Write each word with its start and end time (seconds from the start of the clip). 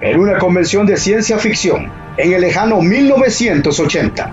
en 0.00 0.20
una 0.20 0.38
convención 0.38 0.86
de 0.86 0.96
ciencia 0.96 1.38
ficción 1.38 1.90
en 2.16 2.32
el 2.32 2.40
lejano 2.40 2.80
1980, 2.80 4.32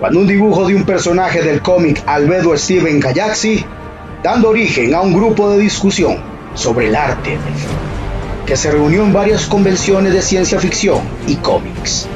cuando 0.00 0.20
un 0.20 0.26
dibujo 0.26 0.66
de 0.66 0.74
un 0.74 0.84
personaje 0.84 1.42
del 1.42 1.62
cómic 1.62 2.02
Albedo 2.06 2.56
Steven 2.56 3.00
Kayaxi, 3.00 3.64
dando 4.22 4.50
origen 4.50 4.94
a 4.94 5.00
un 5.00 5.12
grupo 5.12 5.50
de 5.50 5.58
discusión 5.58 6.16
sobre 6.54 6.88
el 6.88 6.96
arte 6.96 7.38
que 8.46 8.56
se 8.56 8.70
reunió 8.70 9.04
en 9.04 9.12
varias 9.12 9.46
convenciones 9.46 10.12
de 10.12 10.20
ciencia 10.20 10.58
ficción 10.58 11.00
y 11.26 11.36
cómics. 11.36 12.06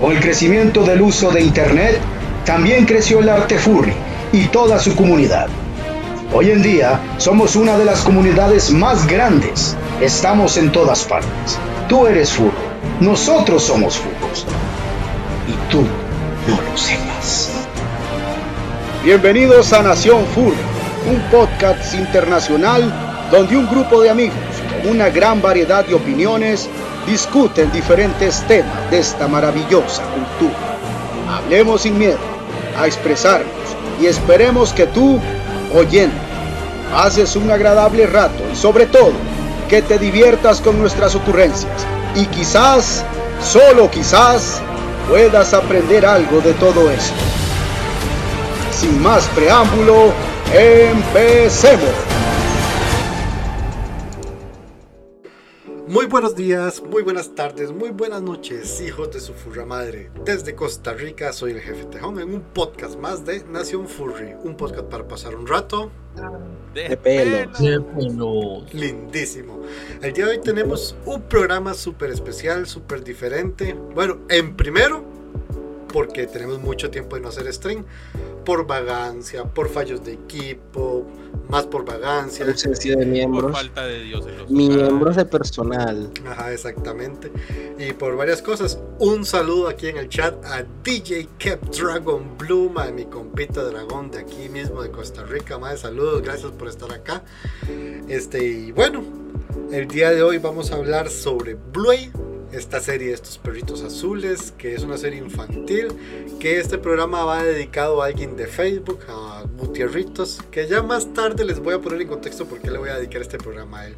Con 0.00 0.12
el 0.12 0.20
crecimiento 0.20 0.84
del 0.84 1.02
uso 1.02 1.30
de 1.30 1.42
Internet, 1.42 2.00
también 2.44 2.84
creció 2.84 3.20
el 3.20 3.28
arte 3.28 3.58
furry 3.58 3.92
y 4.32 4.46
toda 4.46 4.78
su 4.78 4.96
comunidad. 4.96 5.48
Hoy 6.32 6.50
en 6.50 6.62
día 6.62 6.98
somos 7.18 7.54
una 7.56 7.78
de 7.78 7.84
las 7.84 8.00
comunidades 8.00 8.70
más 8.72 9.06
grandes. 9.06 9.76
Estamos 10.00 10.56
en 10.56 10.72
todas 10.72 11.04
partes. 11.04 11.58
Tú 11.88 12.06
eres 12.06 12.32
furro, 12.32 12.52
nosotros 13.00 13.62
somos 13.62 13.96
furros. 13.96 14.46
Y 15.48 15.70
tú 15.70 15.82
no 16.48 16.60
lo 16.60 16.76
sepas. 16.76 17.50
Bienvenidos 19.04 19.72
a 19.72 19.82
Nación 19.82 20.24
Furry, 20.34 20.56
un 21.10 21.20
podcast 21.30 21.94
internacional 21.94 23.28
donde 23.30 23.56
un 23.56 23.68
grupo 23.68 24.00
de 24.00 24.10
amigos 24.10 24.52
una 24.84 25.08
gran 25.10 25.40
variedad 25.40 25.84
de 25.84 25.94
opiniones, 25.94 26.68
discuten 27.06 27.70
diferentes 27.72 28.42
temas 28.46 28.90
de 28.90 28.98
esta 28.98 29.28
maravillosa 29.28 30.02
cultura. 30.02 30.56
Hablemos 31.28 31.82
sin 31.82 31.98
miedo 31.98 32.18
a 32.78 32.86
expresarnos 32.86 33.46
y 34.00 34.06
esperemos 34.06 34.72
que 34.72 34.86
tú, 34.86 35.20
oyendo, 35.74 36.14
haces 36.96 37.36
un 37.36 37.50
agradable 37.50 38.06
rato 38.06 38.42
y 38.52 38.56
sobre 38.56 38.86
todo 38.86 39.12
que 39.68 39.82
te 39.82 39.98
diviertas 39.98 40.60
con 40.60 40.78
nuestras 40.78 41.14
ocurrencias 41.14 41.86
y 42.14 42.26
quizás, 42.26 43.04
solo 43.42 43.90
quizás, 43.90 44.60
puedas 45.08 45.54
aprender 45.54 46.06
algo 46.06 46.40
de 46.40 46.52
todo 46.54 46.90
esto. 46.90 47.14
Sin 48.70 49.00
más 49.02 49.24
preámbulo, 49.34 50.12
empecemos. 50.52 52.21
Muy 55.92 56.06
buenos 56.06 56.34
días, 56.34 56.82
muy 56.82 57.02
buenas 57.02 57.34
tardes, 57.34 57.70
muy 57.70 57.90
buenas 57.90 58.22
noches, 58.22 58.80
hijos 58.80 59.10
de 59.10 59.20
su 59.20 59.34
furra 59.34 59.66
madre. 59.66 60.10
Desde 60.24 60.54
Costa 60.54 60.94
Rica 60.94 61.34
soy 61.34 61.52
el 61.52 61.60
jefe 61.60 61.84
Tejón 61.84 62.18
en 62.18 62.32
un 62.32 62.40
podcast 62.40 62.98
más 62.98 63.26
de 63.26 63.44
Nación 63.44 63.86
Furry, 63.86 64.34
un 64.42 64.56
podcast 64.56 64.86
para 64.86 65.06
pasar 65.06 65.34
un 65.34 65.46
rato 65.46 65.90
de, 66.72 66.96
pelo. 66.96 68.64
Lindísimo. 68.72 69.60
El 70.00 70.14
día 70.14 70.24
de 70.24 70.30
hoy 70.30 70.40
tenemos 70.40 70.96
un 71.04 71.20
programa 71.20 71.74
súper 71.74 72.08
especial, 72.08 72.66
súper 72.66 73.04
diferente. 73.04 73.76
Bueno, 73.94 74.20
en 74.30 74.56
primero, 74.56 75.04
porque 75.92 76.26
tenemos 76.26 76.58
mucho 76.60 76.90
tiempo 76.90 77.16
de 77.16 77.22
no 77.22 77.28
hacer 77.28 77.52
stream 77.52 77.84
por 78.44 78.66
vagancia, 78.66 79.44
por 79.44 79.68
fallos 79.68 80.04
de 80.04 80.14
equipo, 80.14 81.06
más 81.48 81.66
por 81.66 81.84
vagancia. 81.84 82.46
Ausencia 82.46 82.96
de 82.96 83.06
miembros. 83.06 83.44
Por 83.44 83.52
falta 83.52 83.86
de 83.86 84.02
Dios 84.02 84.26
Miembros 84.48 85.16
de 85.16 85.24
personal. 85.24 86.10
Ajá, 86.26 86.52
exactamente. 86.52 87.30
Y 87.78 87.92
por 87.92 88.16
varias 88.16 88.42
cosas. 88.42 88.78
Un 88.98 89.24
saludo 89.24 89.68
aquí 89.68 89.88
en 89.88 89.98
el 89.98 90.08
chat 90.08 90.34
a 90.44 90.64
DJ 90.82 91.28
Kept 91.38 91.76
Dragon 91.76 92.36
Blue, 92.38 92.72
a 92.76 92.90
mi 92.90 93.04
compita 93.04 93.62
dragón 93.62 94.10
de 94.10 94.20
aquí 94.20 94.48
mismo 94.48 94.82
de 94.82 94.90
Costa 94.90 95.24
Rica. 95.24 95.58
Más 95.58 95.80
saludos, 95.80 96.22
gracias 96.22 96.50
por 96.52 96.68
estar 96.68 96.92
acá. 96.92 97.22
Este, 98.08 98.44
y 98.44 98.72
bueno, 98.72 99.02
el 99.70 99.86
día 99.88 100.10
de 100.10 100.22
hoy 100.22 100.38
vamos 100.38 100.72
a 100.72 100.76
hablar 100.76 101.10
sobre 101.10 101.54
Blue 101.54 102.31
esta 102.52 102.80
serie 102.80 103.12
estos 103.12 103.38
perritos 103.38 103.82
azules, 103.82 104.52
que 104.56 104.74
es 104.74 104.82
una 104.82 104.98
serie 104.98 105.18
infantil, 105.18 105.88
que 106.38 106.58
este 106.58 106.78
programa 106.78 107.24
va 107.24 107.42
dedicado 107.42 108.02
a 108.02 108.06
alguien 108.06 108.36
de 108.36 108.46
Facebook, 108.46 109.00
a 109.08 109.44
Gutierritos, 109.56 110.40
que 110.50 110.66
ya 110.66 110.82
más 110.82 111.12
tarde 111.14 111.44
les 111.44 111.58
voy 111.58 111.74
a 111.74 111.80
poner 111.80 112.02
en 112.02 112.08
contexto 112.08 112.46
por 112.46 112.60
qué 112.60 112.70
le 112.70 112.78
voy 112.78 112.90
a 112.90 112.96
dedicar 112.96 113.22
este 113.22 113.38
programa 113.38 113.80
a 113.80 113.86
él. 113.88 113.96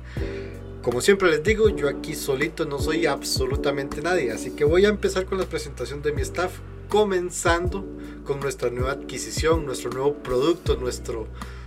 Como 0.83 1.01
siempre 1.01 1.31
les 1.31 1.43
digo, 1.43 1.69
yo 1.71 1.89
aquí 1.89 2.15
solito 2.15 2.65
no 2.67 2.79
soy 2.79 3.07
absolutamente 3.07 4.03
nadie, 4.03 4.31
así 4.31 4.51
que 4.51 4.65
voy 4.65 4.85
a 4.85 4.91
empezar 4.91 5.25
con 5.25 5.39
la 5.39 5.47
presentación 5.47 6.03
de 6.03 6.13
mi 6.13 6.23
staff, 6.23 6.53
comenzando 6.89 7.85
con 8.25 8.39
nuestra 8.41 8.71
nueva 8.71 8.93
adquisición, 8.93 9.67
nuestro 9.67 9.91
nuevo 9.91 10.15
producto, 10.15 10.77
nuestro 10.77 11.27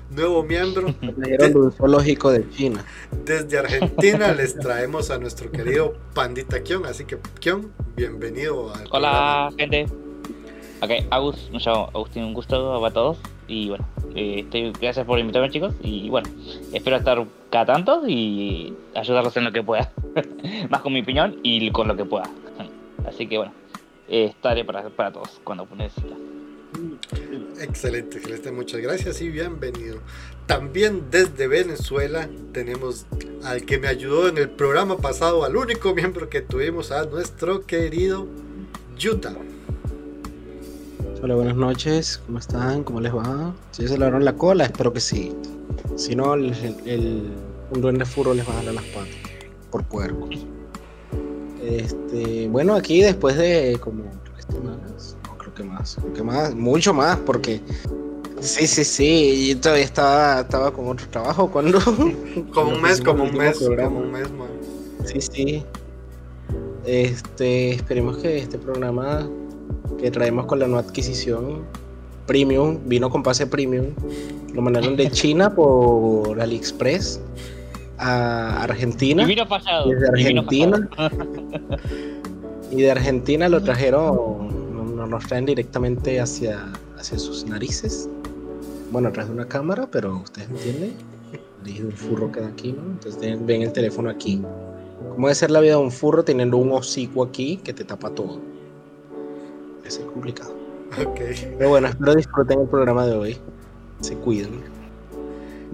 nuevo 0.10 0.44
miembro. 0.44 0.88
un 1.02 1.72
zoológico 1.72 2.32
de 2.32 2.50
China. 2.50 2.84
Desde 3.26 3.58
Argentina 3.58 4.34
les 4.38 4.58
traemos 4.58 5.12
a 5.12 5.18
nuestro 5.18 5.52
querido 5.52 5.96
Pandita 6.14 6.62
Kion. 6.62 6.86
Así 6.86 7.06
que, 7.06 7.18
Kion, 7.40 7.72
bienvenido 7.96 8.74
al 8.74 8.88
Hola, 8.92 9.50
gente. 9.58 9.88
Ok, 10.82 10.92
Agus, 11.10 11.50
me 11.52 11.60
llamo 11.60 11.90
Agustín, 11.94 12.24
un 12.24 12.34
gusto 12.34 12.86
a 12.86 12.92
todos. 12.92 13.18
Y 13.48 13.70
bueno, 13.70 13.88
eh, 14.16 14.42
estoy, 14.42 14.74
gracias 14.80 15.06
por 15.06 15.20
invitarme, 15.20 15.50
chicos. 15.50 15.74
Y 15.82 16.10
bueno, 16.10 16.30
espero 16.74 16.98
estar 16.98 17.26
cada 17.50 17.66
tanto 17.66 18.08
y 18.08 18.76
ayudarlos 18.94 19.36
en 19.38 19.46
lo 19.46 19.52
que 19.52 19.64
pueda. 19.64 19.92
Más 20.70 20.82
con 20.82 20.94
mi 20.94 21.02
opinión 21.02 21.40
y 21.44 21.72
con 21.72 21.88
lo 21.88 21.96
que 21.96 22.06
pueda. 22.06 22.30
Así 23.08 23.28
que 23.28 23.38
bueno, 23.38 23.54
eh, 24.10 24.26
estaré 24.26 24.66
para, 24.66 24.90
para 24.90 25.12
todos 25.12 25.40
cuando 25.44 25.68
necesite. 25.76 26.37
Excelente, 27.60 28.18
excelente, 28.18 28.52
muchas 28.52 28.82
gracias 28.82 29.22
y 29.22 29.30
bienvenido. 29.30 29.98
También 30.46 31.06
desde 31.10 31.48
Venezuela 31.48 32.30
tenemos 32.52 33.06
al 33.44 33.66
que 33.66 33.80
me 33.80 33.88
ayudó 33.88 34.30
en 34.30 34.38
el 34.38 34.50
programa 34.50 34.98
pasado, 34.98 35.44
al 35.44 35.56
único 35.56 35.96
miembro 35.96 36.30
que 36.30 36.42
tuvimos, 36.42 36.92
a 36.92 37.06
nuestro 37.06 37.66
querido 37.66 38.28
Yuta. 38.98 39.36
Hola, 41.22 41.34
buenas 41.34 41.56
noches, 41.56 42.22
¿cómo 42.26 42.38
están? 42.38 42.84
¿Cómo 42.84 43.02
les 43.02 43.14
va? 43.14 43.56
Si 43.72 43.88
se 43.88 43.98
lavaron 43.98 44.24
la 44.24 44.36
cola, 44.36 44.66
espero 44.66 44.94
que 44.94 45.00
sí. 45.00 45.36
Si 45.96 46.16
no, 46.16 46.34
un 46.34 47.82
duende 47.82 48.06
furo 48.06 48.36
les 48.36 48.48
va 48.48 48.60
a 48.60 48.64
dar 48.64 48.74
las 48.76 48.86
patas 48.86 49.16
por 49.72 49.84
puercos. 49.84 50.46
Este, 51.62 52.48
bueno, 52.50 52.76
aquí 52.76 53.02
después 53.02 53.36
de 53.36 53.78
como 53.82 54.04
tres 54.24 54.46
semanas 54.48 55.17
que 55.58 55.64
más, 55.64 55.98
que 56.16 56.24
más, 56.24 56.54
mucho 56.54 56.94
más, 56.94 57.18
porque 57.18 57.60
sí, 58.40 58.68
sí, 58.68 58.84
sí, 58.84 59.50
yo 59.50 59.60
todavía 59.60 59.84
estaba, 59.84 60.42
estaba 60.42 60.72
con 60.72 60.88
otro 60.88 61.08
trabajo 61.10 61.50
cuando. 61.50 61.80
como 62.54 62.72
un 62.76 62.82
mes, 62.82 63.02
como 63.02 63.24
un 63.24 63.36
mes, 63.36 63.58
como 63.58 64.00
un 64.00 64.12
mes, 64.12 64.28
Sí, 65.06 65.22
sí. 65.22 65.64
Este, 66.86 67.72
esperemos 67.72 68.18
que 68.18 68.38
este 68.38 68.58
programa 68.58 69.28
que 69.98 70.12
traemos 70.12 70.46
con 70.46 70.60
la 70.60 70.68
nueva 70.68 70.88
adquisición 70.88 71.64
premium, 72.26 72.78
vino 72.86 73.10
con 73.10 73.24
pase 73.24 73.48
premium, 73.48 73.88
lo 74.54 74.62
mandaron 74.62 74.96
de 74.96 75.10
China 75.12 75.54
por 75.54 76.40
AliExpress 76.40 77.20
a 77.98 78.64
Argentina. 78.64 79.24
Y 79.24 79.26
vino 79.26 79.48
pasado. 79.48 79.90
Desde 79.90 80.08
Argentina. 80.08 80.90
Y, 82.72 82.76
y 82.78 82.82
de 82.82 82.92
Argentina 82.92 83.50
lo 83.50 83.64
trajeron 83.64 84.47
nos 85.08 85.26
traen 85.28 85.46
directamente 85.46 86.20
hacia, 86.20 86.72
hacia 86.98 87.20
sus 87.20 87.46
narices. 87.46 88.10
Bueno, 88.92 89.10
atrás 89.10 89.28
de 89.28 89.34
una 89.34 89.48
cámara, 89.48 89.88
pero 89.92 90.18
ustedes 90.18 90.50
entienden. 90.50 90.94
El 91.66 91.92
furro 91.92 92.32
queda 92.32 92.48
aquí, 92.48 92.72
¿no? 92.72 92.84
Entonces 92.84 93.46
ven 93.46 93.62
el 93.62 93.74
teléfono 93.74 94.10
aquí. 94.10 94.42
¿Cómo 95.12 95.28
debe 95.28 95.36
ser 95.36 95.52
la 95.52 95.60
vida 95.60 95.74
de 95.74 95.82
un 95.82 95.92
furro 95.92 96.24
teniendo 96.24 96.58
un 96.58 96.72
hocico 96.72 97.24
aquí 97.24 97.58
que 97.58 97.74
te 97.74 97.84
tapa 97.84 98.10
todo? 98.12 98.40
Es 99.84 100.00
complicado. 100.00 100.54
Pero 101.58 101.70
bueno, 101.70 101.88
espero 101.88 102.16
disfruten 102.16 102.62
el 102.62 102.68
programa 102.68 103.06
de 103.06 103.16
hoy. 103.16 103.38
Se 104.00 104.16
cuiden. 104.16 104.62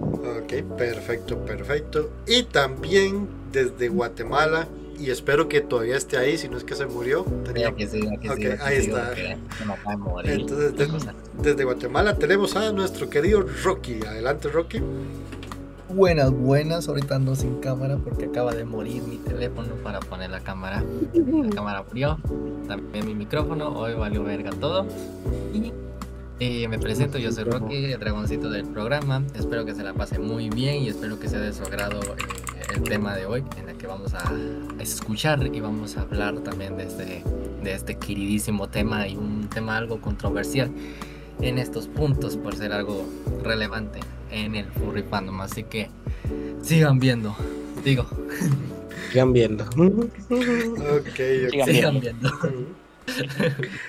Ok, 0.00 0.76
perfecto, 0.76 1.38
perfecto. 1.44 2.10
Y 2.26 2.42
también 2.44 3.28
desde 3.52 3.88
Guatemala 3.88 4.66
y 4.98 5.10
espero 5.10 5.48
que 5.48 5.60
todavía 5.60 5.96
esté 5.96 6.16
ahí, 6.16 6.38
si 6.38 6.48
no 6.48 6.56
es 6.56 6.64
que 6.64 6.74
se 6.74 6.86
murió. 6.86 7.24
Tenía... 7.44 7.74
Que 7.74 7.86
sí, 7.86 8.00
que 8.20 8.58
ahí 8.60 8.76
está. 8.76 9.12
Entonces, 10.24 10.72
desde 11.42 11.64
Guatemala 11.64 12.16
tenemos 12.16 12.56
a 12.56 12.72
nuestro 12.72 13.08
querido 13.10 13.44
Rocky. 13.64 14.00
Adelante, 14.06 14.48
Rocky. 14.48 14.80
Buenas, 15.88 16.32
buenas. 16.32 16.88
Ahorita 16.88 17.16
ando 17.16 17.34
sin 17.34 17.60
cámara 17.60 17.98
porque 17.98 18.26
acaba 18.26 18.54
de 18.54 18.64
morir 18.64 19.02
mi 19.02 19.16
teléfono 19.16 19.74
para 19.76 20.00
poner 20.00 20.30
la 20.30 20.40
cámara. 20.40 20.82
La 21.12 21.50
cámara 21.50 21.84
murió. 21.86 22.18
También 22.66 23.06
mi 23.06 23.14
micrófono. 23.14 23.68
Hoy 23.68 23.94
valió 23.94 24.24
verga 24.24 24.50
todo. 24.50 24.86
Y 25.52 25.72
eh, 26.40 26.66
me 26.68 26.78
presento, 26.78 27.18
yo 27.18 27.30
soy 27.30 27.44
Rocky, 27.44 27.92
el 27.92 28.00
dragoncito 28.00 28.50
del 28.50 28.66
programa. 28.66 29.22
Espero 29.34 29.64
que 29.64 29.74
se 29.74 29.84
la 29.84 29.94
pase 29.94 30.18
muy 30.18 30.50
bien 30.50 30.82
y 30.82 30.88
espero 30.88 31.20
que 31.20 31.28
sea 31.28 31.38
de 31.38 31.52
su 31.52 31.62
agrado 31.62 32.00
eh, 32.02 32.43
el 32.74 32.82
tema 32.82 33.14
de 33.14 33.26
hoy, 33.26 33.44
en 33.56 33.68
el 33.68 33.76
que 33.76 33.86
vamos 33.86 34.14
a 34.14 34.32
escuchar 34.80 35.48
y 35.52 35.60
vamos 35.60 35.96
a 35.96 36.02
hablar 36.02 36.40
también 36.40 36.76
de 36.76 36.84
este, 36.84 37.22
de 37.62 37.72
este 37.72 37.96
queridísimo 37.96 38.68
tema 38.68 39.06
y 39.06 39.16
un 39.16 39.48
tema 39.48 39.76
algo 39.76 40.00
controversial 40.00 40.70
en 41.40 41.58
estos 41.58 41.86
puntos 41.86 42.36
por 42.36 42.56
ser 42.56 42.72
algo 42.72 43.06
relevante 43.42 44.00
en 44.30 44.56
el 44.56 44.66
furry 44.66 45.02
fandom. 45.02 45.40
Así 45.40 45.64
que 45.64 45.88
sigan 46.62 46.98
viendo, 46.98 47.36
digo. 47.84 48.06
Sigan 49.10 49.32
viendo. 49.32 49.64
Ok, 49.76 51.16
Sigan 51.50 51.60
ok. 51.62 51.70
Sigan 51.70 52.00
viendo. 52.00 52.30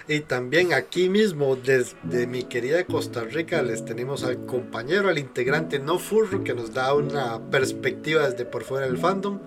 Y 0.07 0.21
también 0.21 0.73
aquí 0.73 1.09
mismo, 1.09 1.55
desde 1.55 2.27
mi 2.27 2.43
querida 2.43 2.83
Costa 2.85 3.23
Rica, 3.23 3.61
les 3.61 3.83
tenemos 3.85 4.23
al 4.23 4.45
compañero, 4.45 5.09
al 5.09 5.17
integrante 5.17 5.79
no 5.79 5.99
furro, 5.99 6.43
que 6.43 6.53
nos 6.53 6.73
da 6.73 6.93
una 6.93 7.39
perspectiva 7.49 8.29
desde 8.29 8.45
por 8.45 8.63
fuera 8.63 8.85
del 8.85 8.97
fandom, 8.97 9.39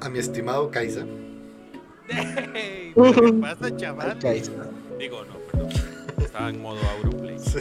a 0.00 0.08
mi 0.08 0.18
estimado 0.18 0.70
Kaisa. 0.70 1.04
Hey, 2.08 2.92
¿Qué 2.94 3.32
pasa, 3.40 3.76
chaval? 3.76 4.18
Digo, 4.98 5.24
no, 5.24 5.38
perdón. 5.50 5.70
Estaba 6.22 6.50
en 6.50 6.60
modo 6.62 6.78
Auroplay. 6.98 7.38
Sí. 7.38 7.58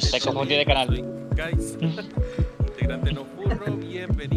Se 0.00 0.20
confundió 0.20 0.58
de 0.58 0.64
canal. 0.64 0.88
Soy 0.88 1.04
Guys, 1.36 1.76
integrante 2.60 3.12
no 3.12 3.26
furro, 3.26 3.76
bienvenidos 3.76 4.35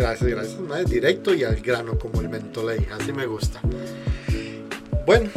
Gracias, 0.00 0.30
gracias. 0.30 0.60
Mae, 0.60 0.84
directo 0.86 1.34
y 1.34 1.44
al 1.44 1.56
grano, 1.56 1.98
como 1.98 2.22
el 2.22 2.30
Mentoley, 2.30 2.86
así 2.90 3.12
me 3.12 3.26
gusta. 3.26 3.60
Bueno, 5.04 5.28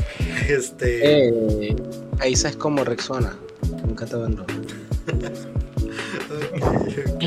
este. 0.48 1.28
Eh, 1.28 1.76
Aiza 2.20 2.48
es 2.48 2.56
como 2.56 2.86
Rexona. 2.86 3.38
Nunca 3.86 4.06
te 4.06 4.16
abandona. 4.16 4.48
Ok, 6.34 6.94
ok, 7.14 7.24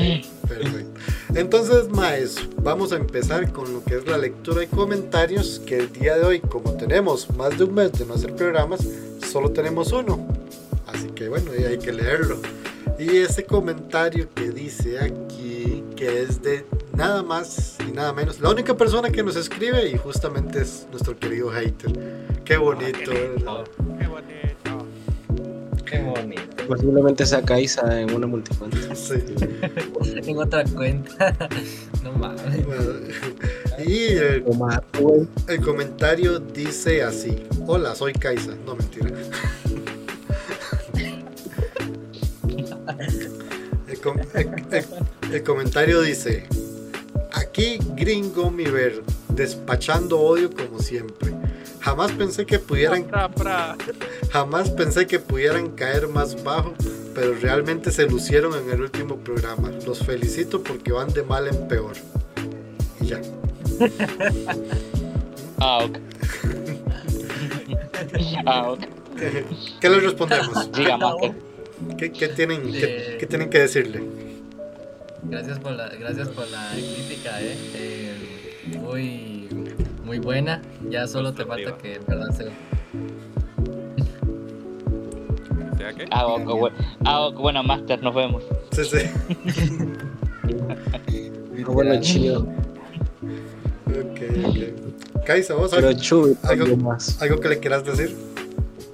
Perfecto. 0.49 0.99
Entonces, 1.35 1.87
Maes, 1.89 2.37
vamos 2.61 2.91
a 2.91 2.97
empezar 2.97 3.51
con 3.53 3.71
lo 3.71 3.83
que 3.83 3.97
es 3.97 4.07
la 4.07 4.17
lectura 4.17 4.63
y 4.63 4.67
comentarios. 4.67 5.61
Que 5.65 5.77
el 5.77 5.93
día 5.93 6.17
de 6.17 6.25
hoy, 6.25 6.39
como 6.39 6.73
tenemos 6.73 7.29
más 7.37 7.57
de 7.57 7.65
un 7.65 7.75
mes 7.75 7.93
de 7.93 8.05
no 8.05 8.15
hacer 8.15 8.35
programas, 8.35 8.81
solo 9.31 9.51
tenemos 9.51 9.91
uno. 9.91 10.27
Así 10.87 11.07
que 11.09 11.29
bueno, 11.29 11.51
y 11.57 11.63
hay 11.63 11.77
que 11.77 11.93
leerlo. 11.93 12.39
Y 12.99 13.17
ese 13.17 13.45
comentario 13.45 14.27
que 14.33 14.49
dice 14.49 14.99
aquí, 14.99 15.83
que 15.95 16.23
es 16.23 16.41
de 16.41 16.65
nada 16.97 17.21
más 17.23 17.77
y 17.87 17.91
nada 17.91 18.11
menos, 18.11 18.39
la 18.41 18.49
única 18.49 18.75
persona 18.75 19.09
que 19.11 19.23
nos 19.23 19.35
escribe 19.35 19.87
y 19.89 19.97
justamente 19.97 20.61
es 20.61 20.87
nuestro 20.91 21.17
querido 21.17 21.49
hater. 21.51 21.91
Qué 22.43 22.57
bonito, 22.57 23.11
¿verdad? 23.11 23.63
Qué 23.99 24.07
bonito. 24.07 24.87
Qué 25.85 25.99
bonito. 26.01 26.41
Posiblemente 26.67 27.25
sea 27.25 27.41
Kaisa 27.43 28.01
en 28.01 28.13
una 28.13 28.27
multicuenta. 28.27 28.77
Sí. 28.95 29.13
Tengo 30.23 30.41
otra 30.41 30.63
cuenta. 30.65 31.35
No 32.03 32.11
mames. 32.13 32.65
Bueno, 32.65 32.83
y 33.85 34.07
el 35.47 35.61
comentario 35.61 36.39
dice 36.39 37.03
así: 37.03 37.43
Hola, 37.67 37.95
soy 37.95 38.13
Kaisa. 38.13 38.53
No, 38.65 38.75
mentira. 38.75 39.11
El, 43.87 43.99
com- 44.01 44.19
el- 44.33 44.49
el- 44.71 45.33
el 45.33 45.43
comentario 45.43 46.01
dice: 46.01 46.47
Aquí 47.57 47.79
Gringo 47.95 48.51
Miver, 48.51 49.01
despachando 49.29 50.19
odio 50.19 50.51
como 50.51 50.77
siempre. 50.77 51.33
Jamás 51.81 52.11
pensé 52.11 52.45
que 52.45 52.59
pudieran, 52.59 53.05
Pra, 53.05 53.29
pra. 53.31 53.75
jamás 54.31 54.69
pensé 54.69 55.07
que 55.07 55.17
pudieran 55.17 55.71
caer 55.71 56.07
más 56.07 56.43
bajo, 56.43 56.75
pero 57.15 57.33
realmente 57.41 57.89
se 57.89 58.05
lucieron 58.05 58.53
en 58.55 58.69
el 58.69 58.81
último 58.81 59.15
programa. 59.17 59.71
Los 59.87 60.05
felicito 60.05 60.61
porque 60.61 60.91
van 60.91 61.11
de 61.13 61.23
mal 61.23 61.47
en 61.47 61.67
peor. 61.67 61.93
Y 63.01 63.07
ya. 63.07 63.21
Ah, 65.59 65.79
ok. 65.85 65.95
ah, 68.45 68.71
ok. 68.73 68.79
¿Qué 69.81 69.89
les 69.89 70.03
respondemos? 70.03 70.71
Diga, 70.71 70.97
Master. 70.97 71.33
¿Qué, 71.97 72.11
qué 72.11 72.27
tienen, 72.27 72.71
qué, 72.71 72.83
Eh. 72.83 73.17
qué 73.19 73.25
tienen 73.25 73.49
que 73.49 73.57
decirle? 73.61 74.03
Gracias 75.23 75.59
por 75.59 75.71
la, 75.73 75.89
gracias 75.89 76.29
por 76.29 76.47
la 76.49 76.69
crítica, 76.71 77.41
eh. 77.41 77.55
Eh, 77.75 78.13
muy, 78.79 79.47
muy 80.05 80.19
buena. 80.19 80.61
Ya 80.89 81.07
solo 81.07 81.33
te 81.33 81.45
falta 81.45 81.77
que 81.77 81.95
en 81.95 82.05
verdad 82.05 82.29
se. 82.31 82.43
Sea 85.77 85.93
que, 85.93 86.03
Ah. 86.11 86.25
Ah, 87.05 87.21
ok, 87.27 87.39
bueno, 87.39 87.63
Master, 87.63 88.01
nos 88.01 88.15
vemos. 88.15 88.43
Sí, 88.71 88.83
sí. 88.85 88.97
Ah, 90.93 91.71
bueno, 91.71 91.99
chido. 92.01 92.41
Ok, 93.87 94.21
ok. 94.45 95.23
Kaisa, 95.25 95.55
¿vos 95.55 95.71
Pero 95.75 95.89
algo, 95.89 95.99
Chuy, 95.99 96.37
algo- 96.43 96.63
algo 96.65 96.77
más. 96.77 97.21
algo 97.21 97.39
que 97.39 97.49
le 97.49 97.59
quieras 97.59 97.83
decir? 97.83 98.15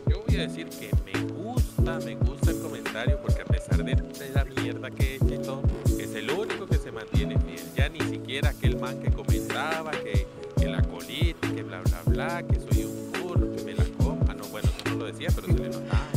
yo 0.07 0.23
voy 0.27 0.37
a 0.37 0.47
decir 0.47 0.67
que 0.67 0.89
me 1.05 1.33
gusta, 1.33 1.99
me 2.05 2.15
gusta 2.15 2.32
que 8.91 9.11
comentaba 9.11 9.91
que, 9.91 10.27
que 10.59 10.67
la 10.67 10.81
colita, 10.81 11.47
que 11.55 11.63
bla 11.63 11.81
bla 11.81 12.01
bla, 12.05 12.43
que 12.43 12.59
soy 12.59 12.83
un 12.83 13.11
burro, 13.13 13.55
que 13.55 13.63
me 13.63 13.73
la 13.75 13.85
como. 13.97 14.19
Ah, 14.27 14.33
no, 14.33 14.43
bueno, 14.47 14.69
no 14.85 14.95
lo 14.95 15.05
decía, 15.05 15.29
pero 15.33 15.47
se 15.47 15.53
le 15.53 15.69
notaba. 15.69 16.09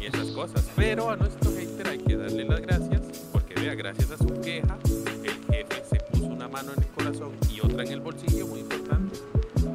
Y, 0.00 0.06
esas 0.06 0.28
cosas. 0.28 0.64
Pero 0.76 1.10
a 1.10 1.16
nuestro 1.16 1.50
hater 1.52 1.88
hay 1.88 1.98
que 1.98 2.16
darle 2.16 2.44
las 2.44 2.60
gracias 2.60 3.00
porque 3.32 3.54
vea, 3.54 3.74
gracias 3.74 4.10
a 4.10 4.18
su 4.18 4.26
queja, 4.42 4.78
el 5.24 5.54
jefe 5.54 5.82
se 5.88 5.96
puso 6.00 6.26
una 6.26 6.48
mano 6.48 6.72
en 6.76 6.82
el 6.82 6.88
corazón 6.88 7.32
y 7.50 7.60
otra 7.60 7.84
en 7.84 7.92
el 7.92 8.00
bolsillo, 8.00 8.46
muy 8.46 8.60
importante. 8.60 9.16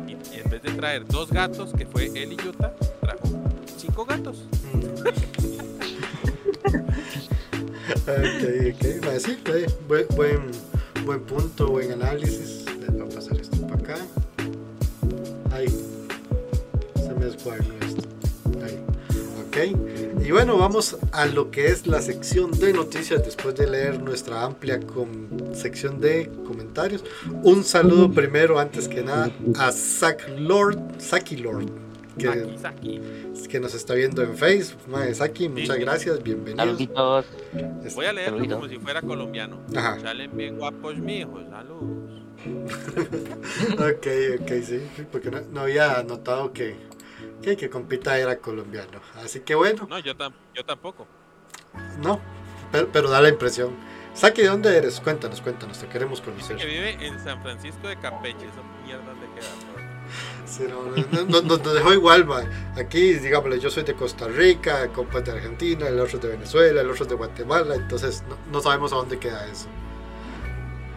Y, 0.08 0.38
en 0.40 0.50
vez 0.50 0.62
de 0.62 0.72
traer 0.74 1.08
dos 1.08 1.32
gatos, 1.32 1.74
que 1.74 1.88
fue 1.88 2.06
él 2.16 2.34
y 2.34 2.36
Yuta, 2.38 2.76
trajo 3.02 3.30
cinco 3.78 4.06
gatos. 4.06 4.46
Ok, 8.04 8.44
ok. 8.74 8.84
Eh, 8.84 9.68
buen, 10.16 10.73
buen, 11.04 11.06
buen 11.06 11.22
punto, 11.22 11.68
buen 11.68 11.92
análisis. 11.92 12.66
Voy 12.92 13.02
a 13.02 13.16
pasar 13.16 13.40
esto 13.40 13.58
para 13.68 13.76
acá. 13.76 13.98
Ahí. 15.52 15.68
Se 16.96 17.14
me 17.14 17.26
descuadernó 17.26 17.74
esto. 17.86 18.04
Ahí. 18.64 18.80
Ok. 19.48 20.26
Y 20.26 20.32
bueno, 20.32 20.58
vamos 20.58 20.98
a 21.12 21.26
lo 21.26 21.52
que 21.52 21.68
es 21.68 21.88
la 21.88 22.02
sección 22.02 22.52
de 22.52 22.74
noticias 22.74 23.24
después 23.24 23.56
de 23.56 23.68
leer 23.68 24.02
nuestra 24.02 24.44
amplia 24.44 24.80
sección 25.54 26.00
de 26.00 26.32
comentarios. 26.46 27.04
Un 27.44 27.64
saludo 27.64 28.12
primero, 28.12 28.60
antes 28.60 28.88
que 28.88 29.04
nada, 29.04 29.32
a 29.58 29.72
Zack 29.72 30.30
Lord, 30.38 30.80
Saki 31.00 31.38
Lord, 31.38 31.66
que, 32.18 32.58
Saki. 32.58 33.02
que 33.50 33.60
nos 33.60 33.74
está 33.74 33.94
viendo 33.94 34.22
en 34.24 34.36
Facebook. 34.38 34.82
Mae, 34.88 35.14
Saki, 35.14 35.50
muchas 35.50 35.76
Sí. 35.78 35.82
gracias, 35.82 36.24
bienvenidos. 36.24 36.66
Saluditos. 36.66 37.26
Este, 37.84 37.96
Voy 37.96 38.06
a 38.06 38.14
leerlo 38.14 38.38
Saludito. 38.38 38.56
como 38.56 38.68
si 38.70 38.78
fuera 38.80 39.02
colombiano. 39.02 39.60
Ajá. 39.76 40.00
Salen 40.00 40.36
bien 40.36 40.58
guapos, 40.58 40.98
mijos. 40.98 41.44
Saludos. 41.50 42.24
Ok, 43.74 44.08
ok, 44.42 44.50
sí, 44.64 44.90
sí, 44.96 45.06
porque 45.12 45.32
no, 45.32 45.42
no 45.52 45.62
había 45.62 46.04
notado 46.04 46.52
que, 46.54 46.76
que, 47.42 47.56
que 47.56 47.70
compita 47.70 48.18
era 48.18 48.38
colombiano. 48.38 49.00
Así 49.24 49.40
que 49.42 49.56
bueno, 49.56 49.88
No, 49.90 50.00
yo, 50.00 50.16
tam- 50.16 50.34
yo 50.54 50.66
tampoco. 50.66 51.08
no, 52.02 52.20
pero, 52.72 52.90
pero 52.92 53.10
da 53.10 53.22
la 53.22 53.30
impresión. 53.30 53.72
Saki, 54.14 54.42
¿de 54.44 54.48
dónde 54.50 54.76
eres? 54.78 55.00
Cuéntanos, 55.00 55.42
cuéntanos, 55.42 55.80
te 55.80 55.88
queremos 55.88 56.22
Que 56.22 56.32
conocer. 56.32 56.58
vive 56.58 56.98
en 57.06 57.20
San 57.24 57.42
Francisco 57.42 57.88
de 57.88 57.98
Campeche. 57.98 58.46
Esa 58.46 58.62
mierda 58.86 59.06
donde 59.06 59.26
queda. 59.28 59.48
Sí, 60.56 60.64
no, 60.70 60.84
no, 60.84 61.26
no, 61.26 61.42
no- 61.42 61.58
nos 61.58 61.74
dejó 61.74 61.94
igual, 61.94 62.26
man. 62.26 62.48
Aquí, 62.78 63.14
digámosle, 63.14 63.60
yo 63.60 63.70
soy 63.72 63.84
de 63.84 63.94
Costa 63.96 64.28
Rica, 64.28 64.88
compa 64.90 65.20
es 65.20 65.26
de 65.26 65.32
Argentina, 65.32 65.88
el 65.88 66.00
otro 66.00 66.18
es 66.18 66.22
de 66.22 66.28
Venezuela, 66.30 66.82
el 66.82 66.90
otro 66.92 67.04
es 67.04 67.10
de 67.10 67.16
Guatemala, 67.16 67.74
entonces 67.76 68.24
no, 68.30 68.36
no 68.52 68.60
sabemos 68.62 68.94
a 68.94 68.98
dónde 68.98 69.18
queda 69.18 69.46
eso. 69.48 69.68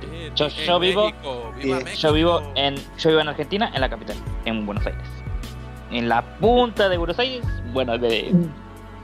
En- 0.02 0.34
Yo- 0.34 0.46
en 0.46 0.50
yo 0.66 0.78
vivo- 0.78 1.06
México, 1.06 1.52
viva 1.56 1.78
eh, 1.78 1.84
México. 1.84 2.00
Yo 2.02 2.12
vivo 2.12 2.52
en 2.54 2.74
yo 2.98 3.08
vivo 3.10 3.20
en 3.20 3.28
Argentina, 3.28 3.70
en 3.74 3.80
la 3.80 3.88
capital, 3.88 4.16
en 4.44 4.66
Buenos 4.66 4.84
Aires. 4.86 5.02
En 5.90 6.08
la 6.08 6.22
punta 6.38 6.88
de 6.88 6.98
Buenos 6.98 7.18
Aires, 7.18 7.44
bueno, 7.72 7.96
de, 7.96 8.28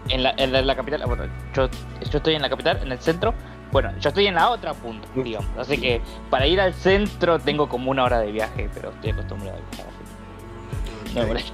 en, 0.08 0.22
la, 0.22 0.34
en 0.36 0.52
la, 0.52 0.62
la 0.62 0.76
capital, 0.76 1.02
bueno, 1.06 1.24
yo, 1.54 1.68
yo 1.68 2.18
estoy 2.18 2.34
en 2.34 2.42
la 2.42 2.50
capital, 2.50 2.78
en 2.82 2.92
el 2.92 2.98
centro. 3.00 3.32
Bueno, 3.70 3.90
yo 4.00 4.08
estoy 4.10 4.26
en 4.26 4.34
la 4.34 4.50
otra 4.50 4.74
punta, 4.74 5.08
digamos. 5.14 5.48
Así 5.56 5.78
que 5.78 6.02
para 6.28 6.46
ir 6.46 6.60
al 6.60 6.74
centro 6.74 7.38
tengo 7.38 7.70
como 7.70 7.90
una 7.90 8.04
hora 8.04 8.18
de 8.20 8.30
viaje, 8.30 8.68
pero 8.74 8.90
estoy 8.90 9.12
acostumbrado 9.12 9.56
a 9.56 9.60
viajar 9.76 9.91
ahí. 11.16 11.52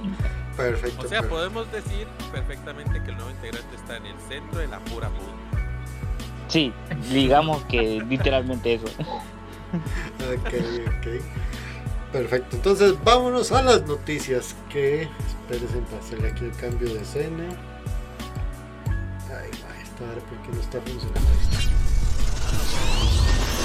Perfecto. 0.55 1.05
O 1.05 1.09
sea, 1.09 1.23
podemos 1.23 1.71
decir 1.71 2.07
perfectamente 2.31 3.01
que 3.03 3.11
el 3.11 3.17
nuevo 3.17 3.31
integrante 3.31 3.75
está 3.75 3.97
en 3.97 4.05
el 4.07 4.19
centro 4.27 4.59
de 4.59 4.67
la 4.67 4.79
pura 4.79 5.09
punta. 5.09 5.59
Sí, 6.47 6.73
digamos 7.11 7.63
que 7.65 8.01
literalmente 8.07 8.73
eso. 8.73 8.87
Ok, 10.19 10.53
ok. 10.97 11.07
Perfecto. 12.11 12.55
Entonces 12.55 12.95
vámonos 13.03 13.51
a 13.51 13.61
las 13.61 13.85
noticias 13.85 14.55
que 14.69 15.03
espérense 15.27 15.77
para 15.89 16.01
hacerle 16.01 16.29
aquí 16.29 16.45
el 16.45 16.55
cambio 16.55 16.93
de 16.93 17.01
escena. 17.01 17.43
Ay, 19.27 19.51
va, 19.63 19.81
esta 19.81 20.03
hora 20.03 20.21
porque 20.27 20.51
no 20.51 20.59
está 20.59 20.81
funcionando 20.81 21.29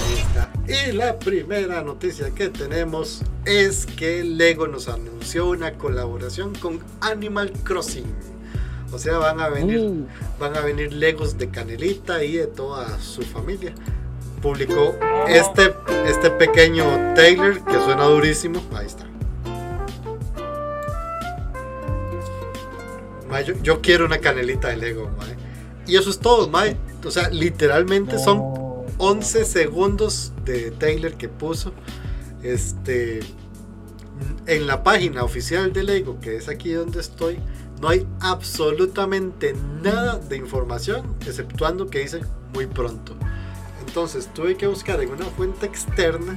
Ahí 0.07 0.19
está. 0.19 0.51
Y 0.75 0.91
la 0.91 1.17
primera 1.21 1.83
noticia 1.83 2.31
que 2.31 2.49
tenemos 2.49 3.23
es 3.45 3.87
que 3.87 4.25
Lego 4.25 4.67
nos 4.67 4.89
anunció 4.89 5.49
una 5.49 5.75
colaboración 5.75 6.53
con 6.57 6.81
Animal 7.01 7.53
Crossing. 7.63 8.13
O 8.91 8.99
sea, 8.99 9.19
van 9.19 9.39
a 9.41 9.49
venir, 9.49 9.79
Uh, 9.79 10.07
van 10.41 10.57
a 10.57 10.61
venir 10.63 10.93
Legos 10.93 11.39
de 11.39 11.49
Canelita 11.49 12.25
y 12.25 12.39
de 12.39 12.49
toda 12.49 12.99
su 12.99 13.23
familia. 13.23 13.73
Publicó 14.43 14.97
este, 15.29 15.75
este 16.07 16.31
pequeño 16.31 16.85
Taylor 17.15 17.65
que 17.65 17.75
suena 17.75 18.05
durísimo. 18.05 18.61
Ahí 18.75 18.87
está. 18.87 19.07
Yo, 23.47 23.55
yo 23.63 23.81
quiero 23.81 24.07
una 24.07 24.19
canelita 24.19 24.69
de 24.69 24.77
Lego, 24.77 25.11
mae. 25.19 25.37
Y 25.87 25.97
eso 25.97 26.11
es 26.11 26.19
todo, 26.19 26.49
mae. 26.49 26.77
O 27.05 27.11
sea, 27.11 27.29
literalmente 27.31 28.19
son. 28.19 28.64
11 28.99 29.45
segundos 29.45 30.33
de 30.45 30.71
Taylor 30.73 31.15
que 31.15 31.29
puso. 31.29 31.73
Este. 32.43 33.21
En 34.47 34.67
la 34.67 34.85
página 34.85 35.25
oficial 35.25 35.73
de 35.73 35.83
Lego, 35.83 36.21
que 36.21 36.37
es 36.37 36.49
aquí 36.49 36.73
donde 36.73 37.01
estoy, 37.01 37.41
no 37.81 37.89
hay 37.89 38.07
absolutamente 38.21 39.55
nada 39.83 40.19
de 40.19 40.37
información, 40.37 41.17
exceptuando 41.27 41.89
que 41.89 42.01
dice 42.01 42.21
muy 42.53 42.67
pronto. 42.67 43.15
Entonces 43.87 44.33
tuve 44.33 44.57
que 44.57 44.67
buscar 44.67 45.01
en 45.01 45.11
una 45.11 45.27
fuente 45.27 45.67
externa 45.67 46.37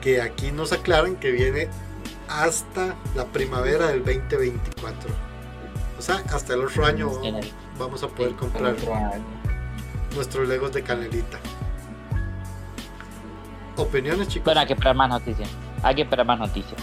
que 0.00 0.20
aquí 0.20 0.52
nos 0.52 0.72
aclaran 0.72 1.16
que 1.16 1.30
viene 1.30 1.68
hasta 2.28 2.94
la 3.14 3.24
primavera 3.26 3.88
del 3.88 4.04
2024. 4.04 5.10
O 5.98 6.02
sea, 6.02 6.16
hasta 6.32 6.54
el 6.54 6.64
otro 6.64 6.84
año 6.84 7.10
vamos 7.78 8.02
a 8.02 8.08
poder 8.08 8.34
comprar 8.34 8.76
nuestros 10.14 10.48
Legos 10.48 10.72
de 10.72 10.82
canelita. 10.82 11.38
Opiniones, 13.78 14.28
chicos. 14.28 14.44
Bueno, 14.44 14.60
hay 14.60 14.66
que 14.66 14.72
esperar 14.74 14.96
más 14.96 15.08
noticias. 15.08 15.48
Hay 15.82 15.94
que 15.94 16.02
esperar 16.02 16.26
más 16.26 16.38
noticias. 16.38 16.80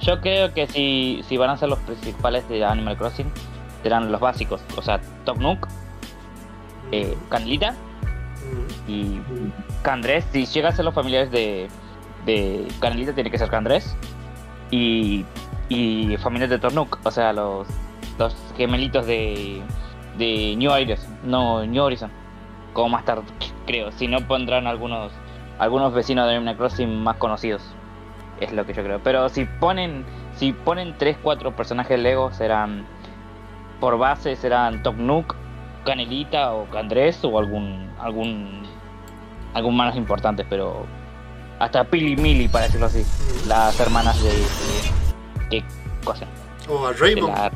Yo 0.00 0.20
creo 0.20 0.52
que 0.52 0.66
si, 0.66 1.22
si 1.26 1.36
van 1.36 1.50
a 1.50 1.56
ser 1.56 1.68
los 1.68 1.78
principales 1.80 2.48
de 2.48 2.64
Animal 2.64 2.96
Crossing, 2.96 3.30
serán 3.82 4.12
los 4.12 4.20
básicos. 4.20 4.60
O 4.76 4.82
sea, 4.82 5.00
Top 5.24 5.38
Nook, 5.38 5.66
eh, 6.92 7.16
Canelita 7.30 7.74
y 8.86 9.20
Candrés. 9.82 10.26
Si 10.32 10.44
llega 10.46 10.68
a 10.68 10.72
ser 10.72 10.84
los 10.84 10.94
familiares 10.94 11.30
de, 11.30 11.68
de 12.26 12.68
Canelita, 12.80 13.14
tiene 13.14 13.30
que 13.30 13.38
ser 13.38 13.48
Candrés. 13.48 13.96
Y, 14.70 15.24
y 15.68 16.16
familias 16.18 16.50
de 16.50 16.58
Top 16.58 16.72
Nook, 16.72 16.98
o 17.04 17.10
sea, 17.10 17.32
los, 17.32 17.66
los 18.18 18.36
gemelitos 18.56 19.06
de, 19.06 19.62
de 20.18 20.54
New 20.56 20.70
Horizon. 20.70 21.18
No, 21.24 21.64
New 21.64 21.82
Horizon. 21.82 22.10
Como 22.74 22.90
más 22.90 23.04
tarde, 23.06 23.22
creo. 23.66 23.90
Si 23.92 24.06
no, 24.06 24.20
pondrán 24.26 24.66
algunos, 24.66 25.12
algunos 25.58 25.92
vecinos 25.94 26.26
de 26.28 26.36
Animal 26.36 26.56
Crossing 26.56 27.02
más 27.02 27.16
conocidos. 27.16 27.62
Es 28.40 28.52
lo 28.52 28.66
que 28.66 28.74
yo 28.74 28.82
creo. 28.82 29.00
Pero 29.02 29.28
si 29.28 29.44
ponen 29.44 30.04
si 30.36 30.52
ponen 30.52 30.94
3, 30.98 31.16
4 31.22 31.56
personajes 31.56 31.98
Lego, 31.98 32.32
serán 32.32 32.84
por 33.80 33.96
base 33.98 34.36
serán 34.36 34.82
Top 34.82 34.96
Nook, 34.96 35.34
Canelita 35.84 36.52
o 36.52 36.66
Candrés 36.66 37.18
o 37.24 37.38
algún 37.38 37.90
algún 37.98 38.62
algún 39.54 39.76
más 39.76 39.96
importantes, 39.96 40.46
pero 40.50 40.84
hasta 41.58 41.84
Pili 41.84 42.16
Mili 42.16 42.48
para 42.48 42.66
decirlo 42.66 42.86
así, 42.86 43.00
Ujú. 43.00 43.48
las 43.48 43.78
hermanas 43.80 44.22
de, 44.22 44.28
de 44.30 45.48
¿qué 45.50 45.64
cosa? 46.04 46.26
O 46.68 46.86
a 46.86 46.92
De 46.92 46.98
Raymond. 46.98 47.34
la- 47.34 47.46
A 47.46 47.50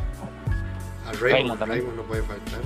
Raymond 1.13 1.21
Raymond, 1.21 1.59
también. 1.59 1.79
Raymond 1.81 1.97
no 1.99 2.03
puede 2.05 2.23
faltar. 2.23 2.61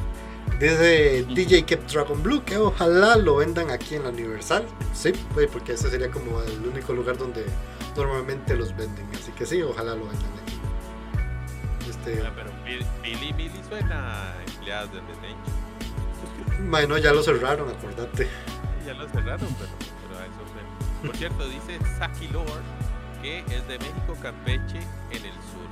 Dice 0.65 1.27
DJ 1.29 1.65
Kept 1.67 1.91
Dragon 1.93 2.23
Blue 2.23 2.43
que 2.43 2.57
ojalá 2.57 3.17
lo 3.17 3.37
vendan 3.37 3.71
aquí 3.71 3.97
en 3.97 4.05
la 4.05 4.09
Universal. 4.09 4.65
Sí, 4.95 5.13
porque 5.53 5.73
ese 5.75 5.91
sería 5.91 6.11
como 6.11 6.41
el 6.41 6.67
único 6.67 6.95
lugar 6.95 7.19
donde 7.19 7.45
normalmente 7.95 8.57
los 8.57 8.75
venden. 8.75 9.07
Así 9.15 9.31
que 9.33 9.45
sí, 9.45 9.61
ojalá 9.61 9.95
lo 9.95 10.07
vendan 10.07 10.31
aquí. 10.43 11.91
Este, 11.91 12.23
Ah, 12.27 12.33
pero 12.35 12.51
Bill- 12.65 12.87
Billy 13.03 13.33
Billy 13.35 13.61
suena 13.69 14.31
a 14.33 14.43
empleadas 14.43 14.91
de 14.91 15.01
Detention. 15.03 16.71
bueno, 16.71 16.97
ya 16.97 17.13
lo 17.13 17.23
cerraron, 17.23 17.69
acordate. 17.69 18.27
Ya 18.87 18.95
lo 18.95 19.07
cerraron, 19.11 19.55
pero, 19.59 19.71
pero 20.09 20.19
a 20.19 20.25
eso 20.25 20.41
suena. 20.51 20.69
Por 21.07 21.17
cierto, 21.17 21.47
dice 21.47 21.79
Saki 21.99 22.29
Lord 22.29 22.63
que 23.21 23.41
es 23.41 23.69
de 23.69 23.79
México, 23.79 24.17
Campeche, 24.23 24.79
en 25.11 25.25
el 25.27 25.33
sur. 25.33 25.69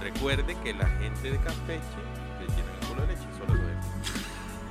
Recuerde 0.00 0.56
que 0.64 0.72
la 0.72 0.86
gente 0.86 1.30
de 1.30 1.36
Campeche 1.38 2.00
le 2.40 2.46
tiene 2.46 2.70
el 2.80 2.86
culo 2.88 3.02
de 3.02 3.08
leche, 3.08 3.26
solo 3.38 3.60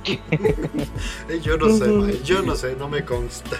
Yo 1.42 1.56
no 1.56 1.68
sé, 1.70 2.22
yo 2.24 2.42
no 2.42 2.56
sé, 2.56 2.74
no 2.76 2.88
me 2.88 3.04
consta. 3.04 3.56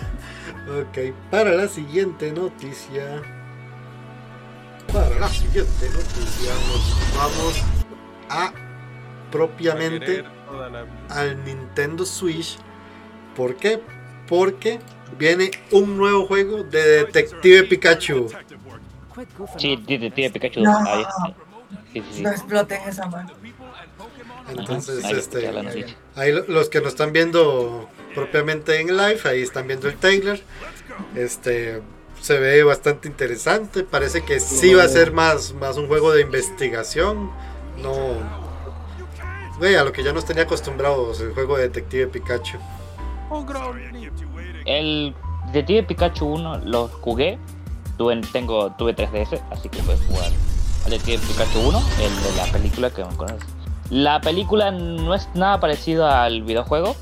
Ok, 0.69 1.15
para 1.31 1.53
la 1.53 1.69
siguiente 1.69 2.33
noticia. 2.33 3.23
Para 4.93 5.19
la 5.19 5.29
siguiente 5.29 5.89
noticia 5.91 6.53
nos 6.69 7.17
vamos 7.17 7.63
a 8.29 8.53
propiamente 9.31 10.25
al 11.09 11.45
Nintendo 11.45 12.05
Switch. 12.05 12.59
¿Por 13.37 13.57
qué? 13.57 13.81
Porque 14.29 14.81
viene 15.19 15.51
un 15.71 15.97
nuevo 15.97 16.27
juego 16.27 16.63
de 16.63 17.05
Detective 17.05 17.65
Pikachu. 17.65 18.29
Sí, 19.59 19.77
Detective 19.77 20.31
Pikachu. 20.31 20.61
No. 20.61 20.79
ahí 20.79 21.03
está. 21.03 21.35
Sí, 21.93 22.01
sí, 22.01 22.05
sí. 22.13 22.23
No 22.23 22.31
exploten 22.31 22.81
esa 22.89 23.07
mano. 23.07 23.31
Entonces, 24.49 25.05
Ahí 25.05 25.13
este, 25.19 25.49
ahí 26.17 26.33
lo- 26.33 26.45
los 26.49 26.69
que 26.69 26.81
nos 26.81 26.89
están 26.89 27.13
viendo 27.13 27.89
propiamente 28.15 28.81
en 28.81 28.89
live, 28.97 29.21
ahí 29.25 29.43
están 29.43 29.67
viendo 29.67 29.89
el 29.89 29.97
trailer. 29.97 30.43
Este 31.15 31.81
se 32.21 32.39
ve 32.39 32.63
bastante 32.63 33.09
interesante. 33.09 33.83
Parece 33.83 34.25
que 34.25 34.39
sí 34.41 34.75
va 34.75 34.85
a 34.85 34.89
ser 34.89 35.13
más, 35.13 35.55
más 35.55 35.77
un 35.77 35.89
juego 35.89 36.13
de 36.13 36.23
investigación. 36.23 37.31
No. 37.83 38.43
Güey, 39.59 39.75
a 39.77 39.85
lo 39.85 39.93
que 39.93 40.03
ya 40.03 40.13
nos 40.13 40.25
tenía 40.25 40.43
acostumbrados 40.45 41.21
el 41.21 41.33
juego 41.35 41.57
de 41.57 41.65
Detective 41.65 42.07
Pikachu. 42.09 42.59
El 44.67 45.15
Detective 45.53 45.83
Pikachu 45.85 46.27
1 46.27 46.59
lo 46.65 46.89
jugué. 46.89 47.39
Tuve, 47.99 48.21
tengo, 48.33 48.73
tuve 48.73 48.95
3DS, 48.95 49.41
así 49.51 49.69
que 49.69 49.83
puedes 49.83 50.01
jugar 50.07 50.31
al 50.85 50.91
Detective 50.91 51.19
Pikachu 51.29 51.61
1, 51.61 51.83
el 52.01 52.23
de 52.23 52.37
la 52.37 52.47
película 52.53 52.91
que 52.91 53.03
conoces. 53.17 53.47
La 53.93 54.23
película 54.23 54.71
no 54.71 55.13
es 55.13 55.29
nada 55.35 55.61
parecido 55.61 56.07
al 56.07 56.45
videojuego, 56.45 56.97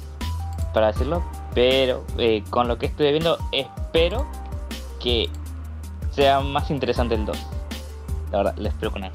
para 0.75 0.88
decirlo, 0.88 1.23
pero 1.54 2.04
eh, 2.18 2.42
con 2.50 2.66
lo 2.66 2.78
que 2.78 2.87
estoy 2.87 3.12
viendo, 3.12 3.38
espero 3.52 4.26
que 4.99 5.28
sea 6.11 6.40
más 6.40 6.68
interesante 6.68 7.14
el 7.14 7.26
2. 7.26 7.38
La 8.32 8.38
verdad, 8.38 8.56
le 8.56 8.70
espero 8.70 8.90
con 8.90 9.04
eso. 9.04 9.14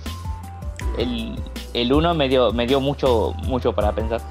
El, 0.98 1.36
el 1.74 1.92
1 1.92 2.14
me 2.14 2.30
dio, 2.30 2.54
me 2.54 2.66
dio 2.66 2.80
mucho, 2.80 3.34
mucho 3.44 3.74
para 3.74 3.92
pensar 3.92 4.22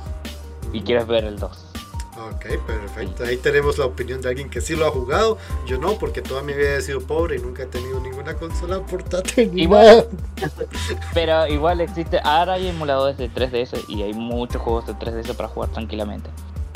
y 0.73 0.81
quiero 0.81 1.05
ver 1.05 1.25
el 1.25 1.39
2. 1.39 1.74
Ok, 2.17 2.47
perfecto. 2.67 3.25
Ahí 3.25 3.37
tenemos 3.39 3.77
la 3.79 3.87
opinión 3.87 4.21
de 4.21 4.29
alguien 4.29 4.49
que 4.49 4.61
sí 4.61 4.77
lo 4.77 4.87
ha 4.87 4.91
jugado. 4.91 5.37
Yo 5.67 5.79
no, 5.79 5.95
porque 5.99 6.23
toda 6.23 6.43
mi 6.43 6.53
vida 6.53 6.77
he 6.77 6.83
sido 6.83 7.01
pobre 7.01 7.37
y 7.37 7.39
nunca 7.41 7.65
he 7.65 7.67
tenido 7.67 7.99
ninguna 8.01 8.35
consola 8.35 8.79
portátil. 8.81 9.51
Igual. 9.59 10.07
Pero 11.15 11.47
igual 11.49 11.81
existe, 11.81 12.21
ahora 12.23 12.55
hay 12.55 12.69
emuladores 12.69 13.17
de 13.19 13.29
3DS 13.31 13.89
y 13.89 14.03
hay 14.03 14.13
muchos 14.13 14.63
juegos 14.63 14.87
de 14.87 14.95
3DS 14.95 15.35
para 15.35 15.49
jugar 15.49 15.71
tranquilamente. 15.71 16.31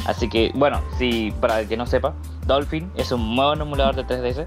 Así 0.06 0.28
que, 0.28 0.50
bueno, 0.54 0.80
si 0.98 1.30
para 1.40 1.60
el 1.60 1.68
que 1.68 1.76
no 1.76 1.86
sepa, 1.86 2.14
Dolphin 2.46 2.90
es 2.96 3.12
un 3.12 3.36
buen 3.36 3.60
emulador 3.60 3.94
de 3.94 4.04
3DS 4.06 4.44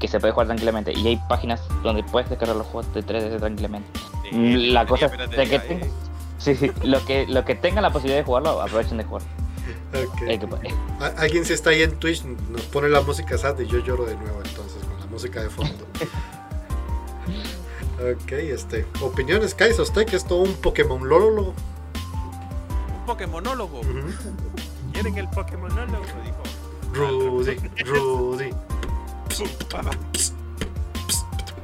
que 0.00 0.08
se 0.08 0.18
puede 0.18 0.32
jugar 0.32 0.46
tranquilamente 0.48 0.92
y 0.92 1.06
hay 1.06 1.20
páginas 1.28 1.60
donde 1.82 2.02
puedes 2.02 2.28
descargar 2.28 2.56
los 2.56 2.66
juegos 2.66 2.92
de 2.94 3.04
3DS 3.04 3.38
tranquilamente. 3.38 3.88
Sí, 4.30 4.70
La 4.70 4.84
cosa 4.86 5.06
es 5.06 5.12
que 5.12 5.26
tenga- 5.28 5.62
Sí, 6.38 6.54
sí, 6.56 6.70
lo 6.82 7.02
que, 7.06 7.26
lo 7.26 7.44
que 7.44 7.54
tengan 7.54 7.82
la 7.84 7.90
posibilidad 7.90 8.18
de 8.18 8.24
jugarlo, 8.24 8.60
aprovechen 8.60 8.98
de 8.98 9.04
jugar. 9.04 9.22
Puede. 9.98 10.74
A- 11.00 11.14
Alguien 11.22 11.44
si 11.44 11.52
está 11.52 11.70
ahí 11.70 11.82
en 11.82 11.92
Twitch 11.98 12.24
nos 12.24 12.62
pone 12.62 12.88
la 12.88 13.00
música 13.00 13.38
sad 13.38 13.58
y 13.60 13.66
yo 13.66 13.78
lloro 13.78 14.04
de 14.06 14.16
nuevo 14.16 14.40
entonces 14.44 14.82
con 14.84 14.98
la 15.00 15.06
música 15.06 15.42
de 15.42 15.50
fondo. 15.50 15.86
ok, 18.00 18.32
este. 18.32 18.86
Opiniones, 19.00 19.54
Kaiser, 19.54 19.82
usted 19.82 20.04
que 20.06 20.16
es 20.16 20.24
todo 20.26 20.40
un 20.42 20.54
Pokémon 20.54 21.08
lolo. 21.08 21.54
Un 22.98 23.06
Pokémonólogo. 23.06 23.80
Ujú. 23.80 23.90
¿Quieren 24.92 25.16
el 25.18 25.28
Pokémonólogo? 25.28 26.04
Dijo. 26.24 26.42
Rudy, 26.92 27.56
Rudy. 27.84 28.50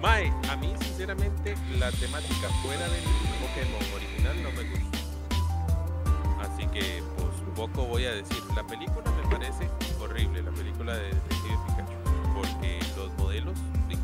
Mae, 0.02 0.32
a 0.50 0.56
mí 0.56 0.72
sinceramente 0.80 1.54
la 1.78 1.90
temática 1.92 2.48
fuera 2.62 2.88
del 2.88 3.02
Pokémon 3.40 3.94
original 3.94 4.42
no 4.42 4.50
me 4.52 4.70
gusta. 4.70 4.98
Así 6.40 6.66
que 6.68 7.02
pues 7.16 7.28
poco 7.60 7.84
voy 7.86 8.04
a 8.06 8.12
decir. 8.12 8.38
La 8.56 8.62
película 8.64 9.04
me 9.22 9.28
parece 9.36 9.68
horrible, 10.02 10.42
la 10.42 10.50
película 10.50 10.94
de 10.96 11.04
Detective 11.04 11.58
Pikachu. 11.66 11.92
Porque 12.34 12.78
los 12.96 13.12
modelos 13.18 13.54
sí, 13.88 13.96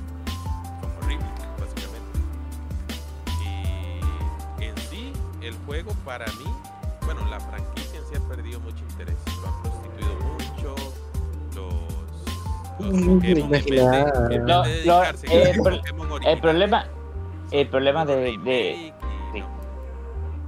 son 0.81 0.91
horribles, 1.03 1.29
básicamente. 1.59 2.19
Y 3.41 4.65
en 4.65 4.77
sí, 4.91 5.13
el 5.41 5.55
juego 5.67 5.93
para 6.05 6.27
mí, 6.27 6.45
bueno, 7.05 7.25
la 7.31 7.41
franquicia 7.41 7.99
en 7.99 8.07
sí 8.07 8.15
ha 8.23 8.29
perdido 8.29 8.61
mucho 8.61 8.85
interés. 8.91 9.17
Lo 9.41 9.49
han 9.49 9.63
prostituido 9.63 10.15
mucho. 10.35 10.75
Los, 11.55 12.93
los 12.93 13.01
Pokémon 13.15 13.25
en 13.25 13.49
vez 13.51 13.65
de- 13.65 13.71
vez 13.71 14.29
de 14.29 14.39
No, 14.41 14.65
no, 14.85 15.03
eh, 15.05 15.53
al 15.55 15.63
pro- 15.63 15.77
Pokémon 15.79 16.07
El 16.07 16.13
original, 16.13 16.41
problema, 16.41 16.87
el 17.53 17.69
problema 17.69 18.05
de, 18.05 18.15
de, 18.45 18.93
no. 19.35 19.47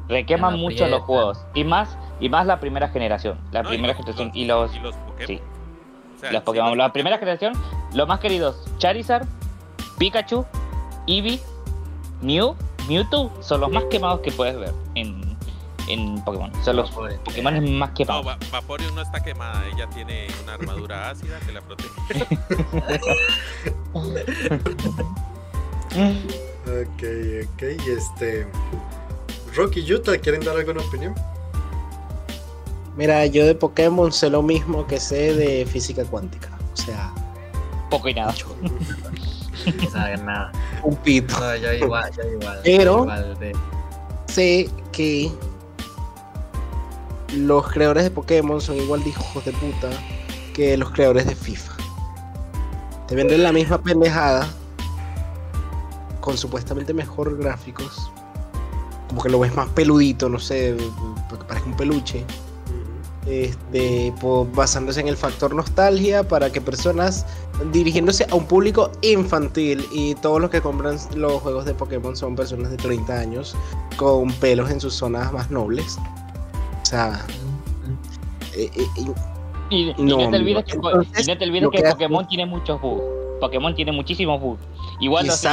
requeman 0.09 0.53
no 0.53 0.59
mucho 0.59 0.87
los 0.89 1.01
juegos. 1.03 1.43
Y 1.55 1.65
más, 1.65 1.97
y 2.21 2.29
más 2.29 2.47
la 2.47 2.61
primera 2.61 2.89
generación. 2.89 3.39
La 3.53 3.63
No, 3.63 3.69
y 3.69 3.73
primera 3.73 3.93
los- 3.95 4.03
generación. 4.05 4.31
Y 4.35 4.45
los, 4.45 4.75
y 4.75 4.79
los 4.81 4.95
Pokémon. 4.97 5.27
sí. 5.27 5.41
O 6.17 6.21
sea, 6.21 6.33
los 6.33 6.43
Pokémon. 6.43 6.77
La 6.77 6.93
primera 6.93 7.19
generación, 7.19 7.53
los 7.95 8.09
más 8.09 8.19
queridos, 8.21 8.67
Charizard, 8.79 9.27
Pikachu, 9.99 10.45
Eevee, 11.07 11.41
Mew, 12.21 12.57
Mewtwo, 12.89 13.31
son 13.41 13.61
los 13.61 13.71
más 13.71 13.85
quemados 13.85 14.21
que 14.21 14.33
puedes 14.33 14.59
ver 14.59 14.73
en, 14.97 15.37
en 15.87 16.21
Pokémon. 16.25 16.51
Son 16.65 16.75
los 16.77 16.91
Pobre. 16.91 17.19
Pokémon 17.25 17.55
más 17.79 17.91
No, 17.91 17.95
quemados. 17.95 18.27
Va- 18.27 18.39
Vaporeon 18.51 18.95
no 18.97 19.03
está 19.03 19.21
quemada, 19.23 19.63
ella 19.73 19.87
tiene 19.91 20.27
una 20.43 20.55
armadura 20.55 21.11
ácida 21.11 21.39
que 21.41 21.53
la 21.53 21.61
protege. 21.61 22.27
Ok, 26.69 27.03
ok. 27.55 27.63
Y 27.87 27.91
este. 27.91 28.47
Rocky 29.55 29.91
Utah, 29.93 30.19
¿quieren 30.19 30.43
dar 30.45 30.57
alguna 30.57 30.83
opinión? 30.83 31.15
Mira, 32.99 33.25
yo 33.27 33.47
de 33.47 33.55
Pokémon 33.55 34.13
sé 34.13 34.29
lo 34.29 34.43
mismo 34.43 34.87
que 34.87 34.99
sé 35.01 35.33
de 35.35 35.65
física 35.65 36.05
cuántica. 36.05 36.51
O 36.75 36.77
sea, 36.77 37.13
Poco 37.89 38.09
y 38.09 38.15
nada. 38.15 38.35
No 39.83 39.91
saben 39.91 40.27
nada. 40.27 40.53
un 40.83 40.95
pito. 40.97 41.39
No, 41.41 41.57
yo 41.57 41.73
igual, 41.73 42.11
yo 42.17 42.23
igual. 42.29 42.61
Pero- 42.65 42.99
igual 43.05 43.39
de- 43.39 43.57
Sé 44.27 44.69
que 44.93 45.31
los 47.35 47.67
creadores 47.69 48.05
de 48.05 48.11
Pokémon 48.11 48.61
son 48.61 48.77
igual 48.77 49.03
de 49.05 49.11
hijos 49.11 49.45
de 49.45 49.53
puta 49.53 49.89
que 50.55 50.77
los 50.77 50.91
creadores 50.91 51.27
de 51.27 51.35
FIFA. 51.35 51.73
Te 53.07 53.15
venden 53.15 53.43
la 53.43 53.53
misma 53.53 53.79
pendejada 53.81 54.49
con 56.21 56.37
supuestamente 56.37 56.93
mejor 56.93 57.39
gráficos. 57.39 58.11
Como 59.09 59.23
que 59.23 59.31
lo 59.31 59.39
ves 59.41 59.55
más 59.55 59.69
peludito, 59.71 60.29
no 60.29 60.39
sé, 60.39 60.77
porque 61.31 61.45
parece 61.47 61.67
un 61.67 61.77
peluche. 61.77 62.25
Este, 63.29 64.13
basándose 64.55 65.01
en 65.01 65.09
el 65.09 65.17
factor 65.17 65.55
nostalgia 65.55 66.27
para 66.27 66.51
que 66.51 66.61
personas 66.61 67.27
dirigiéndose 67.73 68.27
a 68.31 68.35
un 68.35 68.47
público 68.47 68.91
infantil 69.03 69.85
y 69.93 70.15
todos 70.17 70.41
los 70.41 70.51
que 70.51 70.61
compran 70.61 70.97
los 71.15 71.43
juegos 71.43 71.65
de 71.65 71.75
Pokémon 71.75 72.17
son 72.17 72.35
personas 72.37 72.71
de 72.71 72.77
30 72.79 73.19
años 73.21 73.57
con 73.97 74.31
pelos 74.35 74.71
en 74.71 74.81
sus 74.81 74.95
zonas 74.95 75.33
más 75.33 75.51
nobles. 75.51 75.99
O 76.83 76.87
sea, 76.87 77.25
eh, 78.57 78.71
eh, 78.77 78.87
Y, 79.71 79.91
y 79.91 79.95
No, 79.99 80.17
no, 80.19 80.31
te 80.31 80.37
olvides 80.39 80.65
que, 80.65 80.73
entonces, 80.73 81.27
y 81.29 81.31
no 81.31 81.39
te 81.39 81.45
olvides 81.45 81.63
lo 81.65 81.71
que 81.71 81.79
que 81.79 81.87
hace- 81.87 81.93
Pokémon 81.95 82.27
tiene 82.27 82.47
muchos 82.47 82.81
bugs. 82.81 83.03
Pokémon 83.41 83.75
tiene 83.75 83.93
muchísimos 83.93 84.41
bugs. 84.41 84.61
Igual 85.01 85.27
las 85.27 85.45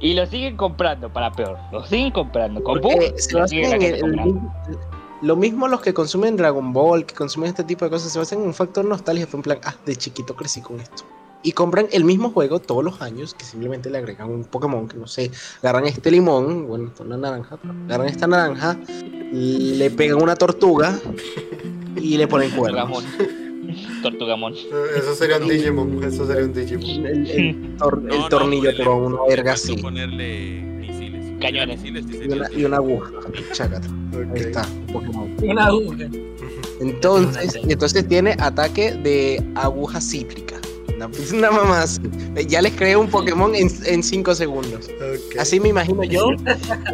y 0.00 0.12
lo 0.14 0.26
siguen 0.26 0.56
comprando 0.56 1.08
para 1.10 1.30
peor. 1.32 1.56
Lo 1.72 1.84
siguen 1.86 2.10
comprando 2.10 2.62
con 2.62 2.80
bugs. 2.80 3.24
se 3.24 3.32
lo 3.32 3.38
basan 3.40 3.48
siguen 3.48 3.64
en 3.64 3.70
la 3.70 3.76
el- 3.76 3.82
gente 3.82 3.96
el 3.96 4.00
comprando. 4.02 4.34
mismo- 4.34 4.54
lo 5.22 5.36
mismo 5.36 5.68
los 5.68 5.80
que 5.80 5.94
consumen 5.94 6.36
Dragon 6.36 6.72
Ball, 6.72 7.04
que 7.06 7.14
consumen 7.14 7.48
este 7.50 7.64
tipo 7.64 7.84
de 7.84 7.90
cosas, 7.90 8.12
se 8.12 8.18
basan 8.18 8.40
en 8.40 8.46
un 8.46 8.54
factor 8.54 8.84
nostalgia. 8.84 9.26
Fue 9.26 9.38
en 9.38 9.42
plan, 9.42 9.58
ah, 9.64 9.74
de 9.84 9.96
chiquito 9.96 10.34
crecí 10.36 10.60
con 10.60 10.80
esto. 10.80 11.04
Y 11.42 11.52
compran 11.52 11.86
el 11.92 12.04
mismo 12.04 12.30
juego 12.30 12.58
todos 12.58 12.82
los 12.82 13.00
años, 13.02 13.34
que 13.34 13.44
simplemente 13.44 13.88
le 13.88 13.98
agregan 13.98 14.28
un 14.30 14.44
Pokémon, 14.44 14.88
que 14.88 14.96
no 14.96 15.06
sé, 15.06 15.30
agarran 15.62 15.86
este 15.86 16.10
limón, 16.10 16.66
bueno, 16.66 16.88
esto 16.88 17.02
es 17.02 17.06
una 17.06 17.16
naranja, 17.18 17.56
pero 17.58 17.72
agarran 17.86 18.08
esta 18.08 18.26
naranja, 18.26 18.76
le 19.32 19.90
pegan 19.90 20.20
una 20.22 20.34
tortuga 20.34 20.98
y 21.96 22.16
le 22.16 22.26
ponen 22.26 22.50
cuernos. 22.50 22.90
Tortugamon. 22.90 24.02
Tortugamon. 24.02 24.54
Eh, 24.54 24.98
Eso 24.98 25.14
sería 25.14 25.38
un 25.38 25.48
Digimon. 25.48 26.02
Eso 26.04 26.26
sería 26.26 26.44
un 26.44 26.52
Digimon. 26.52 27.06
El, 27.06 27.26
el 27.30 27.76
tor- 27.76 28.02
No, 28.02 28.14
el 28.14 28.20
no, 28.20 28.28
tornillo 28.28 28.72
le- 28.72 28.84
por 28.84 28.94
una 28.94 29.22
le 29.22 29.28
verga 29.28 29.52
así. 29.52 29.76
ponerle. 29.76 30.75
Cañones. 31.40 31.80
Y 31.84 31.90
una, 31.90 32.46
así. 32.46 32.54
y 32.60 32.64
una 32.64 32.76
aguja. 32.76 33.10
Chácata. 33.52 33.86
Ok. 34.12 34.34
Ahí 34.34 34.40
está, 34.42 34.66
Pokémon. 34.92 35.36
Una 35.42 35.66
aguja. 35.66 35.96
Entonces, 36.80 37.54
entonces 37.68 38.06
tiene 38.08 38.36
ataque 38.38 38.92
de 38.94 39.42
aguja 39.54 40.00
cítrica. 40.00 40.56
Una, 40.94 41.10
una 41.34 41.50
mamá 41.50 41.82
así. 41.82 42.00
Ya 42.48 42.62
les 42.62 42.72
creé 42.74 42.96
un 42.96 43.08
Pokémon 43.10 43.52
en 43.54 44.02
5 44.02 44.34
segundos. 44.34 44.90
Así 45.38 45.60
me 45.60 45.68
imagino 45.68 46.02
yo 46.04 46.28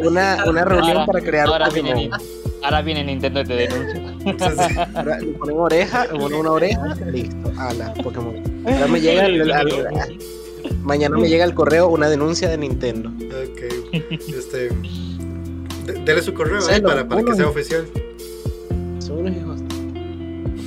una, 0.01 0.43
una 0.45 0.65
reunión 0.65 0.97
Ahora- 0.97 1.05
para 1.05 1.21
crear 1.21 1.47
un 1.47 1.53
ahora 1.53 1.69
viene, 1.69 1.91
Pokémon. 1.91 2.19
Ni- 2.19 2.63
ahora 2.65 2.81
viene 2.81 3.03
Nintendo 3.05 3.41
y 3.41 3.45
te 3.45 3.53
denuncia. 3.55 4.89
Ahora 4.95 5.19
le 5.19 5.27
ponen 5.33 5.57
oreja, 5.57 6.05
le 6.11 6.19
ponen 6.19 6.39
una 6.39 6.51
oreja, 6.51 6.95
listo, 7.11 7.51
ala, 7.57 7.93
Pokémon. 8.03 8.35
Ahora 8.65 8.87
me 8.87 8.99
llega 9.01 9.25
el- 9.25 9.51
al- 9.51 9.69
mañana 10.81 11.17
me 11.17 11.27
llega 11.29 11.45
el 11.45 11.53
correo 11.53 11.87
una 11.89 12.09
denuncia 12.09 12.49
de 12.49 12.57
Nintendo. 12.57 13.09
Ok. 13.09 13.61
Este. 14.27 14.69
de- 15.85 15.93
Dele 16.05 16.21
su 16.21 16.33
correo 16.33 16.59
lo- 16.59 16.81
para, 16.87 17.07
para 17.07 17.23
que 17.23 17.33
sea 17.35 17.47
oficial. 17.47 17.85
Son 18.99 19.19
unos 19.19 19.35
hijos. 19.35 19.59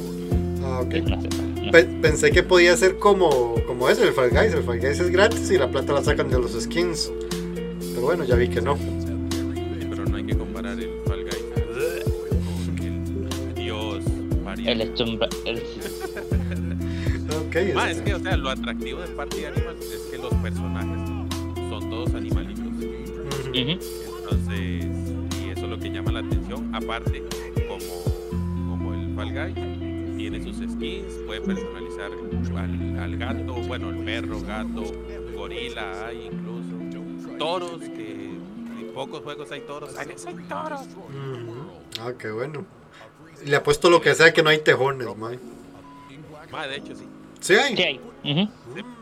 Ah, 0.63 0.81
ok. 0.81 0.95
no 1.09 1.21
sé. 1.21 1.29
no. 1.65 1.71
Pe- 1.73 1.85
pensé 2.01 2.31
que 2.31 2.43
podía 2.45 2.77
ser 2.77 2.99
como, 2.99 3.55
como 3.67 3.89
ese, 3.89 4.05
el 4.07 4.13
Fall 4.13 4.31
Guys. 4.31 4.55
El 4.55 4.63
Fall 4.63 4.79
Guys 4.79 5.01
es 5.01 5.11
gratis 5.11 5.51
y 5.51 5.59
la 5.59 5.69
plata 5.71 5.93
la 5.93 6.05
sacan 6.05 6.31
de 6.31 6.39
los 6.39 6.53
skins. 6.53 7.11
Pero 7.95 8.03
bueno, 8.03 8.25
ya 8.25 8.37
vi 8.37 8.49
que 8.49 8.61
no. 8.61 8.77
Hay 10.25 10.29
que 10.29 10.39
comparar 10.39 10.81
el 10.81 10.89
Fall 11.05 11.23
Guys 11.23 11.45
con 11.53 12.87
el 12.87 13.55
Dios 13.55 14.05
pariente. 14.43 14.73
El 14.73 15.63
Ah, 17.77 17.91
es 17.91 18.01
que, 18.01 18.15
o 18.15 18.19
sea, 18.19 18.39
lo 18.39 18.49
atractivo 18.49 19.01
de 19.01 19.09
Party 19.09 19.45
Animals 19.45 19.85
es 19.85 20.01
que 20.11 20.17
los 20.17 20.33
personajes 20.37 21.09
son 21.69 21.91
todos 21.91 22.15
animalitos. 22.15 22.73
Entonces, 23.53 24.87
y 25.45 25.51
eso 25.51 25.65
es 25.65 25.69
lo 25.69 25.79
que 25.79 25.91
llama 25.91 26.13
la 26.13 26.21
atención. 26.21 26.75
Aparte, 26.75 27.23
como, 27.69 28.71
como 28.71 28.95
el 28.95 29.15
Fall 29.15 29.31
Guy 29.31 30.17
tiene 30.17 30.43
sus 30.43 30.57
skins, 30.57 31.13
puede 31.27 31.43
personalizar 31.43 32.11
al, 32.57 32.99
al 32.99 33.17
gato, 33.19 33.57
bueno, 33.69 33.91
el 33.91 33.99
perro, 33.99 34.41
gato, 34.41 34.85
gorila, 35.37 36.07
hay 36.07 36.31
incluso 36.33 36.79
toros, 37.39 37.81
que 37.81 38.39
pocos 38.95 39.23
juegos 39.23 39.51
hay 39.51 39.61
toros. 39.63 39.91
¡Ay, 39.99 40.09
hay 40.27 40.35
toros! 40.49 40.81
Ah, 42.01 42.13
qué 42.19 42.31
bueno. 42.31 42.65
Le 43.45 43.57
apuesto 43.57 43.91
lo 43.91 44.01
que 44.01 44.15
sea 44.15 44.33
que 44.33 44.43
no 44.43 44.51
hay 44.51 44.59
tejones, 44.59 45.09
mae. 45.17 45.39
De 46.69 46.77
hecho, 46.77 46.95
sí. 46.97 47.07
¿Sí 47.41 47.55
hay? 47.55 47.77
Sí 47.77 47.83
hay. 47.83 48.01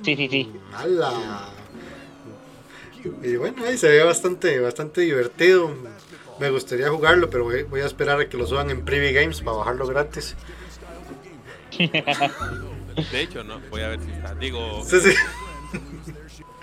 Sí, 0.03 0.17
sí, 0.17 0.29
sí. 0.29 0.53
¡Hala! 0.75 1.49
Y 3.23 3.37
bueno, 3.37 3.65
ahí 3.65 3.77
se 3.77 3.89
ve 3.89 4.03
bastante, 4.05 4.59
bastante 4.61 5.03
divertido. 5.03 5.71
Me 6.41 6.51
gustaría 6.51 6.89
jugarlo, 6.89 7.29
pero 7.31 7.45
voy, 7.45 7.63
voy 7.65 7.81
a 7.83 7.87
esperar 7.87 8.21
a 8.21 8.29
que 8.29 8.37
lo 8.37 8.47
suban 8.47 8.71
en 8.71 8.85
Privy 8.85 9.13
Games 9.13 9.41
para 9.43 9.59
bajarlo 9.59 9.87
gratis. 9.87 10.35
De 11.79 13.21
hecho, 13.21 13.45
no, 13.45 13.61
voy 13.71 13.83
a 13.83 13.89
ver 13.89 14.01
si 14.01 14.11
está. 14.11 14.35
Digo, 14.35 14.83
Sí, 14.85 15.01
sí. 15.01 15.15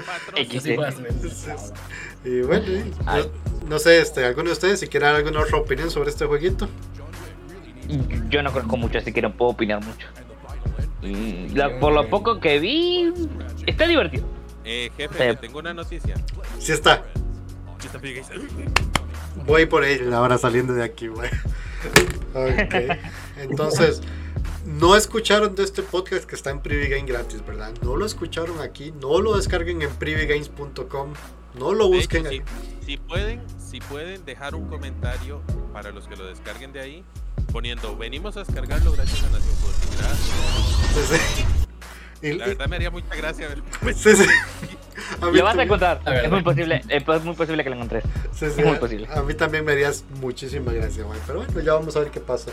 patrón. 0.05 0.35
Yo 0.35 0.41
X, 0.59 0.63
sí 0.63 0.75
Y 2.25 2.41
bueno, 2.41 2.65
no, 3.05 3.67
no 3.69 3.79
sé, 3.79 3.99
este, 4.01 4.25
alguno 4.25 4.47
de 4.47 4.53
ustedes 4.53 4.79
si 4.79 4.87
quieren 4.87 5.09
alguna 5.09 5.39
otra 5.41 5.57
opinión 5.57 5.89
sobre 5.89 6.09
este 6.09 6.25
jueguito. 6.25 6.67
Yo 8.29 8.43
no 8.43 8.51
conozco 8.51 8.77
mucho, 8.77 8.97
así 8.99 9.11
que 9.11 9.21
no 9.21 9.33
puedo 9.33 9.51
opinar 9.51 9.83
mucho. 9.83 10.07
La- 11.55 11.79
por 11.79 11.93
lo 11.93 12.07
poco 12.09 12.39
que 12.39 12.59
vi, 12.59 13.11
está 13.65 13.87
divertido. 13.87 14.25
Eh, 14.65 14.91
jefe, 14.97 15.31
Sí. 15.31 15.37
tengo 15.41 15.59
una 15.59 15.73
noticia. 15.73 16.15
Sí 16.59 16.71
está. 16.73 17.03
Voy 19.47 19.65
por 19.65 19.85
él 19.85 20.13
ahora 20.13 20.37
saliendo 20.37 20.73
de 20.73 20.83
aquí, 20.83 21.07
güey. 21.07 21.29
Ok. 22.33 22.75
Entonces, 23.37 24.01
no 24.65 24.95
escucharon 24.95 25.55
de 25.55 25.63
este 25.63 25.81
podcast 25.81 26.25
que 26.25 26.35
está 26.35 26.51
en 26.51 26.59
Privy 26.59 26.89
Game 26.89 27.05
gratis, 27.07 27.43
¿verdad? 27.45 27.73
No 27.81 27.95
lo 27.95 28.05
escucharon 28.05 28.59
aquí, 28.61 28.93
no 29.01 29.21
lo 29.21 29.37
descarguen 29.37 29.81
en 29.81 29.89
privygames.com, 29.91 31.13
no 31.55 31.73
lo 31.73 31.89
De 31.89 31.97
busquen 31.97 32.27
hecho, 32.27 32.29
ahí. 32.29 32.41
si, 32.81 32.85
si 32.85 32.97
pueden, 32.97 33.41
si 33.59 33.79
pueden 33.79 34.25
dejar 34.25 34.55
un 34.55 34.67
comentario 34.67 35.41
para 35.73 35.91
los 35.91 36.07
que 36.07 36.15
lo 36.15 36.25
descarguen 36.25 36.71
de 36.73 36.81
ahí, 36.81 37.03
poniendo 37.51 37.95
venimos 37.97 38.35
a 38.37 38.43
descargarlo 38.43 38.91
gracias 38.91 39.23
a 39.23 39.29
Nación 39.29 39.55
Fútbol". 39.55 39.97
Gracias. 39.97 41.09
Sí, 41.09 41.17
sí. 41.35 41.45
Y- 42.21 42.33
La 42.33 42.47
verdad 42.47 42.67
me 42.67 42.75
haría 42.75 42.91
mucha 42.91 43.15
gracia 43.15 43.47
ver. 43.47 43.63
sí, 43.95 44.13
sí. 44.13 44.25
A 45.21 45.29
mí 45.31 45.37
Lo 45.37 45.45
vas 45.45 45.57
a 45.57 45.63
encontrar. 45.63 46.01
A 46.03 46.09
ver, 46.09 46.25
Es 46.25 46.31
muy 46.31 46.43
posible, 46.43 46.81
es 46.89 47.23
muy 47.23 47.33
posible 47.33 47.63
que 47.63 47.69
lo 47.69 47.77
encontres. 47.77 48.03
sí, 48.33 48.39
sí, 48.39 48.45
es 48.47 48.65
muy 48.65 48.75
a- 48.75 48.79
posible. 48.79 49.07
A, 49.09 49.21
mí 49.21 49.33
también 49.33 49.63
me 49.63 49.71
harías 49.71 50.03
muchísima 50.19 50.73
gracia. 50.73 51.05
Pero 51.25 51.39
bueno, 51.45 51.59
ya 51.61 51.73
vamos 51.75 51.95
a 51.95 51.99
ver 52.01 52.11
qué 52.11 52.19
pasa. 52.19 52.51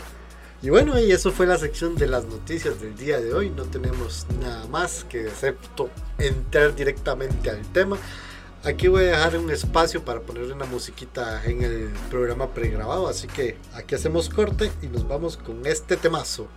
Y 0.61 0.69
bueno, 0.69 0.97
y 0.97 1.11
eso 1.11 1.33
fue 1.33 1.45
la 1.47 1.57
sección 1.57 1.95
de 1.95 2.07
las 2.07 2.23
noticias 2.23 2.79
del 2.79 2.95
día 2.95 3.19
de 3.19 3.33
hoy. 3.33 3.49
No 3.49 3.63
tenemos 3.65 4.25
nada 4.39 4.65
más 4.67 5.03
que 5.03 5.23
excepto 5.27 5.89
entrar 6.17 6.73
directamente 6.73 7.49
al 7.49 7.61
tema. 7.73 7.97
Aquí 8.67 8.89
voy 8.89 9.05
a 9.05 9.11
dejar 9.11 9.37
un 9.37 9.49
espacio 9.49 10.03
para 10.03 10.19
ponerle 10.19 10.51
una 10.51 10.65
musiquita 10.65 11.41
en 11.45 11.63
el 11.63 11.89
programa 12.09 12.53
pregrabado. 12.53 13.07
Así 13.07 13.25
que 13.25 13.55
aquí 13.73 13.95
hacemos 13.95 14.27
corte 14.27 14.69
y 14.81 14.87
nos 14.87 15.07
vamos 15.07 15.37
con 15.37 15.65
este 15.65 15.95
temazo. 15.95 16.49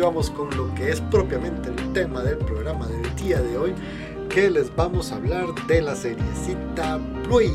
Vamos 0.00 0.30
con 0.30 0.54
lo 0.56 0.74
que 0.74 0.90
es 0.90 1.00
propiamente 1.00 1.68
el 1.68 1.92
tema 1.92 2.22
del 2.22 2.38
programa 2.38 2.86
del 2.86 3.14
día 3.16 3.40
de 3.40 3.58
hoy, 3.58 3.74
que 4.28 4.50
les 4.50 4.74
vamos 4.74 5.12
a 5.12 5.16
hablar 5.16 5.46
de 5.66 5.82
la 5.82 5.94
seriecita 5.94 6.98
Bluey. 7.24 7.52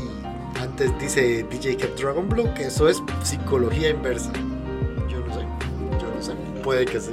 Antes 0.60 0.96
dice 0.98 1.44
DJ 1.50 1.76
Kev 1.76 1.96
Dragon 1.96 2.28
Blue 2.28 2.52
que 2.54 2.66
eso 2.66 2.88
es 2.88 3.02
psicología 3.22 3.90
inversa. 3.90 4.32
Yo 5.08 5.18
no 5.20 5.34
sé, 5.34 5.40
yo 6.00 6.14
no 6.14 6.22
sé, 6.22 6.32
puede 6.62 6.86
que 6.86 7.00
sí. 7.00 7.12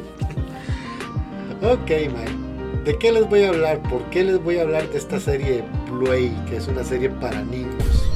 Ok, 1.61 2.11
man. 2.13 2.83
¿De 2.83 2.97
qué 2.97 3.11
les 3.11 3.27
voy 3.29 3.43
a 3.43 3.49
hablar? 3.49 3.81
¿Por 3.89 4.03
qué 4.09 4.23
les 4.23 4.43
voy 4.43 4.57
a 4.57 4.63
hablar 4.63 4.89
de 4.89 4.97
esta 4.97 5.19
serie 5.19 5.63
Bluey, 5.89 6.31
que 6.49 6.57
es 6.57 6.67
una 6.67 6.83
serie 6.83 7.09
para 7.09 7.41
niños? 7.43 8.09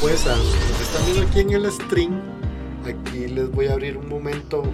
Pues 0.00 0.26
a 0.26 0.34
los 0.36 0.54
que 0.54 0.82
están 0.82 1.04
viendo 1.04 1.22
aquí 1.28 1.40
en 1.40 1.52
el 1.52 1.70
stream, 1.70 2.20
aquí 2.84 3.28
les 3.28 3.50
voy 3.52 3.66
a 3.66 3.74
abrir 3.74 3.98
un 3.98 4.08
momento 4.08 4.64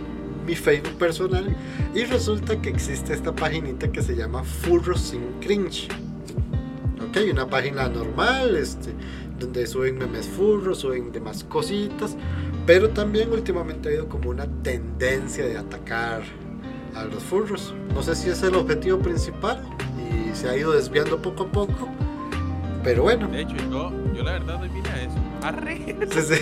mi 0.49 0.55
Facebook 0.57 0.95
personal 0.95 1.55
y 1.95 2.05
resulta 2.05 2.59
que 2.63 2.71
existe 2.71 3.13
esta 3.13 3.35
paginita 3.35 3.93
que 3.93 4.03
se 4.03 4.17
llama 4.17 4.43
Furros 4.43 4.99
sin 4.99 5.21
Cringe. 5.41 5.89
Ok, 7.07 7.19
una 7.31 7.47
página 7.47 7.87
normal, 7.87 8.57
este, 8.57 8.95
donde 9.39 9.67
suben 9.67 9.99
memes 9.99 10.27
furros, 10.27 10.79
suben 10.79 11.13
demás 11.13 11.45
cositas, 11.45 12.17
pero 12.65 12.89
también 12.89 13.31
últimamente 13.31 13.89
ha 13.89 13.93
habido 13.93 14.09
como 14.09 14.31
una 14.31 14.47
tendencia 14.63 15.45
de 15.45 15.59
atacar 15.59 16.23
a 16.95 17.05
los 17.05 17.23
furros. 17.23 17.75
No 17.93 18.03
sé 18.03 18.17
si 18.17 18.31
es 18.31 18.43
el 18.43 18.55
objetivo 18.55 18.99
principal 19.01 19.63
y 19.99 20.35
se 20.35 20.49
ha 20.49 20.57
ido 20.57 20.73
desviando 20.73 21.21
poco 21.21 21.43
a 21.43 21.53
poco, 21.53 21.89
pero 22.83 23.03
bueno. 23.03 23.29
De 23.29 23.43
hecho, 23.43 23.57
yo, 23.71 23.93
yo 24.15 24.23
la 24.23 24.33
verdad 24.33 24.63
mira 24.73 25.03
eso. 25.03 25.19
Arre. 25.43 25.95
Sí, 26.11 26.23
sí. 26.23 26.41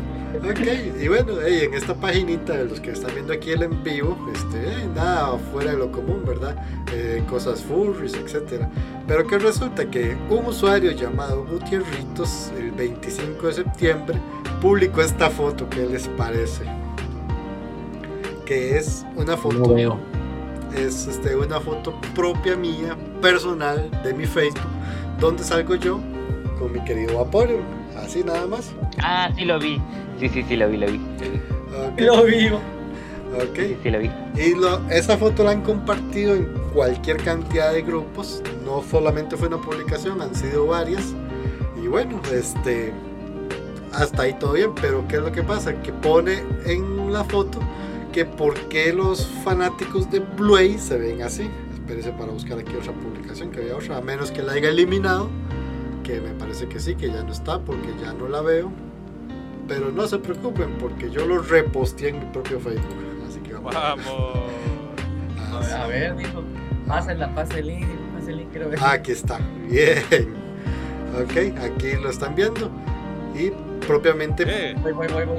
ok, 0.38 1.00
y 1.02 1.08
bueno, 1.08 1.34
hey, 1.44 1.60
en 1.64 1.74
esta 1.74 1.94
paginita 1.94 2.54
de 2.54 2.64
los 2.66 2.80
que 2.80 2.90
están 2.92 3.12
viendo 3.14 3.32
aquí 3.32 3.50
el 3.50 3.62
en 3.62 3.82
vivo, 3.82 4.16
este, 4.34 4.58
eh, 4.64 4.88
nada 4.94 5.36
fuera 5.52 5.72
de 5.72 5.78
lo 5.78 5.90
común, 5.90 6.22
¿verdad? 6.26 6.56
Eh, 6.92 7.22
cosas 7.28 7.62
furries, 7.62 8.14
etcétera. 8.14 8.68
Pero 9.06 9.26
que 9.26 9.38
resulta 9.38 9.84
que 9.90 10.16
un 10.28 10.46
usuario 10.46 10.92
llamado 10.92 11.44
Gutierritos, 11.44 12.52
el 12.58 12.70
25 12.72 13.46
de 13.48 13.52
septiembre, 13.52 14.18
publicó 14.60 15.00
esta 15.02 15.30
foto, 15.30 15.68
¿qué 15.68 15.86
les 15.86 16.06
parece? 16.08 16.64
Que 18.44 18.78
es 18.78 19.04
una 19.16 19.36
foto 19.36 19.58
No 19.58 19.74
veo. 19.74 19.98
es 20.76 21.06
este, 21.06 21.36
una 21.36 21.60
foto 21.60 21.94
propia 22.14 22.56
mía, 22.56 22.96
personal, 23.20 23.90
de 24.02 24.12
mi 24.14 24.26
Facebook, 24.26 24.62
donde 25.18 25.42
salgo 25.44 25.74
yo 25.76 26.00
con 26.58 26.72
mi 26.72 26.82
querido 26.84 27.18
Vaporeon, 27.18 27.62
así 27.96 28.22
nada 28.24 28.46
más. 28.46 28.72
Ah, 29.02 29.30
sí 29.36 29.44
lo 29.44 29.58
vi. 29.58 29.80
Sí, 30.20 30.28
sí, 30.28 30.42
sí 30.46 30.56
lo 30.56 30.68
vi, 30.68 30.76
lo 30.76 30.86
vi. 30.86 31.00
Lo 31.98 32.24
vivo. 32.24 32.56
ok. 33.36 33.56
Sí, 33.56 33.76
sí 33.82 33.90
lo 33.90 33.98
vi. 33.98 34.10
Y 34.36 34.54
lo- 34.54 34.88
esa 34.90 35.16
foto 35.18 35.42
la 35.44 35.52
han 35.52 35.62
compartido 35.62 36.34
en 36.34 36.46
cualquier 36.74 37.16
cantidad 37.18 37.72
de 37.72 37.82
grupos, 37.82 38.42
no 38.64 38.82
solamente 38.88 39.36
fue 39.36 39.48
una 39.48 39.58
publicación, 39.60 40.20
han 40.22 40.34
sido 40.34 40.66
varias. 40.66 41.14
Y 41.82 41.86
bueno, 41.88 42.20
este, 42.32 42.92
hasta 43.92 44.22
ahí 44.22 44.34
todo 44.34 44.52
bien, 44.52 44.70
pero 44.80 45.06
¿qué 45.08 45.16
es 45.16 45.22
lo 45.22 45.32
que 45.32 45.42
pasa? 45.42 45.74
Que 45.82 45.92
pone 45.92 46.42
en 46.66 47.12
la 47.12 47.24
foto 47.24 47.58
que 48.12 48.24
por 48.24 48.54
qué 48.68 48.92
los 48.92 49.26
fanáticos 49.44 50.10
de 50.10 50.20
Bluey 50.20 50.78
se 50.78 50.98
ven 50.98 51.22
así. 51.22 51.48
Espérese 51.72 52.10
para 52.12 52.30
buscar 52.32 52.58
aquí 52.58 52.72
otra 52.76 52.92
publicación, 52.92 53.50
que 53.50 53.60
había 53.60 53.76
otra, 53.76 53.96
a 53.96 54.00
menos 54.00 54.30
que 54.30 54.42
la 54.42 54.52
haya 54.52 54.68
eliminado, 54.68 55.28
que 56.04 56.20
me 56.20 56.30
parece 56.30 56.68
que 56.68 56.78
sí, 56.78 56.94
que 56.94 57.08
ya 57.08 57.22
no 57.22 57.32
está, 57.32 57.58
porque 57.60 57.88
ya 58.02 58.12
no 58.12 58.28
la 58.28 58.42
veo. 58.42 58.70
Pero 59.70 59.90
no 59.92 60.06
se 60.08 60.18
preocupen, 60.18 60.76
porque 60.80 61.08
yo 61.10 61.24
lo 61.26 61.40
reposteé 61.42 62.08
en 62.08 62.18
mi 62.18 62.24
propio 62.26 62.58
Facebook. 62.58 63.24
Así 63.28 63.38
que 63.40 63.52
vamos 63.54 63.74
a 63.76 63.94
ver. 63.94 64.04
Vamos. 64.04 64.38
A 65.52 65.58
ver, 65.60 65.72
a 65.74 65.86
ver, 65.86 66.16
dijo. 66.16 66.42
Pasa 66.88 67.12
el 67.12 67.66
link, 67.66 67.86
quiero 68.50 68.68
ver. 68.68 68.78
Aquí 68.82 69.12
está, 69.12 69.38
bien. 69.68 70.02
Ok, 71.22 71.36
aquí 71.62 71.92
lo 72.02 72.10
están 72.10 72.34
viendo. 72.34 72.68
Y 73.34 73.50
propiamente. 73.86 74.44
Eh, 74.46 74.74
Voy, 74.82 74.92
voy, 74.92 75.06
voy, 75.08 75.24
voy. 75.24 75.38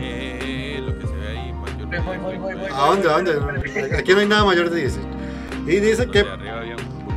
eh, 0.00 0.80
lo 0.84 0.98
que 0.98 1.06
se 1.06 1.14
ve 1.14 1.28
ahí, 1.28 1.52
mayor. 1.52 1.86
Voy, 1.86 2.16
voy, 2.16 2.18
voy, 2.18 2.38
voy, 2.38 2.54
voy. 2.54 2.70
¿A 2.72 2.86
dónde? 2.86 3.08
¿A 3.10 3.12
dónde? 3.12 3.96
Aquí 3.98 4.12
no 4.14 4.20
hay 4.20 4.26
nada 4.26 4.44
mayor 4.44 4.70
de 4.70 4.80
18. 4.80 5.06
Y 5.66 5.76
dice 5.80 6.06
que. 6.10 6.20
Arriba 6.20 6.58
había 6.60 6.76
un 6.76 6.82
culo. 7.04 7.16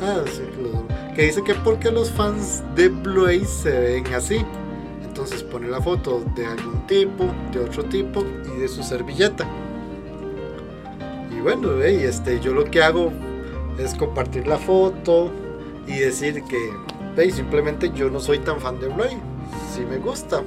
Ah, 0.00 0.22
sí, 0.26 0.42
lo- 0.62 0.86
que 1.14 1.22
dice 1.22 1.42
que 1.42 1.54
porque 1.54 1.90
los 1.90 2.12
fans 2.12 2.62
de 2.76 2.88
Bluey 2.88 3.44
se 3.44 3.70
ven 4.02 4.14
así. 4.14 4.44
Entonces 5.18 5.42
pone 5.42 5.66
la 5.66 5.80
foto 5.80 6.22
de 6.36 6.46
algún 6.46 6.86
tipo, 6.86 7.26
de 7.52 7.58
otro 7.58 7.84
tipo 7.86 8.24
y 8.54 8.60
de 8.60 8.68
su 8.68 8.84
servilleta. 8.84 9.44
Y 11.36 11.40
bueno, 11.40 11.82
este, 11.82 12.38
yo 12.38 12.54
lo 12.54 12.64
que 12.66 12.80
hago 12.80 13.10
es 13.80 13.96
compartir 13.96 14.46
la 14.46 14.58
foto 14.58 15.32
y 15.88 15.98
decir 15.98 16.44
que 16.44 16.70
"Ve, 17.16 17.32
simplemente 17.32 17.90
yo 17.92 18.08
no 18.08 18.20
soy 18.20 18.38
tan 18.38 18.60
fan 18.60 18.78
de 18.78 18.86
Bluey. 18.86 19.18
Si 19.74 19.80
me 19.80 19.96
gusta, 19.96 20.40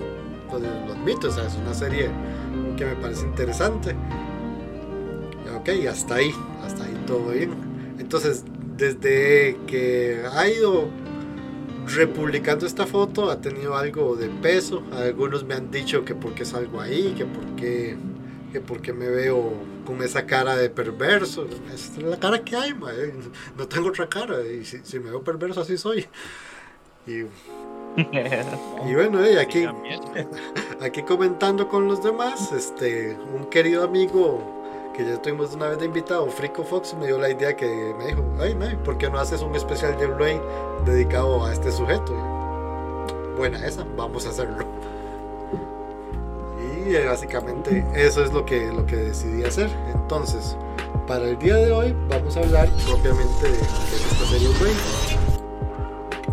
pues 0.50 0.64
lo 0.64 0.94
admito, 0.94 1.28
o 1.28 1.32
sea, 1.32 1.48
es 1.48 1.56
una 1.56 1.74
serie 1.74 2.08
que 2.78 2.86
me 2.86 2.96
parece 2.96 3.26
interesante. 3.26 3.94
Ok, 5.54 5.68
hasta 5.90 6.16
ahí, 6.16 6.32
hasta 6.66 6.86
ahí 6.86 6.98
todo 7.06 7.32
bien. 7.32 7.52
Entonces, 8.00 8.46
desde 8.78 9.58
que 9.68 10.22
ha 10.34 10.48
ido 10.48 10.88
republicando 11.96 12.66
esta 12.66 12.86
foto, 12.86 13.30
ha 13.30 13.42
tenido 13.42 13.76
algo 13.76 14.16
de 14.16 14.30
peso. 14.30 14.84
Algunos 14.94 15.44
me 15.44 15.54
han 15.54 15.72
dicho 15.72 16.04
que 16.06 16.16
porque 16.16 16.46
salgo 16.46 16.82
ahí, 16.82 17.14
que 17.18 17.26
porque, 17.26 17.98
que 18.52 18.62
porque 18.62 18.94
me 18.94 19.10
veo 19.10 19.54
con 19.86 20.02
esa 20.04 20.26
cara 20.26 20.56
de 20.56 20.70
perverso. 20.70 21.48
Es 21.74 21.98
la 21.98 22.18
cara 22.18 22.44
que 22.44 22.56
hay, 22.56 22.74
ma, 22.74 22.92
no 23.58 23.68
tengo 23.68 23.90
otra 23.90 24.08
cara. 24.08 24.46
Y 24.46 24.66
si, 24.66 24.80
si 24.84 25.00
me 25.00 25.10
veo 25.10 25.24
perverso, 25.24 25.62
así 25.62 25.78
soy. 25.78 26.08
Y, 27.08 27.12
y 28.88 28.94
bueno, 28.94 29.24
eh, 29.24 29.40
aquí, 29.40 29.66
aquí 30.82 31.02
comentando 31.04 31.68
con 31.68 31.88
los 31.88 32.04
demás, 32.04 32.52
este, 32.52 33.18
un 33.36 33.50
querido 33.50 33.84
amigo 33.84 34.61
que 35.04 35.10
ya 35.10 35.22
tuvimos 35.22 35.54
una 35.54 35.68
vez 35.68 35.80
de 35.80 35.86
invitado, 35.86 36.28
Frico 36.28 36.64
Fox, 36.64 36.94
me 36.94 37.08
dio 37.08 37.18
la 37.18 37.30
idea 37.30 37.56
que 37.56 37.96
me 37.98 38.08
dijo, 38.08 38.24
ay, 38.40 38.56
May, 38.56 38.76
¿por 38.76 38.98
qué 38.98 39.10
no 39.10 39.20
haces 39.20 39.42
un 39.42 39.56
especial 39.56 39.98
de 39.98 40.08
Bluey 40.08 40.40
dedicado 40.86 41.44
a 41.46 41.54
este 41.54 41.72
sujeto? 41.72 42.14
Y, 42.14 43.38
Buena 43.38 43.66
esa, 43.66 43.86
vamos 43.96 44.26
a 44.28 44.30
hacerlo. 44.30 44.58
Y 46.86 46.96
eh, 46.96 47.06
básicamente 47.06 47.86
eso 47.96 48.24
es 48.24 48.32
lo 48.34 48.46
que, 48.46 48.72
lo 48.72 48.86
que 48.86 48.98
decidí 48.98 49.44
hacer. 49.44 49.70
Entonces, 49.94 50.56
para 51.08 51.26
el 51.26 51.40
día 51.40 51.56
de 51.56 51.72
hoy 51.72 51.96
vamos 52.08 52.38
a 52.38 52.42
hablar 52.42 52.70
propiamente 52.86 53.50
de, 53.50 53.60
esta 53.60 54.26
serie 54.30 54.50
Bluey. 54.60 54.74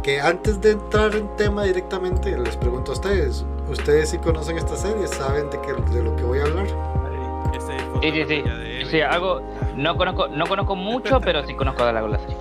Que 0.02 0.20
antes 0.20 0.60
de 0.60 0.72
entrar 0.72 1.14
en 1.14 1.28
tema 1.36 1.64
directamente, 1.64 2.36
les 2.36 2.56
pregunto 2.56 2.92
a 2.92 2.94
ustedes, 2.94 3.44
¿ustedes 3.70 4.10
sí 4.10 4.18
conocen 4.18 4.58
esta 4.58 4.76
serie? 4.76 5.06
¿Saben 5.06 5.48
de, 5.50 5.60
qué, 5.60 5.72
de 5.94 6.02
lo 6.02 6.16
que 6.16 6.24
voy 6.24 6.38
a 6.40 6.44
hablar? 6.44 6.97
Sí, 8.02 8.10
sí, 8.12 8.24
sí. 8.26 8.44
Sí, 8.86 9.00
algo. 9.00 9.40
No 9.76 9.96
conozco, 9.96 10.28
no 10.28 10.46
conozco 10.46 10.76
mucho, 10.76 11.20
pero 11.20 11.44
sí 11.44 11.54
conozco 11.54 11.84
de 11.84 11.92
la, 11.92 12.02
la 12.02 12.18
serie. 12.18 12.36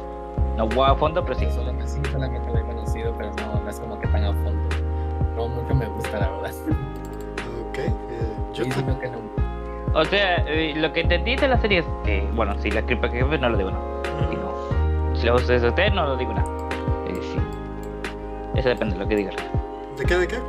No 0.56 0.65
juego 0.67 0.86
a 0.86 0.96
fondo, 0.96 1.24
pero 1.24 1.38
sí. 1.38 1.48
Sí, 1.86 2.00
solamente 2.12 2.52
lo 2.52 2.58
he 2.58 2.63
conocido, 2.63 3.13
pero 3.17 3.32
no, 3.48 3.62
no 3.62 3.70
es 3.70 3.80
como 3.80 4.00
que 4.00 4.08
tan 4.08 4.24
a 4.24 4.34
fondo. 4.34 4.76
No 5.36 5.48
mucho 5.48 5.76
me 5.76 5.86
gusta, 5.86 6.20
la 6.20 6.30
verdad. 6.30 6.52
Ok, 7.70 7.78
eh, 7.78 7.93
yo 8.54 8.63
Sí, 8.63 8.72
sino 8.72 9.00
que 9.00 9.08
no. 9.10 9.17
O 9.93 10.06
sea, 10.06 10.43
eh, 10.48 10.74
lo 10.76 10.91
que 10.93 11.02
entendí 11.02 11.36
de 11.36 11.48
la 11.48 11.60
serie 11.60 11.80
es 11.80 11.86
que, 12.04 12.28
bueno, 12.34 12.56
si 12.60 12.72
la 12.72 12.82
clipa 12.82 13.10
que 13.10 13.24
no 13.24 13.50
lo 13.50 13.58
digo 13.58 13.72
nada. 13.72 13.84
Digo, 14.30 15.13
si 15.13 15.28
lo 15.28 15.36
ustedes 15.36 15.63
a 15.63 15.70
ustedes, 15.70 15.93
no 15.93 16.06
lo 16.08 16.17
digo 16.17 16.34
nada. 16.34 16.50
Eh, 17.08 17.20
sí. 17.22 17.39
Eso 18.56 18.70
depende 18.70 18.96
de 18.96 19.04
lo 19.04 19.08
que 19.08 19.15
digan. 19.15 19.36
¿De 19.98 20.06
qué? 20.06 20.17
¿De 20.17 20.28
qué? 20.28 20.39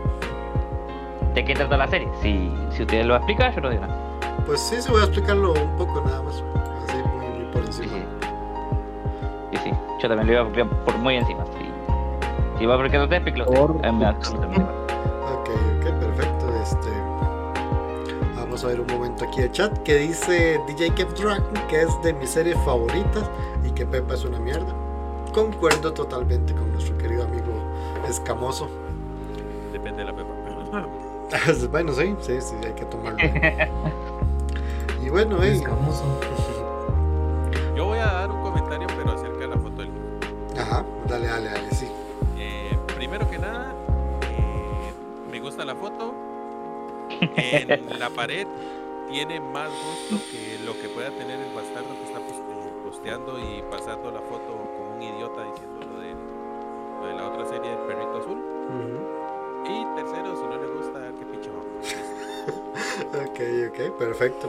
¿De 1.34 1.44
qué 1.44 1.54
trata 1.54 1.76
la 1.76 1.86
serie? 1.88 2.08
Si, 2.22 2.50
si 2.70 2.82
ustedes 2.82 3.06
lo 3.06 3.16
explican, 3.16 3.54
yo 3.54 3.60
no 3.60 3.70
digo 3.70 3.82
nada. 3.82 4.07
Pues 4.46 4.60
sí, 4.60 4.80
se 4.80 4.90
voy 4.90 5.00
a 5.00 5.04
explicarlo 5.04 5.52
un 5.52 5.76
poco 5.76 6.00
nada 6.00 6.22
más, 6.22 6.42
así 6.88 6.96
muy, 7.16 7.28
muy 7.28 7.52
por 7.52 7.62
Sí, 7.72 7.82
encima. 7.82 7.92
sí. 7.92 8.04
Sí, 9.52 9.58
sí. 9.64 9.72
Yo 10.00 10.08
también 10.08 10.26
lo 10.26 10.32
iba 10.32 10.42
a 10.42 10.44
explicar 10.44 10.84
por 10.84 10.98
muy 10.98 11.16
encima. 11.16 11.44
Sí. 11.58 11.70
Si 12.58 12.66
va 12.66 12.74
a 12.74 12.76
explicar 12.76 13.02
usted, 13.02 13.16
explíquelo 13.16 13.44
usted. 13.44 13.60
Por- 13.60 13.76
igual. 13.86 14.16
Ok, 15.32 15.50
ok, 15.78 15.84
perfecto. 16.00 16.46
Este, 16.62 16.90
vamos 18.36 18.64
a 18.64 18.66
ver 18.68 18.80
un 18.80 18.86
momento 18.86 19.24
aquí 19.26 19.42
de 19.42 19.50
chat 19.52 19.76
que 19.82 19.94
dice 19.96 20.60
DJ 20.66 20.90
Kev 20.94 21.14
Dragon 21.14 21.44
que 21.68 21.82
es 21.82 22.02
de 22.02 22.12
mis 22.14 22.30
series 22.30 22.56
favoritas 22.64 23.30
y 23.64 23.70
que 23.72 23.84
Pepa 23.86 24.14
es 24.14 24.24
una 24.24 24.38
mierda. 24.38 24.72
Concuerdo 25.34 25.92
totalmente 25.92 26.52
con 26.54 26.72
nuestro 26.72 26.96
querido 26.98 27.24
amigo 27.24 27.44
Escamoso. 28.08 28.68
Depende 29.72 30.04
de 30.04 30.10
la 30.10 30.16
pepa. 30.16 30.28
bueno, 31.70 31.92
sí, 31.92 32.16
sí, 32.20 32.40
sí, 32.40 32.56
hay 32.64 32.72
que 32.72 32.84
tomarlo. 32.86 33.18
y 35.08 35.10
bueno, 35.10 35.42
Escamoso. 35.42 36.04
Yo 37.74 37.86
voy 37.86 37.98
a 37.98 38.04
dar 38.06 38.30
un 38.30 38.42
comentario, 38.42 38.86
pero 38.96 39.12
acerca 39.12 39.38
de 39.38 39.48
la 39.48 39.56
foto 39.56 39.82
del 39.82 39.90
ajá, 40.58 40.84
dale, 41.08 41.26
dale, 41.26 41.50
dale, 41.50 41.70
sí. 41.70 41.86
Eh, 42.36 42.76
primero 42.96 43.28
que 43.30 43.38
nada, 43.38 43.72
eh, 44.22 44.92
me 45.30 45.40
gusta 45.40 45.64
la 45.64 45.74
foto. 45.74 46.12
en 47.36 47.98
la 47.98 48.10
pared 48.10 48.46
tiene 49.08 49.40
más 49.40 49.70
gusto 49.70 50.22
que 50.30 50.58
lo 50.66 50.72
que 50.74 50.88
pueda 50.90 51.08
tener 51.10 51.40
el 51.40 51.54
bastardo 51.54 51.88
que 51.88 52.04
está 52.04 52.18
poste- 52.20 52.82
posteando 52.84 53.38
y 53.38 53.62
pasando 53.70 54.10
la 54.10 54.20
foto 54.20 54.44
como 54.76 54.94
un 54.96 55.02
idiota 55.02 55.42
diciendo 55.44 55.80
lo 55.90 56.00
de, 56.00 56.12
lo 57.00 57.06
de 57.06 57.14
la 57.14 57.28
otra 57.28 57.46
serie 57.48 57.70
del 57.70 57.78
perrito 57.86 58.18
azul. 58.18 58.42
Y 59.64 59.84
tercero, 59.96 60.36
si 60.36 60.42
no 60.44 60.56
le 60.56 60.66
gusta. 60.76 60.98
Ok, 62.48 63.40
ok, 63.68 63.98
perfecto. 63.98 64.48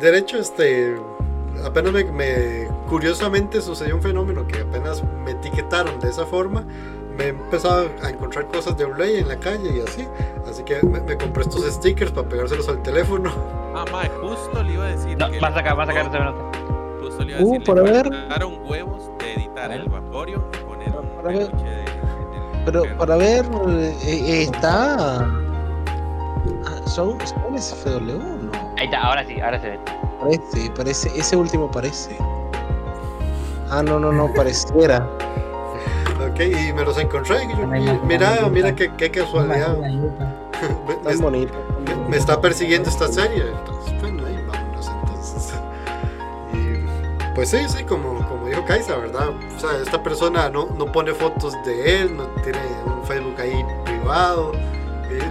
De 0.00 0.16
hecho, 0.18 0.38
este, 0.38 0.96
apenas 1.64 1.92
me, 1.92 2.04
me- 2.04 2.68
curiosamente 2.88 3.60
sucedió 3.60 3.96
un 3.96 4.02
fenómeno 4.02 4.46
que 4.46 4.60
apenas 4.60 5.02
me 5.24 5.32
etiquetaron 5.32 5.98
de 6.00 6.08
esa 6.10 6.26
forma. 6.26 6.64
Me 7.16 7.24
he 7.24 7.28
empezado 7.28 7.88
a 8.02 8.10
encontrar 8.10 8.46
cosas 8.48 8.76
de 8.76 8.84
Blay 8.84 9.16
en 9.16 9.28
la 9.28 9.36
calle 9.38 9.70
y 9.76 9.80
así. 9.80 10.06
Así 10.48 10.62
que 10.64 10.82
me, 10.82 11.00
me 11.00 11.16
compré 11.16 11.42
estos 11.44 11.64
stickers 11.72 12.12
para 12.12 12.28
pegárselos 12.28 12.68
al 12.68 12.82
teléfono. 12.82 13.32
Ah, 13.74 13.84
mae, 13.90 14.08
justo 14.20 14.62
le 14.62 14.72
iba 14.74 14.84
a 14.84 14.88
decir 14.88 15.16
No, 15.18 15.30
que 15.30 15.40
va 15.40 15.48
a 15.48 15.54
sacar, 15.54 15.78
va 15.78 15.82
a 15.84 15.86
sacar 15.86 16.06
ese 16.08 16.18
minuto. 16.18 16.50
Justo 17.02 17.24
le 17.24 17.30
iba 17.32 17.40
a 17.40 17.42
Uh, 17.42 17.52
decir, 17.58 17.74
le 17.74 17.82
ver. 17.82 18.08
faltaron 18.08 18.58
huevos 18.70 19.10
de 19.18 19.32
editar 19.34 19.72
el 19.72 19.88
Vaporeon 19.88 20.44
y 20.52 20.64
poner 20.64 20.88
un 20.90 21.22
peluche 21.24 21.64
de, 21.64 21.76
del 21.76 22.64
Pero 22.66 22.98
para 22.98 23.16
ver, 23.16 23.44
eh, 23.68 23.94
eh, 24.04 24.42
está. 24.42 25.26
Ah, 26.66 26.88
¿Son, 26.88 27.16
son 27.26 27.58
SFW? 27.58 28.18
No. 28.18 28.50
Ahí 28.78 28.84
está, 28.86 29.00
ahora 29.02 29.24
sí, 29.26 29.40
ahora 29.40 29.60
se 29.60 29.70
ve. 29.70 29.80
Parece, 30.20 30.70
parece, 30.76 31.10
ese 31.18 31.36
último 31.36 31.70
parece. 31.70 32.16
Ah, 33.70 33.82
no, 33.82 33.98
no, 33.98 34.12
no, 34.12 34.32
pareciera. 34.34 35.06
Ok, 36.30 36.40
y 36.40 36.72
me 36.72 36.84
los 36.84 36.96
encontré. 36.98 37.44
y 37.44 37.48
yo, 37.56 37.66
mira, 38.04 38.48
mira 38.50 38.74
qué, 38.74 38.90
qué 38.96 39.10
casualidad. 39.10 39.76
Me, 40.86 40.96
me- 41.14 41.16
bonito. 41.16 41.52
me- 41.86 42.08
me 42.08 42.16
está 42.16 42.40
persiguiendo 42.40 42.88
esta 42.88 43.08
serie. 43.08 43.44
Entonces, 43.46 44.00
bueno, 44.00 44.24
ahí 44.26 44.42
vámonos 44.50 44.88
entonces. 44.88 45.54
Y 46.54 47.34
pues 47.34 47.50
sí, 47.50 47.58
sí, 47.68 47.84
como, 47.84 48.26
como 48.26 48.46
dijo 48.46 48.64
Kaisa, 48.64 48.96
¿verdad? 48.96 49.28
O 49.54 49.60
sea, 49.60 49.76
esta 49.82 50.02
persona 50.02 50.48
no, 50.48 50.66
no 50.78 50.86
pone 50.90 51.12
fotos 51.12 51.52
de 51.66 52.00
él, 52.00 52.16
no 52.16 52.24
tiene 52.42 52.58
un 52.86 53.04
Facebook 53.04 53.34
ahí 53.38 53.64
privado. 53.84 54.52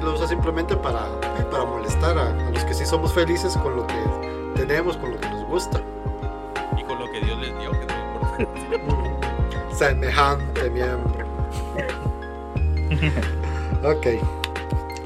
Lo 0.03 0.13
usa 0.13 0.27
simplemente 0.27 0.75
para, 0.75 0.99
eh, 1.39 1.45
para 1.51 1.65
molestar 1.65 2.17
a, 2.17 2.29
a 2.47 2.51
los 2.51 2.63
que 2.65 2.73
sí 2.73 2.85
somos 2.85 3.13
felices 3.13 3.55
con 3.57 3.75
lo 3.75 3.85
que 3.87 3.95
tenemos, 4.55 4.97
con 4.97 5.11
lo 5.11 5.19
que 5.19 5.29
nos 5.29 5.45
gusta. 5.45 5.81
Y 6.77 6.83
con 6.83 6.99
lo 6.99 7.11
que 7.11 7.19
Dios 7.21 7.37
les 7.39 7.57
dio, 7.59 7.71
que 7.71 7.85
no 7.85 8.45
importa. 8.45 9.71
Semejante 9.75 10.69
miembro. 10.69 11.25
ok. 13.83 14.07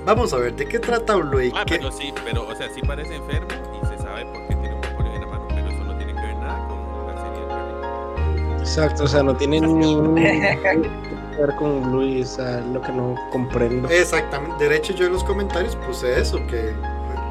Vamos 0.05 0.33
a 0.33 0.37
ver, 0.37 0.55
¿de 0.55 0.65
qué 0.67 0.79
trata 0.79 1.15
Blue? 1.15 1.51
Ah, 1.55 1.63
¿Qué- 1.65 1.77
pero 1.77 1.91
sí, 1.91 2.13
pero, 2.23 2.47
o 2.47 2.55
sea, 2.55 2.67
sí 2.73 2.81
parece 2.81 3.15
enfermo 3.15 3.47
y 3.81 3.85
se 3.87 3.97
sabe 3.97 4.25
por 4.25 4.47
qué 4.47 4.55
tiene 4.55 4.75
un 4.75 4.81
Vaporeon 4.81 5.15
en 5.15 5.21
la 5.21 5.27
mano, 5.27 5.45
pero 5.49 5.67
eso 5.69 5.83
no 5.83 5.95
tiene 5.97 6.13
que 6.15 6.21
ver 6.21 6.35
nada 6.37 6.67
con 6.67 7.07
la 7.07 7.21
serie 7.21 7.47
perrito. 7.47 8.59
Exacto, 8.59 9.03
o 9.03 9.07
sea, 9.07 9.23
no 9.23 9.35
tiene 9.35 9.61
ni 9.61 9.95
un 9.95 10.15
que 11.39 11.45
ver 11.45 11.55
con 11.55 12.03
es 12.03 12.37
lo 12.73 12.81
que 12.81 12.91
no 12.91 13.15
comprendo. 13.31 13.87
Exactamente, 13.89 14.67
de 14.67 14.75
hecho 14.75 14.93
yo 14.93 15.05
en 15.05 15.13
los 15.13 15.23
comentarios 15.23 15.75
puse 15.75 16.19
eso, 16.19 16.37
que... 16.47 16.73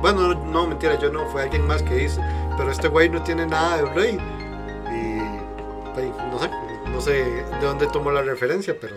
Bueno, 0.01 0.35
no, 0.35 0.45
no, 0.47 0.67
mentira, 0.67 0.99
yo 0.99 1.11
no, 1.11 1.27
fue 1.27 1.43
alguien 1.43 1.67
más 1.67 1.83
que 1.83 1.95
dice, 1.95 2.21
pero 2.57 2.71
este 2.71 2.89
güey 2.89 3.09
no 3.09 3.23
tiene 3.23 3.47
nada 3.47 3.79
de 3.79 3.83
Blade. 3.83 4.19
Y... 4.93 5.21
ay, 5.99 6.13
no 6.31 6.39
sé, 6.39 6.51
no 6.91 7.01
sé 7.01 7.13
de 7.13 7.67
dónde 7.67 7.87
tomó 7.89 8.11
la 8.11 8.23
referencia, 8.23 8.77
pero... 8.81 8.97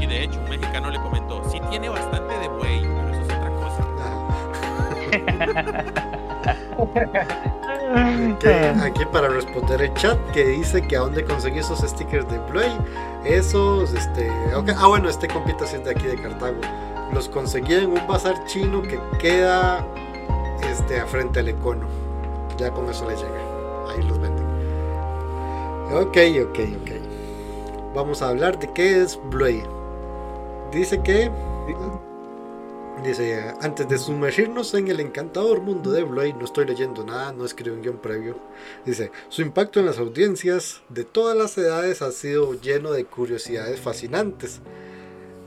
Y 0.00 0.06
de 0.06 0.24
hecho, 0.24 0.40
un 0.40 0.50
mexicano 0.50 0.90
le 0.90 0.98
comentó, 0.98 1.42
sí 1.48 1.60
tiene 1.70 1.88
bastante 1.88 2.38
de 2.38 2.48
buey, 2.48 2.80
pero 2.80 3.08
eso 3.08 3.20
es 3.20 3.26
otra 3.26 3.50
cosa. 3.50 3.82
Que 8.40 8.48
aquí 8.82 9.04
para 9.12 9.28
responder 9.28 9.82
el 9.82 9.92
chat 9.94 10.18
que 10.32 10.44
dice 10.44 10.80
que 10.80 10.96
a 10.96 11.00
dónde 11.00 11.24
conseguí 11.24 11.58
esos 11.58 11.80
stickers 11.80 12.26
de 12.28 12.38
Play, 12.40 12.72
esos, 13.24 13.92
este, 13.94 14.30
ah 14.76 14.86
bueno, 14.88 15.08
este 15.08 15.28
compita 15.28 15.64
es 15.64 15.84
de 15.84 15.90
aquí 15.90 16.06
de 16.06 16.16
Cartago, 16.16 16.60
los 17.12 17.28
conseguí 17.28 17.74
en 17.74 17.92
un 17.92 18.06
bazar 18.06 18.44
chino 18.46 18.82
que 18.82 19.00
queda, 19.18 19.86
este, 20.70 21.00
a 21.00 21.06
frente 21.06 21.40
al 21.40 21.48
Econo, 21.48 21.86
ya 22.58 22.70
con 22.70 22.88
eso 22.88 23.08
les 23.08 23.20
llega, 23.20 23.40
ahí 23.90 24.02
los 24.02 24.18
venden. 24.20 24.44
Ok, 25.92 26.16
ok, 26.48 26.58
ok. 26.80 27.94
Vamos 27.94 28.22
a 28.22 28.30
hablar 28.30 28.58
de 28.58 28.72
qué 28.72 29.02
es 29.02 29.20
Blade. 29.30 29.68
Dice 30.72 31.02
que 31.02 31.30
Dice, 33.02 33.52
antes 33.60 33.88
de 33.88 33.98
sumergirnos 33.98 34.74
en 34.74 34.86
el 34.86 35.00
encantador 35.00 35.60
mundo 35.60 35.90
de 35.90 36.04
Blade, 36.04 36.34
no 36.34 36.44
estoy 36.44 36.66
leyendo 36.66 37.04
nada, 37.04 37.32
no 37.32 37.44
escribí 37.44 37.74
un 37.74 37.82
guion 37.82 37.98
previo. 37.98 38.36
Dice, 38.84 39.10
su 39.28 39.42
impacto 39.42 39.80
en 39.80 39.86
las 39.86 39.98
audiencias 39.98 40.82
de 40.88 41.04
todas 41.04 41.36
las 41.36 41.58
edades 41.58 42.00
ha 42.00 42.12
sido 42.12 42.54
lleno 42.54 42.92
de 42.92 43.04
curiosidades 43.04 43.80
fascinantes. 43.80 44.60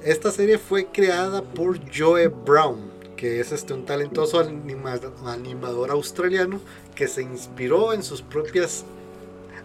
Esta 0.03 0.31
serie 0.31 0.58
fue 0.58 0.88
creada 0.88 1.43
por 1.43 1.79
Joe 1.95 2.27
Brown, 2.27 2.91
que 3.15 3.39
es 3.39 3.53
este, 3.53 3.73
un 3.73 3.86
talentoso 3.86 4.39
anima- 4.39 4.99
animador 5.25 5.91
australiano 5.91 6.60
que 6.93 7.08
se 7.08 7.21
inspiró 7.21 7.93
en 7.93 8.03
sus 8.03 8.21
propias 8.21 8.84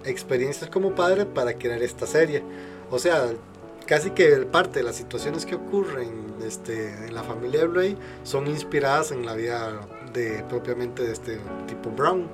experiencias 0.04 0.70
como 0.70 0.94
padre 0.94 1.26
para 1.26 1.54
crear 1.54 1.82
esta 1.82 2.06
serie. 2.06 2.42
O 2.90 2.98
sea, 2.98 3.32
casi 3.90 4.12
que 4.12 4.36
parte 4.46 4.78
de 4.78 4.84
las 4.84 4.94
situaciones 4.94 5.44
que 5.44 5.56
ocurren 5.56 6.36
este, 6.46 7.06
en 7.06 7.12
la 7.12 7.24
familia 7.24 7.62
de 7.62 7.66
Bray 7.66 7.96
son 8.22 8.46
inspiradas 8.46 9.10
en 9.10 9.26
la 9.26 9.34
vida 9.34 9.80
de 10.12 10.44
propiamente 10.48 11.02
de 11.02 11.12
este 11.12 11.40
tipo 11.66 11.90
Brown. 11.90 12.28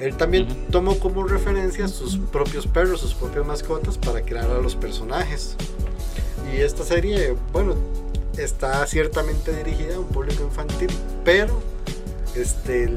Él 0.00 0.16
también 0.16 0.48
tomó 0.72 0.98
como 0.98 1.22
referencia 1.22 1.86
sus 1.86 2.16
propios 2.16 2.66
perros, 2.66 3.02
sus 3.02 3.14
propias 3.14 3.46
mascotas 3.46 3.96
para 3.98 4.20
crear 4.22 4.50
a 4.50 4.60
los 4.60 4.74
personajes. 4.74 5.54
Y 6.52 6.56
esta 6.56 6.82
serie, 6.82 7.36
bueno, 7.52 7.76
está 8.36 8.84
ciertamente 8.88 9.54
dirigida 9.62 9.94
a 9.94 10.00
un 10.00 10.08
público 10.08 10.42
infantil, 10.42 10.90
pero 11.24 11.62
este, 12.34 12.90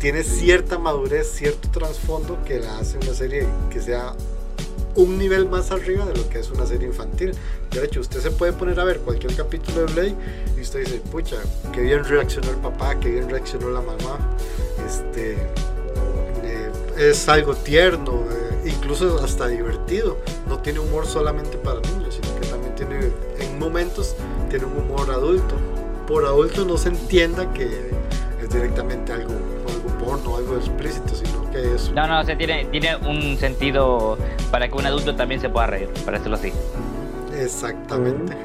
tiene 0.00 0.22
cierta 0.22 0.78
madurez, 0.78 1.32
cierto 1.32 1.68
trasfondo 1.68 2.38
que 2.44 2.60
la 2.60 2.78
hace 2.78 2.98
una 2.98 3.12
serie 3.12 3.48
que 3.70 3.80
sea 3.80 4.14
un 4.94 5.18
nivel 5.18 5.48
más 5.48 5.70
arriba 5.70 6.04
de 6.06 6.14
lo 6.14 6.28
que 6.28 6.38
es 6.38 6.50
una 6.50 6.66
serie 6.66 6.88
infantil. 6.88 7.32
De 7.70 7.84
hecho, 7.84 8.00
usted 8.00 8.20
se 8.20 8.30
puede 8.30 8.52
poner 8.52 8.78
a 8.80 8.84
ver 8.84 9.00
cualquier 9.00 9.34
capítulo 9.34 9.86
de 9.86 9.92
Blade 9.92 10.14
y 10.56 10.60
usted 10.60 10.80
dice, 10.80 11.00
pucha, 11.10 11.36
qué 11.72 11.80
bien 11.80 12.04
reaccionó 12.04 12.50
el 12.50 12.56
papá, 12.56 12.98
qué 13.00 13.10
bien 13.10 13.30
reaccionó 13.30 13.70
la 13.70 13.80
mamá. 13.80 14.18
Este, 14.86 15.32
eh, 16.44 16.70
es 16.98 17.28
algo 17.28 17.54
tierno, 17.54 18.24
eh, 18.30 18.70
incluso 18.70 19.18
hasta 19.22 19.48
divertido. 19.48 20.18
No 20.48 20.58
tiene 20.58 20.80
humor 20.80 21.06
solamente 21.06 21.56
para 21.58 21.80
niños, 21.80 22.18
sino 22.20 22.40
que 22.40 22.46
también 22.48 22.74
tiene, 22.74 23.10
en 23.38 23.58
momentos, 23.58 24.14
tiene 24.50 24.66
un 24.66 24.76
humor 24.76 25.10
adulto. 25.10 25.56
Por 26.06 26.24
adulto 26.26 26.64
no 26.64 26.76
se 26.76 26.90
entienda 26.90 27.52
que 27.54 27.64
es 28.42 28.50
directamente 28.50 29.12
algo, 29.12 29.32
porno, 30.04 30.36
algo 30.36 30.56
explícito, 30.56 31.14
sino 31.14 31.50
que 31.50 31.74
es 31.74 31.90
No, 31.92 32.06
no, 32.06 32.20
o 32.20 32.24
sea, 32.24 32.36
tiene, 32.36 32.64
tiene 32.66 32.96
un 32.96 33.36
sentido 33.36 34.18
para 34.50 34.68
que 34.68 34.74
un 34.76 34.86
adulto 34.86 35.14
también 35.14 35.40
se 35.40 35.48
pueda 35.48 35.66
reír, 35.66 35.88
para 36.04 36.18
decirlo 36.18 36.36
así. 36.36 36.52
Exactamente. 37.36 38.36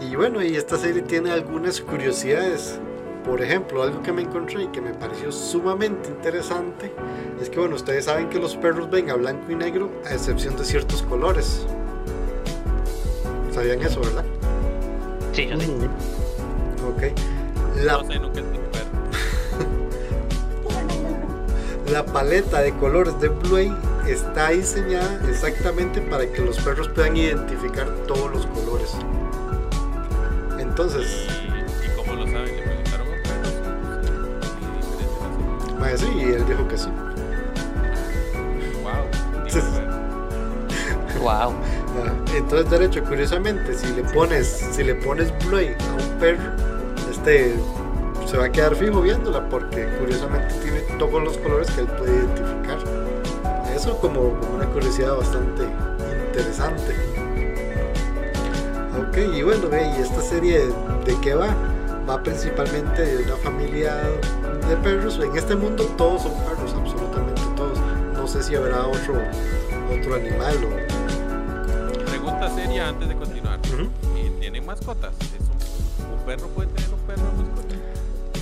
Y 0.00 0.16
bueno, 0.16 0.42
y 0.42 0.56
esta 0.56 0.76
serie 0.76 1.02
tiene 1.02 1.30
algunas 1.30 1.80
curiosidades. 1.80 2.78
Por 3.24 3.40
ejemplo, 3.42 3.82
algo 3.82 4.02
que 4.02 4.12
me 4.12 4.22
encontré 4.22 4.64
y 4.64 4.66
que 4.66 4.82
me 4.82 4.92
pareció 4.92 5.32
sumamente 5.32 6.10
interesante 6.10 6.92
es 7.40 7.48
que, 7.48 7.58
bueno, 7.58 7.74
ustedes 7.74 8.04
saben 8.04 8.28
que 8.28 8.38
los 8.38 8.54
perros 8.56 8.90
ven 8.90 9.08
a 9.08 9.14
blanco 9.14 9.50
y 9.50 9.54
negro 9.54 9.90
a 10.04 10.12
excepción 10.12 10.56
de 10.56 10.64
ciertos 10.64 11.02
colores. 11.02 11.66
¿Sabían 13.50 13.80
eso, 13.80 14.00
verdad? 14.00 14.24
Sí, 15.32 15.46
yo 15.46 15.58
sí. 15.58 15.72
Ok. 16.86 17.18
La, 17.82 17.94
No 17.94 18.04
sé, 18.04 18.18
nunca 18.18 18.40
la 21.90 22.04
paleta 22.04 22.60
de 22.60 22.72
colores 22.74 23.18
de 23.20 23.28
Blue 23.28 23.76
está 24.06 24.50
diseñada 24.50 25.20
exactamente 25.28 26.00
para 26.00 26.26
que 26.30 26.42
los 26.42 26.58
perros 26.60 26.88
puedan 26.88 27.16
identificar 27.16 27.88
todos 28.06 28.30
los 28.30 28.46
colores. 28.46 28.90
Entonces, 30.58 31.30
Y, 31.42 31.86
y 31.86 31.90
como 31.96 32.14
lo 32.14 32.26
saben, 32.26 32.56
le 32.56 32.62
preguntaron 32.62 33.08
a 33.08 33.12
un 33.12 33.22
perro. 33.22 33.48
Y 34.60 34.70
diferente 34.76 35.74
mae, 35.78 35.98
sí, 35.98 36.06
y 36.16 36.22
él 36.32 36.46
dijo 36.46 36.66
que 36.68 36.78
sí. 36.78 36.88
Wow. 38.82 39.08
Wow. 41.20 41.54
Ah, 41.96 42.12
Entonces, 42.34 42.70
derecho, 42.70 43.02
curiosamente, 43.04 43.74
si 43.74 43.86
le 43.92 44.02
pones, 44.04 44.46
si 44.72 44.82
le 44.84 44.94
pones 44.96 45.32
Blue 45.44 45.58
a 45.58 46.02
un 46.02 46.18
perro, 46.18 46.52
este 47.10 47.54
se 48.34 48.38
va 48.40 48.46
a 48.46 48.50
quedar 48.50 48.74
fijo 48.74 49.00
viéndola 49.00 49.48
porque 49.48 49.86
curiosamente 50.00 50.52
tiene 50.60 50.80
todos 50.98 51.22
los 51.22 51.38
colores 51.38 51.70
que 51.70 51.82
él 51.82 51.86
puede 51.86 52.16
identificar. 52.16 52.78
Eso 53.72 53.96
como, 54.00 54.40
como 54.40 54.56
una 54.56 54.66
curiosidad 54.70 55.16
bastante 55.16 55.62
interesante. 56.26 56.96
Ok, 58.98 59.36
y 59.36 59.42
bueno, 59.44 59.68
y 59.70 60.02
esta 60.02 60.20
serie 60.20 60.62
de 61.06 61.20
qué 61.22 61.34
va? 61.34 61.54
Va 62.10 62.20
principalmente 62.24 63.06
de 63.06 63.22
una 63.22 63.36
familia 63.36 63.94
de 64.68 64.76
perros. 64.82 65.20
En 65.22 65.36
este 65.36 65.54
mundo 65.54 65.84
todos 65.96 66.22
son 66.22 66.32
perros, 66.32 66.74
absolutamente 66.74 67.40
todos. 67.54 67.78
No 68.14 68.26
sé 68.26 68.42
si 68.42 68.56
habrá 68.56 68.84
otro, 68.84 69.14
otro 69.96 70.14
animal 70.16 70.56
o... 70.64 72.04
Pregunta 72.04 72.50
seria 72.52 72.88
antes 72.88 73.08
de 73.08 73.14
continuar. 73.14 73.60
Ujú. 73.72 73.88
¿Y 74.18 74.30
¿Tienen 74.40 74.66
mascotas? 74.66 75.12
¿Es 75.20 76.04
un, 76.04 76.14
un 76.14 76.24
perro 76.26 76.48
puede 76.48 76.68
tener 76.70 76.92
un 76.92 77.00
perro 77.06 77.22
mascota? 77.36 77.83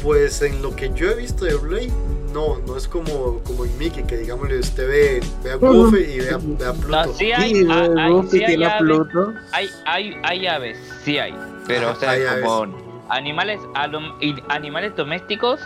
Pues 0.03 0.43
en 0.43 0.61
lo 0.63 0.75
que 0.75 0.91
yo 0.95 1.11
he 1.11 1.15
visto 1.15 1.45
de 1.45 1.55
Blade, 1.55 1.93
no, 2.33 2.59
no 2.67 2.77
es 2.77 2.89
como, 2.89 3.39
como 3.45 3.65
en 3.65 3.79
Mickey, 3.79 4.03
que 4.05 4.17
digámosle 4.17 4.59
usted 4.59 4.89
ve, 4.89 5.21
ve 5.45 5.53
a 5.53 5.57
Goofy 5.57 5.99
y 6.03 6.19
ve 6.19 6.31
a, 6.31 6.39
ve 6.39 6.67
a 6.67 6.73
Pluto. 6.73 6.89
No, 6.89 7.13
sí 7.13 7.31
hay, 7.33 7.55
Sí, 7.55 7.67
hay, 7.71 7.89
hay- 7.99 8.29
sí 8.29 8.45
aves, 8.65 8.73
Pluto. 8.81 9.35
hay, 9.53 9.69
hay, 9.87 10.17
hay 10.25 10.47
aves, 10.47 10.79
sí 11.05 11.19
hay, 11.19 11.35
pero 11.69 11.89
Ajá, 11.91 11.97
o 11.97 12.01
sea, 12.01 12.11
hay 12.11 12.23
aves. 12.25 12.45
como 12.45 13.05
animales, 13.11 13.61
alum- 13.75 14.15
y 14.21 14.35
animales 14.49 14.97
domésticos, 14.97 15.61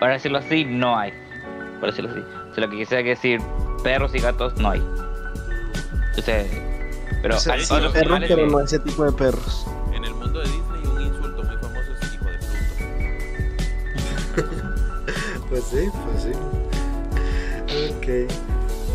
para 0.00 0.14
decirlo 0.14 0.38
así, 0.38 0.64
no 0.64 0.96
hay, 0.98 1.12
por 1.80 1.88
decirlo 1.90 2.10
así. 2.10 2.20
O 2.50 2.54
sea, 2.54 2.64
lo 2.64 2.70
que 2.70 2.76
quisiera 2.78 3.02
decir, 3.02 3.40
perros 3.82 4.14
y 4.14 4.18
gatos 4.18 4.54
no 4.58 4.70
hay. 4.70 4.80
O 6.18 6.20
sea, 6.22 6.44
pero 7.22 7.36
O 7.36 7.38
sea, 7.38 7.54
hay 7.54 7.64
sí, 7.64 7.72
otros 7.74 7.92
perros, 7.92 8.10
animales 8.16 8.28
pero 8.28 8.46
que- 8.46 8.52
no 8.52 8.60
ese 8.60 8.78
tipo 8.80 9.04
de 9.04 9.12
perros. 9.12 9.66
Sí, 15.70 15.90
pues 16.04 16.22
sí. 16.24 16.32
Ok. 17.96 18.48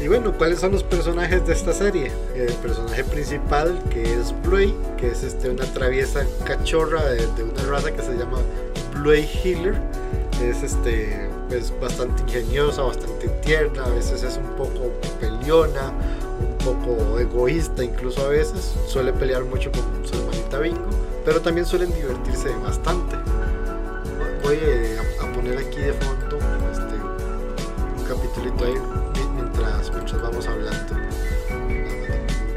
Y 0.04 0.08
bueno, 0.08 0.34
¿cuáles 0.38 0.60
son 0.60 0.74
los 0.74 0.84
personajes 0.84 1.46
de 1.48 1.54
esta 1.54 1.72
serie? 1.72 2.12
El 2.36 2.54
personaje 2.56 3.04
principal, 3.06 3.80
que 3.90 4.02
es 4.04 4.34
Bluey, 4.44 4.76
que 4.98 5.08
es 5.08 5.24
este, 5.24 5.50
una 5.50 5.66
traviesa 5.66 6.26
cachorra 6.46 7.06
de, 7.06 7.26
una 7.44 7.64
raza 7.70 7.92
que 7.92 8.02
se 8.02 8.14
llama 8.14 8.40
Bluey 8.94 9.30
Healer. 9.44 9.76
Es 10.42 10.62
este, 10.64 11.30
pues, 11.48 11.72
bastante 11.80 12.22
ingeniosa, 12.24 12.82
bastante 12.82 13.30
tierna, 13.46 13.86
a 13.86 13.90
veces 13.90 14.24
es 14.24 14.38
un 14.38 14.50
poco 14.58 14.92
peleona, 15.22 15.94
un 16.42 16.58
poco 16.58 17.20
egoísta 17.20 17.84
incluso 17.84 18.26
a 18.26 18.30
veces. 18.30 18.76
Suele 18.88 19.14
pelear 19.14 19.46
mucho 19.46 19.72
con 19.72 19.84
su 20.06 20.18
hermanita 20.18 20.60
Bingo, 20.60 20.90
pero 21.24 21.40
también 21.40 21.66
suelen 21.66 21.94
divertirse 21.94 22.50
bastante. 22.62 23.16
Voy 24.44 24.58
eh, 24.62 24.98
a, 25.22 25.32
poner 25.34 25.60
aquí 25.60 25.80
de 25.80 25.94
fondo 25.94 26.23
capitulito 28.16 28.66
ahí 28.66 28.74
mi- 28.74 29.30
mientras, 29.41 29.91
mientras 29.91 30.22
vamos 30.22 30.47
hablando. 30.47 30.93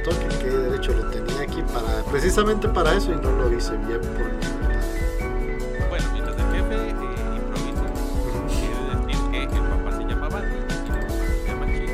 Toque 0.05 0.29
que 0.39 0.49
derecho 0.51 0.93
lo 0.93 1.11
tenía 1.11 1.41
aquí 1.43 1.63
para 1.73 2.03
precisamente 2.11 2.69
para 2.69 2.95
eso 2.95 3.13
y 3.13 3.17
no 3.17 3.31
lo 3.33 3.53
hice 3.57 3.77
bien 3.79 4.01
por 4.01 4.25
mi. 4.33 4.47
Bueno, 5.89 6.05
mientras 6.13 6.37
el 6.37 6.45
jefe 6.53 6.75
eh, 6.75 6.95
improvisa, 7.37 7.87
quiere 8.49 8.81
decir 8.97 9.19
que 9.31 9.57
el 9.57 9.63
papá 9.65 9.91
se 9.97 10.05
llama 10.05 10.29
Bandy 10.29 10.57
y 10.57 10.61
la 10.89 10.97
mamá 10.97 11.25
se 11.27 11.47
llama 11.47 11.67
Chico. 11.67 11.93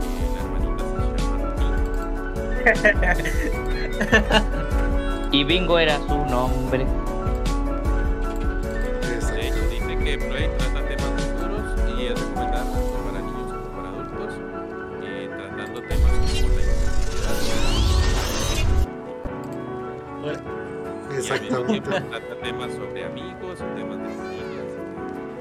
Y 0.00 0.06
la 0.34 0.40
hermanita 0.40 0.82
se 0.84 0.94
llama 1.20 1.46
Pink. 5.26 5.34
Y 5.34 5.44
Bingo 5.44 5.78
era 5.78 5.98
su 5.98 6.16
nombre. 6.26 6.86
Exactamente. 21.68 21.90
tiempo 21.90 22.08
trata 22.10 22.40
temas 22.42 22.72
sobre 22.74 23.04
amigos, 23.04 23.58
temas 23.76 23.98
de 23.98 24.08
familias, 24.14 24.72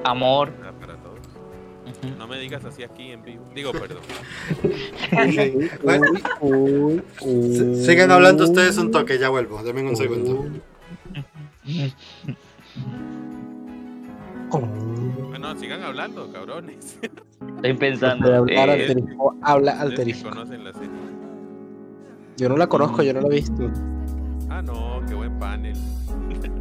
Amor. 0.04 0.50
para- 0.52 0.94
todos. 0.98 1.20
No 2.18 2.28
me 2.28 2.40
digas 2.40 2.64
así 2.66 2.84
aquí 2.84 3.12
en 3.12 3.24
vivo. 3.24 3.44
Digo, 3.54 3.72
perdón. 3.72 4.00
Sí. 5.32 5.70
Bueno, 5.84 6.06
Uy, 6.42 7.02
uy, 7.22 7.54
s- 7.56 7.86
sigan 7.86 8.10
hablando 8.12 8.46
ustedes 8.46 8.78
un 8.78 8.92
toque, 8.92 9.18
ya 9.20 9.30
vuelvo. 9.30 9.62
Denme 9.64 9.84
un 9.84 9.96
segundo. 9.96 10.46
Bueno, 15.30 15.58
sigan 15.58 15.84
hablando, 15.84 16.32
cabrones. 16.32 17.00
Estoy 17.56 17.74
pensando. 17.74 18.30
De 18.30 18.36
hablar 18.38 18.70
eh, 18.70 18.82
alterismo, 18.84 19.38
habla 19.42 19.72
alterismo. 19.82 20.30
conocen 20.30 20.64
la 20.64 20.74
serie. 20.74 20.90
Yo 22.38 22.50
no 22.50 22.58
la 22.58 22.68
conozco, 22.68 23.04
yo 23.04 23.14
no 23.14 23.22
la 23.22 23.28
he 23.28 23.32
visto. 23.40 23.70
Ah, 24.50 24.62
no, 24.62 25.02
qué 25.08 25.14
buen 25.16 25.38
panel. 25.40 25.76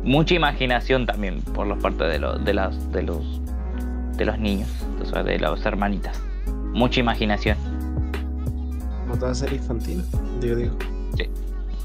Mucha 0.03 0.35
imaginación 0.35 1.07
también 1.07 1.41
por 1.41 1.67
la 1.67 1.77
parte 1.77 2.05
de, 2.05 2.19
los 2.19 2.45
de, 2.45 2.55
las, 2.55 2.93
de 2.93 3.03
los 3.03 3.41
de 4.17 4.25
los 4.27 4.39
niños, 4.39 4.69
o 5.01 5.07
sea, 5.07 5.23
de 5.23 5.39
las 5.39 5.65
hermanitas. 5.65 6.21
Mucha 6.75 7.01
imaginación. 7.01 7.57
No 9.09 9.15
te 9.15 9.25
va 9.25 9.31
a 9.31 9.35
ser 9.35 9.53
infantil. 9.53 10.03
Digo, 10.41 10.57
digo. 10.57 10.75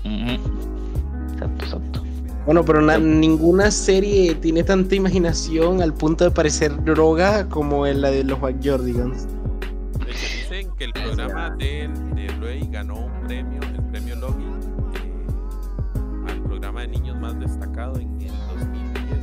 Ujú. 0.05 1.33
Exacto, 1.33 1.65
exacto. 1.65 2.03
Bueno, 2.45 2.63
pero 2.63 2.81
na- 2.81 2.97
ninguna 2.97 3.71
serie 3.71 4.35
tiene 4.35 4.63
tanta 4.63 4.95
imaginación 4.95 5.81
al 5.81 5.93
punto 5.93 6.23
de 6.23 6.31
parecer 6.31 6.81
droga 6.83 7.47
como 7.49 7.85
en 7.87 8.01
la 8.01 8.09
de 8.11 8.23
los 8.23 8.39
Backyardigans. 8.39 9.27
Dicen 10.05 10.69
que 10.77 10.85
el 10.85 10.93
programa 10.93 11.49
de, 11.57 11.89
de 12.15 12.67
ganó 12.71 13.05
un 13.05 13.27
premio, 13.27 13.59
programa 16.77 16.81
de 16.81 16.87
niños 16.87 17.17
más 17.19 17.39
destacado 17.39 17.99
en 17.99 18.21
el 18.21 18.31
2019. 18.59 19.17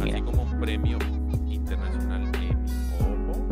Así 0.00 0.22
como 0.22 0.42
un 0.42 0.60
premio 0.60 0.98
internacional 1.46 2.22
Emmy. 2.34 2.50
Ojo, 3.00 3.46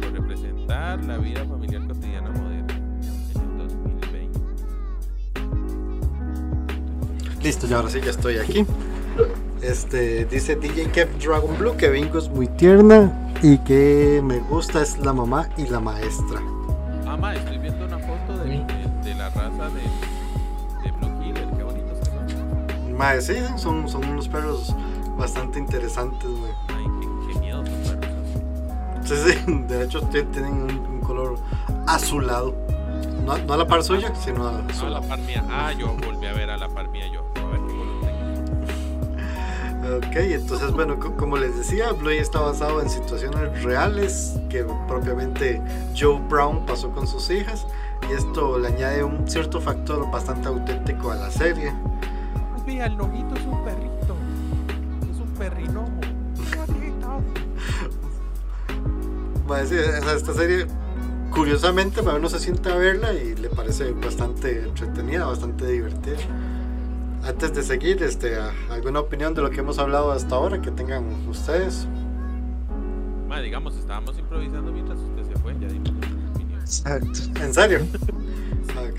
por 0.00 0.12
representar 0.12 1.04
la 1.04 1.18
vida 1.18 1.44
familiar 1.44 1.86
cotidiana 1.86 2.30
moderna 2.30 2.74
en 2.74 3.60
el 3.60 3.68
2020. 3.68 4.40
Listo, 7.42 7.66
ya 7.66 7.76
ahora 7.76 7.90
sí 7.90 8.00
ya 8.02 8.10
estoy 8.10 8.38
aquí. 8.38 8.64
Este 9.60 10.24
dice 10.24 10.56
DJ 10.56 10.90
Kev 10.90 11.18
Dragon 11.18 11.58
Blue 11.58 11.76
que 11.76 11.90
Bingo 11.90 12.18
es 12.18 12.28
muy 12.28 12.48
tierna 12.48 13.12
y 13.42 13.58
que 13.58 14.22
me 14.24 14.38
gusta 14.38 14.82
es 14.82 14.98
la 14.98 15.12
mamá 15.12 15.48
y 15.56 15.66
la 15.66 15.80
maestra. 15.80 16.40
Ah, 17.06 17.16
ma, 17.18 17.34
estoy 17.34 17.58
viendo 17.58 17.84
una 17.84 17.98
foto 17.98 18.38
de, 18.38 18.56
la 18.56 18.83
raza 19.58 19.70
de, 19.74 19.82
de 20.82 20.90
Blue 20.96 21.18
Killer. 21.22 21.48
Qué 21.56 21.62
bonitos 21.62 21.98
que 22.00 22.04
son. 22.06 22.96
Mae, 22.96 23.20
sí, 23.20 23.34
son, 23.56 23.88
son 23.88 24.04
unos 24.04 24.28
perros 24.28 24.74
bastante 25.16 25.58
interesantes, 25.58 26.28
güey. 26.30 26.52
Ay, 26.68 26.84
qué, 27.00 27.32
qué 27.32 27.38
miedo 27.40 27.62
esos 27.64 27.96
perros. 27.96 28.14
Sí, 29.04 29.14
sí, 29.16 29.52
de 29.68 29.84
hecho 29.84 30.00
tienen 30.02 30.52
un, 30.52 30.70
un 30.94 31.00
color 31.00 31.36
azulado. 31.86 32.54
No, 33.24 33.38
no 33.38 33.54
a 33.54 33.56
la 33.56 33.66
par 33.66 33.82
suya, 33.82 34.14
sino 34.14 34.46
a 34.46 34.60
No, 34.62 34.86
a 34.86 34.90
la 34.90 35.00
par 35.00 35.18
mía. 35.20 35.42
Ah, 35.50 35.72
yo 35.72 35.94
volví 36.04 36.26
a 36.26 36.32
ver 36.32 36.50
a 36.50 36.56
la 36.58 36.68
par 36.68 36.88
mía 36.88 37.06
yo. 37.08 37.20
A 37.36 37.46
ver 37.46 37.60
qué 37.60 37.72
color 37.74 38.00
tengo. 39.82 39.96
Ok, 39.96 40.16
entonces 40.16 40.72
bueno, 40.72 40.98
co- 40.98 41.16
como 41.16 41.36
les 41.36 41.56
decía, 41.56 41.92
Bluey 41.92 42.18
está 42.18 42.40
basado 42.40 42.80
en 42.82 42.88
situaciones 42.90 43.62
reales 43.62 44.34
que 44.50 44.64
propiamente 44.88 45.60
Joe 45.98 46.20
Brown 46.28 46.64
pasó 46.66 46.90
con 46.90 47.06
sus 47.06 47.30
hijas 47.30 47.66
y 48.08 48.12
esto 48.12 48.58
le 48.58 48.68
añade 48.68 49.02
un 49.04 49.28
cierto 49.28 49.60
factor 49.60 50.10
bastante 50.10 50.48
auténtico 50.48 51.10
a 51.10 51.16
la 51.16 51.30
serie. 51.30 51.72
Pues 52.52 52.66
mira, 52.66 52.86
el 52.86 52.96
nojito 52.96 53.34
es 53.34 53.44
un 53.44 53.64
perrito. 53.64 54.16
Es 55.10 55.18
un 55.20 55.34
perrinomo. 55.38 56.00
Nojito. 56.56 57.22
Va 59.50 59.56
a 59.56 59.60
decir, 59.60 59.80
o 59.80 60.02
sea, 60.02 60.14
esta 60.14 60.32
serie, 60.32 60.66
curiosamente, 61.30 62.02
para 62.02 62.16
uno 62.16 62.28
se 62.28 62.38
siente 62.38 62.70
a 62.70 62.76
verla 62.76 63.12
y 63.12 63.34
le 63.34 63.48
parece 63.48 63.92
bastante 63.92 64.64
entretenida, 64.64 65.26
bastante 65.26 65.66
divertida. 65.66 66.16
Antes 67.26 67.54
de 67.54 67.62
seguir, 67.62 68.02
este, 68.02 68.36
¿alguna 68.70 69.00
opinión 69.00 69.34
de 69.34 69.42
lo 69.42 69.50
que 69.50 69.60
hemos 69.60 69.78
hablado 69.78 70.12
hasta 70.12 70.34
ahora 70.34 70.60
que 70.60 70.70
tengan 70.70 71.04
ustedes? 71.28 71.86
Ma, 73.28 73.40
digamos, 73.40 73.76
estábamos 73.76 74.18
improvisando 74.18 74.70
mientras 74.70 74.98
usted 74.98 75.24
se 75.24 75.38
fue. 75.40 75.54
Ya 75.58 75.68
dimos. 75.68 75.90
Exacto. 76.64 77.20
¿En 77.40 77.54
serio? 77.54 77.80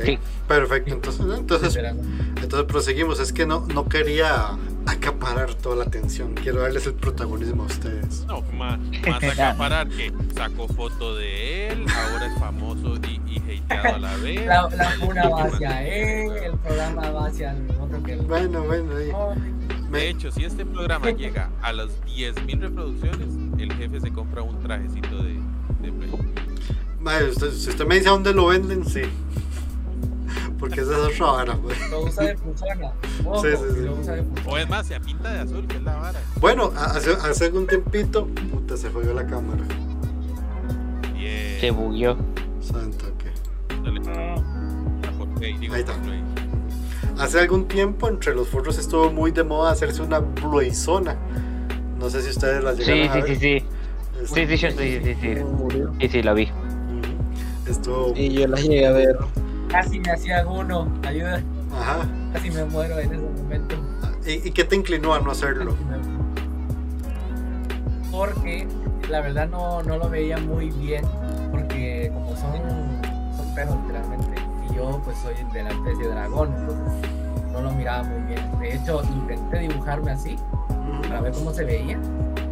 Sí. 0.03 0.18
perfecto. 0.47 0.93
Entonces, 0.93 1.26
entonces, 1.38 1.76
entonces 1.76 2.63
proseguimos. 2.68 3.20
Es 3.20 3.32
que 3.34 3.45
no, 3.45 3.66
no 3.74 3.88
quería 3.89 4.51
acaparar 4.86 5.53
toda 5.55 5.78
la 5.78 5.84
atención. 5.84 6.34
Quiero 6.34 6.61
darles 6.61 6.86
el 6.86 6.93
protagonismo 6.93 7.63
a 7.63 7.66
ustedes. 7.68 8.26
No, 8.26 8.41
más, 8.53 8.80
más 9.07 9.24
acaparar 9.34 9.88
que 9.89 10.13
sacó 10.36 10.68
foto 10.68 11.16
de 11.16 11.70
él, 11.70 11.86
ahora 11.89 12.28
es 12.28 12.39
famoso 12.39 12.95
y, 13.07 13.22
y 13.30 13.61
hateado 13.63 13.95
a 13.95 13.99
la 13.99 14.16
vez. 14.24 14.45
La, 14.45 14.70
la 14.70 14.89
funa 14.91 15.30
va 15.30 15.43
hacia 15.45 15.84
él, 15.88 16.32
el 16.43 16.57
programa 16.57 17.09
va 17.11 17.28
hacia 17.28 17.51
el 17.51 17.70
otro 17.80 18.03
que 18.03 18.13
el. 18.13 18.22
Bueno, 18.22 18.63
bueno, 18.63 18.95
ahí. 18.95 19.07
De 19.07 19.89
Me- 19.89 20.09
hecho, 20.09 20.32
si 20.32 20.43
este 20.45 20.66
programa 20.66 21.09
llega 21.11 21.49
a 21.61 21.72
las 21.74 21.89
10.000 22.05 22.59
reproducciones, 22.59 23.30
el 23.59 23.74
jefe 23.74 23.99
se 24.01 24.11
compra 24.11 24.41
un 24.41 24.59
trajecito 24.61 25.18
de, 25.24 25.34
de 25.82 25.91
Play. 25.91 26.11
Mae, 27.05 27.29
usted- 27.29 27.51
si 27.51 27.69
usted 27.69 27.85
me 27.85 27.95
dice 27.95 28.07
a 28.09 28.11
dónde 28.11 28.33
lo 28.33 28.47
venden, 28.47 28.83
sí. 28.83 29.03
porque 30.59 30.81
esa 30.81 30.91
es 30.93 30.97
otra 31.21 31.25
vara, 31.31 31.55
pues. 31.57 31.77
Lo 31.91 32.01
usa 32.01 32.23
de 32.25 32.35
persona. 32.35 32.91
Ojo, 33.25 33.41
Sí, 33.43 33.49
sí, 33.51 33.63
sí. 33.75 33.81
Lo 33.85 33.93
usa 33.95 34.13
de. 34.15 34.23
O 34.47 34.57
es 34.57 34.67
más, 34.69 34.87
se 34.87 34.99
pinta 34.99 35.31
de 35.31 35.39
azul, 35.39 35.67
que 35.67 35.77
es 35.77 35.83
la 35.83 35.95
vara. 35.95 36.19
Bueno, 36.41 36.71
hace, 36.75 37.11
hace 37.11 37.45
algún 37.45 37.67
tiempito, 37.67 38.25
puta, 38.27 38.75
se 38.75 38.89
jodió 38.89 39.13
la 39.13 39.27
cámara. 39.27 39.61
Bien. 41.13 41.59
Se 41.59 41.69
bugueó. 41.71 42.17
Santo 42.61 43.05
que. 43.19 43.31
Dale. 43.83 44.01
Ok, 45.19 45.59
digo, 45.59 45.75
Ahí 45.75 45.81
está. 45.81 45.93
Hace 47.21 47.39
algún 47.39 47.67
tiempo 47.67 48.07
entre 48.09 48.33
los 48.33 48.47
furros 48.47 48.77
estuvo 48.79 49.11
muy 49.11 49.31
de 49.31 49.43
moda 49.43 49.71
hacerse 49.71 50.01
una 50.01 50.19
bluezona. 50.19 51.15
No 51.99 52.09
sé 52.09 52.21
si 52.23 52.29
ustedes 52.31 52.63
la 52.63 52.73
Sí, 52.75 52.83
llegaron 52.83 53.09
a 53.09 53.13
sí, 53.13 53.21
ver. 53.21 53.27
sí, 53.27 53.59
sí. 53.59 53.65
Este, 54.23 54.47
Sí, 54.47 54.57
sí, 54.57 54.57
yo 54.57 54.71
sí, 54.71 54.99
sí, 55.03 55.15
sí. 55.21 55.43
Murió. 55.43 55.93
Sí, 56.01 56.07
sí, 56.09 56.23
lo 56.23 56.33
vi. 56.33 56.49
Estuvo. 57.68 58.13
Y 58.16 58.34
yo 58.34 58.47
las 58.47 58.61
llegué 58.63 58.86
a 58.88 58.91
ver. 58.91 59.18
Casi 59.70 59.99
me 59.99 60.11
hacía 60.11 60.45
uno. 60.47 60.91
Ayuda. 61.03 61.41
Ajá. 61.74 62.07
Casi 62.34 62.51
me 62.51 62.66
muero 62.66 62.99
en 62.99 63.13
ese 63.13 63.22
momento. 63.22 63.76
¿Y, 64.26 64.47
y 64.47 64.51
qué 64.51 64.63
te 64.63 64.76
inclinó 64.76 65.13
a 65.13 65.20
no 65.20 65.32
hacerlo? 65.32 65.76
Porque 68.11 68.68
la 69.09 69.22
verdad 69.22 69.47
no, 69.49 69.84
no 69.84 69.97
lo 69.97 70.09
veía 70.09 70.38
muy 70.38 70.70
bien. 70.72 71.03
Porque 71.51 72.11
como 72.13 72.36
son, 72.36 72.61
son 73.36 73.55
perros 73.55 73.78
literalmente. 73.82 74.41
Y 74.70 74.76
yo 74.76 75.01
pues 75.03 75.18
soy 75.18 75.36
de 75.53 75.63
la 75.63 75.70
especie 75.70 76.07
dragón. 76.07 76.53
Entonces 76.57 77.11
no 77.51 77.61
lo 77.61 77.72
miraba 77.72 78.03
muy 78.03 78.22
bien. 78.34 78.59
De 78.59 78.76
hecho 78.76 79.01
intenté 79.03 79.59
dibujarme 79.59 80.11
así. 80.11 80.36
Para 81.03 81.22
ver 81.22 81.34
cómo 81.34 81.53
se 81.53 81.66
veía. 81.66 81.99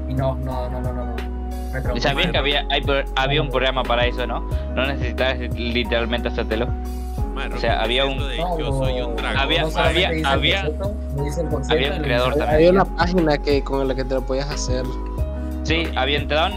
Y 0.10 0.14
no, 0.14 0.36
no, 0.36 0.70
no, 0.70 0.82
no, 0.82 0.94
no. 0.94 1.06
no. 1.06 1.33
Me 1.74 1.82
traumé. 1.82 2.02
¿Sabías 2.02 2.32
que 2.32 2.38
había, 2.38 2.66
hay 2.70 2.84
había 3.16 3.42
un 3.42 3.50
programa 3.50 3.84
para 3.84 4.06
eso, 4.06 4.26
no? 4.28 4.42
No 4.76 4.86
necesitabas 4.86 5.38
literalmente 5.56 6.28
hacértelo. 6.30 6.68
Mano, 7.34 7.56
O 7.56 7.60
sea, 7.60 7.82
había 7.82 8.06
un- 8.06 8.20
de 8.20 8.38
yo 8.38 8.72
soy 8.78 9.02
un 9.02 9.16
dragón. 9.16 9.38
Había- 9.42 9.64
No 9.64 9.80
había- 9.80 10.10
el 10.12 10.24
boceto, 10.70 10.96
había 11.74 11.92
un 11.94 12.02
creador 12.04 12.30
también. 12.36 12.50
Había 12.56 12.70
una 12.72 12.86
página 12.86 13.38
que 13.40 13.64
con 13.64 13.88
la 13.88 13.96
que 13.96 14.04
te 14.06 14.14
lo 14.14 14.22
podías 14.22 14.50
hacer. 14.52 14.86
Sí, 15.64 15.88
habían, 15.96 16.28
te 16.28 16.36
daban, 16.36 16.54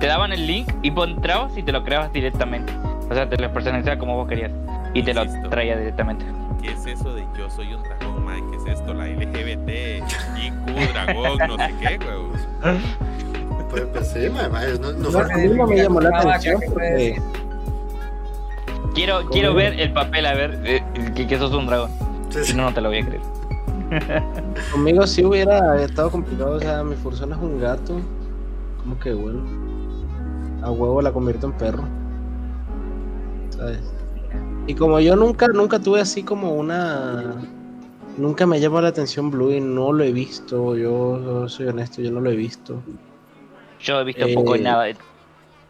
te 0.00 0.06
daban 0.06 0.32
el 0.32 0.46
link 0.46 0.72
y 0.82 0.88
vos 0.90 1.06
entrabas 1.08 1.54
y 1.58 1.62
te 1.62 1.70
lo 1.72 1.84
creabas 1.84 2.12
directamente. 2.14 2.72
O 3.10 3.14
sea, 3.14 3.28
te 3.28 3.36
lo 3.36 3.52
personalizaba 3.52 3.98
como 3.98 4.16
vos 4.16 4.26
querías. 4.28 4.50
Y 4.94 5.02
te 5.02 5.12
lo 5.12 5.24
traía 5.50 5.76
directamente. 5.76 6.24
¿Qué 6.62 6.72
es 6.72 6.86
eso 6.86 7.12
de 7.14 7.26
yo 7.38 7.50
soy 7.50 7.74
un 7.74 7.82
dragón, 7.82 8.24
man? 8.24 8.40
¿Qué 8.50 8.56
es 8.72 8.78
esto? 8.78 8.94
La 8.94 9.06
LGBT, 9.06 9.98
IQ, 10.42 10.92
dragón, 10.94 11.38
no 11.46 11.56
sé 11.58 11.74
qué, 11.80 11.98
huevos. 12.06 12.48
Pues, 13.70 13.82
pues 13.92 14.08
sí, 14.08 14.20
ma, 14.32 14.48
no, 14.48 14.92
no 14.92 14.98
No, 14.98 15.10
fue- 15.10 15.32
a 15.32 15.36
mí 15.38 15.48
no 15.48 15.66
me 15.66 15.76
llamó 15.76 16.00
la 16.00 16.18
atención 16.18 16.60
porque 16.68 17.20
Quiero, 18.94 19.18
¿Cómo? 19.18 19.30
quiero 19.30 19.54
ver 19.54 19.78
el 19.78 19.92
papel, 19.92 20.24
a 20.26 20.34
ver 20.34 20.58
eh, 20.64 20.82
que, 21.14 21.26
que 21.26 21.38
sos 21.38 21.52
un 21.52 21.66
dragón. 21.66 21.90
sí, 22.30 22.38
sí. 22.40 22.44
Si 22.52 22.54
no, 22.56 22.62
no 22.64 22.72
te 22.74 22.80
lo 22.80 22.88
voy 22.88 22.98
a 22.98 23.06
creer. 23.06 23.22
conmigo 24.72 25.06
sí 25.06 25.24
hubiera 25.24 25.80
estado 25.82 26.10
complicado. 26.10 26.56
O 26.56 26.60
sea, 26.60 26.82
mi 26.82 26.96
fursona 26.96 27.36
es 27.36 27.42
un 27.42 27.60
gato. 27.60 28.00
Como 28.82 28.98
que 28.98 29.12
bueno. 29.12 29.40
A 30.62 30.70
huevo 30.70 31.02
la 31.02 31.12
convierto 31.12 31.46
en 31.46 31.52
perro. 31.52 31.82
¿Sabes? 33.50 33.80
Y 34.66 34.74
como 34.74 34.98
yo 35.00 35.14
nunca, 35.14 35.46
nunca 35.48 35.78
tuve 35.78 36.00
así 36.00 36.22
como 36.22 36.54
una. 36.54 37.34
Nunca 38.16 38.46
me 38.46 38.58
llamó 38.60 38.80
la 38.80 38.88
atención 38.88 39.30
Blue 39.30 39.52
y 39.52 39.60
no 39.60 39.92
lo 39.92 40.02
he 40.04 40.12
visto. 40.12 40.74
Yo, 40.74 41.20
yo 41.22 41.48
soy 41.50 41.66
honesto, 41.66 42.00
yo 42.00 42.10
no 42.10 42.20
lo 42.20 42.30
he 42.30 42.36
visto. 42.36 42.82
Yo 43.86 44.00
he 44.00 44.04
visto 44.04 44.26
Eh, 44.26 44.34
poco 44.34 44.56
y 44.56 44.60
nada. 44.60 44.84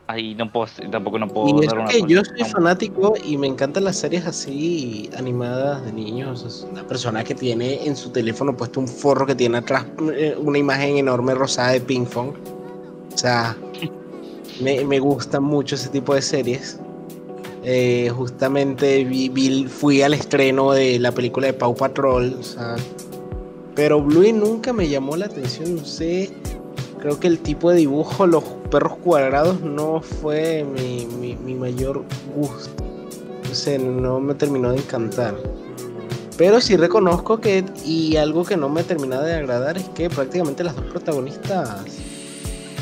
Ahí 0.09 0.35
no 0.37 0.51
puedo, 0.51 0.67
tampoco 0.91 1.19
no 1.19 1.27
puedo 1.29 1.61
Y 1.63 1.67
es 1.67 1.73
una 1.73 1.85
que 1.87 2.01
yo 2.07 2.23
soy 2.25 2.45
fanático 2.45 3.15
y 3.25 3.37
me 3.37 3.49
encantan 3.49 3.85
las 3.85 3.97
series 3.97 4.25
así 4.25 5.11
animadas 5.19 5.85
de 5.85 5.93
niños. 5.93 6.45
Es 6.45 6.67
una 6.71 6.87
persona 6.87 7.25
que 7.25 7.35
tiene 7.35 7.85
en 7.85 7.97
su 7.97 8.11
teléfono 8.11 8.57
puesto 8.57 8.79
un 8.81 8.87
forro 8.89 9.27
que 9.27 9.35
tiene 9.35 9.59
atrás 9.59 9.85
eh, 10.15 10.35
una 10.39 10.59
imagen 10.59 10.97
enorme 10.97 11.35
rosada 11.35 11.73
de 11.73 11.81
ping 11.81 12.05
pong. 12.07 12.31
O 13.13 13.19
sea, 13.19 13.57
me, 14.61 14.85
me 14.85 14.99
gustan 15.01 15.43
mucho 15.43 15.75
ese 15.75 15.89
tipo 15.91 16.15
de 16.15 16.23
series. 16.23 16.79
Eh, 17.65 18.09
justamente 18.15 19.03
vi- 19.05 19.29
vi- 19.29 19.67
fui 19.67 20.03
al 20.03 20.15
estreno 20.15 20.71
de 20.73 21.01
la 21.01 21.11
película 21.11 21.49
de 21.49 21.53
Paw 21.53 21.75
Patrol. 21.75 22.37
o 22.39 22.43
sea, 22.45 22.77
pero 23.75 24.01
Bluey 24.01 24.33
nunca 24.33 24.73
me 24.73 24.89
llamó 24.89 25.17
la 25.17 25.27
atención. 25.27 25.75
No 25.75 25.85
sé. 25.85 26.31
Creo 27.07 27.21
que 27.21 27.29
el 27.29 27.39
tipo 27.39 27.71
de 27.71 27.77
dibujo, 27.77 28.27
los 28.27 28.43
perros 28.69 28.95
cuadrados, 28.97 29.61
no 29.61 30.01
fue 30.03 30.65
mi, 30.65 31.07
mi- 31.07 31.37
mi 31.37 31.55
mayor 31.55 32.03
gusto. 32.35 32.83
No 33.49 33.55
sé, 33.55 33.79
no 33.79 34.19
me 34.19 34.35
terminó 34.35 34.73
de 34.73 34.79
encantar. 34.79 35.37
Pero 36.37 36.61
sí 36.61 36.77
reconozco 36.77 37.39
que, 37.41 37.65
y 37.85 38.17
algo 38.17 38.43
que 38.45 38.57
no 38.57 38.69
me 38.69 38.83
termina 38.83 39.21
de 39.21 39.35
agradar, 39.35 39.79
es 39.79 39.89
que 39.91 40.11
prácticamente 40.11 40.65
las 40.65 40.75
dos 40.75 40.85
protagonistas 40.87 41.85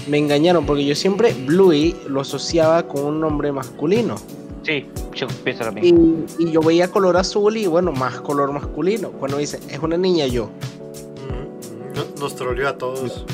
me 0.09 0.17
engañaron, 0.17 0.65
porque 0.65 0.87
yo 0.87 0.95
siempre 0.95 1.35
Bluey 1.45 1.95
lo 2.09 2.23
asociaba 2.23 2.85
con 2.85 3.05
un 3.05 3.21
nombre 3.21 3.53
masculino. 3.53 4.15
Sí, 4.63 4.87
yo 5.15 5.27
pienso 5.45 5.65
lo 5.65 5.73
mismo. 5.73 6.25
Y, 6.39 6.45
y 6.45 6.51
yo 6.51 6.63
veía 6.63 6.89
color 6.91 7.19
azul 7.19 7.59
y 7.59 7.67
bueno, 7.67 7.93
más 7.93 8.23
color 8.23 8.51
masculino. 8.55 9.11
Cuando 9.11 9.37
dice, 9.37 9.61
es 9.69 9.81
una 9.81 9.99
niña 9.99 10.25
yo. 10.27 10.45
Ujú. 10.45 11.95
No- 11.95 12.21
Nos 12.23 12.35
troleó 12.37 12.71
a 12.71 12.79
todos. 12.79 13.27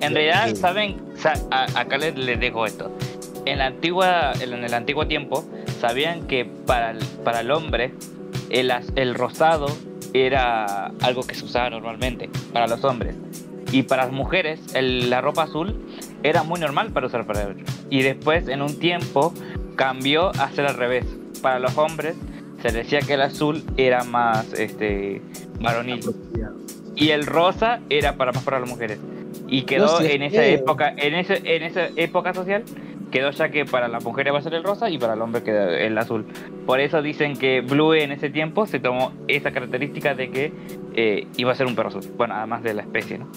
En 0.00 0.14
realidad. 0.14 0.46
¿saben? 0.56 0.96
Acá 1.50 1.98
les, 1.98 2.16
les 2.16 2.38
dejo 2.38 2.66
esto. 2.66 2.90
En, 3.44 3.58
la 3.58 3.66
antigua, 3.66 4.32
en 4.40 4.52
el 4.64 4.74
antiguo 4.74 5.06
tiempo, 5.06 5.44
sabían 5.80 6.26
que 6.26 6.44
para 6.44 6.90
el, 6.90 6.98
para 7.24 7.40
el 7.40 7.50
hombre 7.50 7.92
el, 8.50 8.72
el 8.96 9.14
rosado 9.14 9.66
era 10.14 10.86
algo 11.02 11.22
que 11.22 11.34
se 11.34 11.44
usaba 11.44 11.70
normalmente 11.70 12.28
para 12.52 12.66
los 12.66 12.82
hombres. 12.84 13.14
Y 13.72 13.82
para 13.82 14.04
las 14.04 14.12
mujeres, 14.12 14.60
el- 14.74 15.10
la 15.10 15.20
ropa 15.20 15.42
azul 15.44 15.74
era 16.22 16.42
muy 16.42 16.60
normal 16.60 16.90
para 16.92 17.06
usar 17.06 17.26
para 17.26 17.42
ellos. 17.42 17.68
Y 17.90 18.02
después, 18.02 18.48
en 18.48 18.62
un 18.62 18.78
tiempo, 18.78 19.32
cambió 19.76 20.30
a 20.40 20.50
ser 20.50 20.66
al 20.66 20.74
revés. 20.76 21.04
Para 21.42 21.58
los 21.58 21.76
hombres, 21.76 22.16
se 22.62 22.72
decía 22.72 23.00
que 23.00 23.14
el 23.14 23.22
azul 23.22 23.62
era 23.76 24.02
más 24.04 24.52
este, 24.54 25.20
varonil. 25.60 26.00
Y 26.96 27.10
el 27.10 27.26
rosa 27.26 27.80
era 27.90 28.16
para 28.16 28.32
más 28.32 28.42
para 28.44 28.58
las 28.60 28.68
mujeres. 28.68 28.98
Y 29.48 29.62
quedó 29.62 30.00
en 30.00 30.22
esa 30.22 30.40
que- 30.42 30.54
época, 30.54 30.92
en 30.96 31.14
ese, 31.14 31.40
en 31.44 31.62
esa 31.62 31.88
época 31.96 32.34
social, 32.34 32.64
quedó 33.10 33.30
ya 33.30 33.48
que 33.50 33.64
para 33.64 33.86
las 33.88 34.04
mujeres 34.04 34.34
va 34.34 34.38
a 34.38 34.42
ser 34.42 34.54
el 34.54 34.64
rosa 34.64 34.90
y 34.90 34.98
para 34.98 35.14
el 35.14 35.22
hombre 35.22 35.42
queda 35.42 35.78
el 35.78 35.96
azul. 35.96 36.24
Por 36.66 36.80
eso 36.80 37.00
dicen 37.02 37.36
que 37.36 37.60
Blue 37.60 37.94
en 37.94 38.10
ese 38.12 38.28
tiempo 38.30 38.66
se 38.66 38.80
tomó 38.80 39.12
esa 39.28 39.52
característica 39.52 40.14
de 40.14 40.30
que 40.30 40.52
eh, 40.94 41.26
iba 41.36 41.52
a 41.52 41.54
ser 41.54 41.66
un 41.66 41.76
perro 41.76 41.90
azul. 41.90 42.02
Bueno, 42.16 42.34
además 42.34 42.62
de 42.64 42.74
la 42.74 42.82
especie, 42.82 43.18
¿no? 43.18 43.28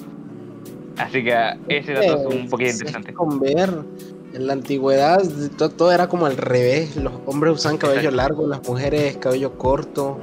Así 0.97 1.23
que 1.23 1.33
ah, 1.33 1.57
ese 1.69 1.93
dato 1.93 2.29
es 2.29 2.35
un 2.35 2.49
poquito 2.49 2.69
Es- 2.71 2.75
es 2.75 2.81
interesante. 2.81 3.13
Con 3.13 3.39
ver, 3.39 3.69
en 4.33 4.47
la 4.47 4.53
antigüedad 4.53 5.21
to- 5.57 5.69
todo, 5.69 5.91
era 5.91 6.07
como 6.07 6.25
al 6.25 6.35
revés. 6.37 6.97
Los 6.97 7.13
hombres 7.27 7.53
usaban 7.53 7.77
cabello 7.77 7.99
Exacto. 8.09 8.17
largo, 8.17 8.47
las 8.47 8.67
mujeres 8.67 9.15
cabello 9.17 9.57
corto. 9.57 10.19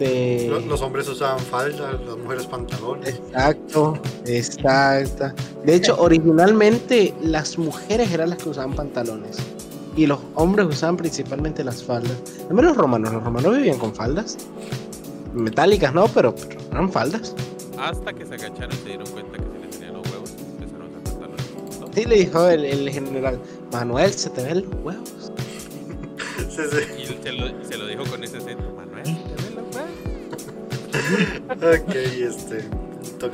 Este, 0.00 0.48
Los, 0.48 0.64
los 0.64 0.80
hombres 0.80 1.06
usaban 1.08 1.38
falda, 1.40 1.92
las 1.92 2.16
mujeres 2.16 2.46
pantalones. 2.46 3.16
Exacto, 3.16 3.98
exacto. 4.24 5.32
De 5.64 5.74
hecho, 5.74 6.00
originalmente 6.00 7.12
las 7.20 7.58
mujeres 7.58 8.10
eran 8.10 8.30
las 8.30 8.38
que 8.42 8.48
usaban 8.48 8.72
pantalones 8.72 9.36
y 9.96 10.06
los 10.06 10.18
hombres 10.36 10.66
usaban 10.68 10.96
principalmente 10.96 11.62
las 11.62 11.82
faldas. 11.84 12.16
También 12.48 12.68
los 12.68 12.78
romanos, 12.78 13.12
los 13.12 13.22
romanos 13.22 13.54
vivían 13.56 13.78
con 13.78 13.94
faldas 13.94 14.38
metálicas, 15.34 15.92
¿no? 15.92 16.08
Pero, 16.08 16.34
pero 16.34 16.60
eran 16.72 16.90
faldas. 16.90 17.34
Hasta 17.78 18.14
que 18.14 18.24
se 18.24 18.34
agacharon 18.36 18.72
y 18.72 18.76
se 18.76 18.88
dieron 18.88 19.06
cuenta 19.08 19.36
que 19.36 19.44
se 19.44 19.58
les 19.66 19.70
tenían 19.70 19.94
los 19.94 20.10
huevos 20.10 20.30
y 20.30 20.62
empezaron 20.62 20.82
a 20.82 20.98
usar 20.98 21.02
pantalones. 21.02 21.80
¿no? 21.80 21.92
Sí, 21.92 22.04
le 22.06 22.16
dijo 22.16 22.48
el, 22.48 22.64
el 22.64 22.90
general, 22.90 23.38
Manuel, 23.70 24.12
se 24.14 24.30
te 24.30 24.44
ven 24.44 24.62
los 24.62 24.74
huevos. 24.82 25.32
Sí, 26.50 26.62
sí. 26.72 27.02
Y 27.02 27.22
se 27.22 27.32
lo, 27.32 27.64
se 27.64 27.76
lo 27.78 27.86
dijo 27.86 28.04
con 28.10 28.24
ese 28.24 28.38
acento, 28.38 28.69
Ok, 31.50 31.94
este. 31.94 32.64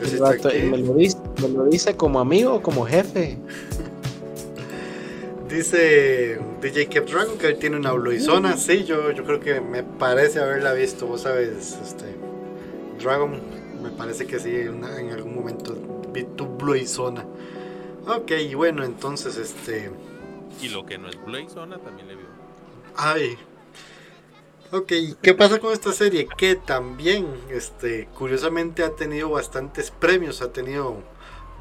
El 0.03 0.19
vato, 0.21 0.49
aquí. 0.49 0.63
me, 0.63 0.79
lo 0.79 0.95
dice, 0.95 1.17
me 1.43 1.49
lo 1.49 1.65
dice 1.67 1.97
como 1.97 2.19
amigo 2.21 2.55
o 2.55 2.63
como 2.63 2.85
jefe. 2.87 3.39
Dice 5.49 6.41
DJ 6.61 6.89
Kev 6.89 7.07
Dragon 7.07 7.39
que 7.39 7.47
él 7.49 7.59
tiene 7.59 7.77
una 7.77 7.93
Bluizona. 7.93 8.57
Sí, 8.57 8.85
yo, 8.85 9.13
yo 9.13 9.25
creo 9.25 9.39
que 9.41 9.61
me 9.61 9.83
parece 9.85 10.41
haberla 10.41 10.73
visto. 10.73 11.07
Vos 11.07 11.23
sabes, 11.23 11.79
este. 11.83 12.07
Dragon, 13.03 13.41
me 13.83 13.91
parece 13.91 14.27
que 14.27 14.41
sí, 14.41 14.51
una- 14.69 14.99
en 14.99 15.11
algún 15.13 15.35
momento 15.35 15.77
vi 16.13 16.25
tu 16.25 16.47
Bluizona. 16.47 17.25
Ok, 18.09 18.33
y 18.51 18.55
bueno, 18.55 18.85
entonces, 18.85 19.37
este. 19.37 19.91
Y 20.61 20.69
lo 20.69 20.85
que 20.85 20.99
no 20.99 21.09
es 21.09 21.17
Blade 21.25 21.49
Zona 21.49 21.79
también 21.79 22.09
le 22.09 22.17
vio. 22.17 22.27
Ay. 22.97 23.37
Ok, 24.79 24.93
¿qué 25.23 25.35
pasa 25.35 25.59
con 25.59 25.73
esta 25.73 25.93
serie? 25.93 26.29
Que 26.37 26.55
también, 26.57 27.27
este, 27.51 28.07
curiosamente 28.19 28.83
ha 28.85 28.91
tenido 28.91 29.31
bastantes 29.31 29.91
premios, 29.91 30.43
ha 30.43 30.53
tenido, 30.53 31.03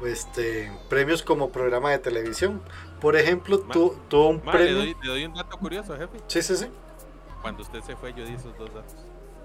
este, 0.04 0.70
premios 0.88 1.22
como 1.22 1.50
programa 1.50 1.90
de 1.92 1.98
televisión. 1.98 2.60
Por 3.00 3.16
ejemplo, 3.16 3.62
Ma- 3.66 3.72
tu- 3.72 3.96
tuvo 4.08 4.28
un 4.30 4.42
Ma, 4.44 4.52
le 4.52 4.58
premio. 4.58 4.76
doy, 4.78 4.96
le 5.02 5.08
doy 5.08 5.24
un 5.26 5.34
dato 5.34 5.56
curioso, 5.58 5.96
jefe. 5.96 6.18
Sí, 6.26 6.42
sí, 6.42 6.56
sí. 6.56 6.66
cuando 7.42 7.62
usted 7.62 7.80
se 7.82 7.94
fue, 7.96 8.12
yo 8.12 8.24
di 8.24 8.34
esos 8.34 8.56
dos 8.58 8.72
datos. 8.74 8.96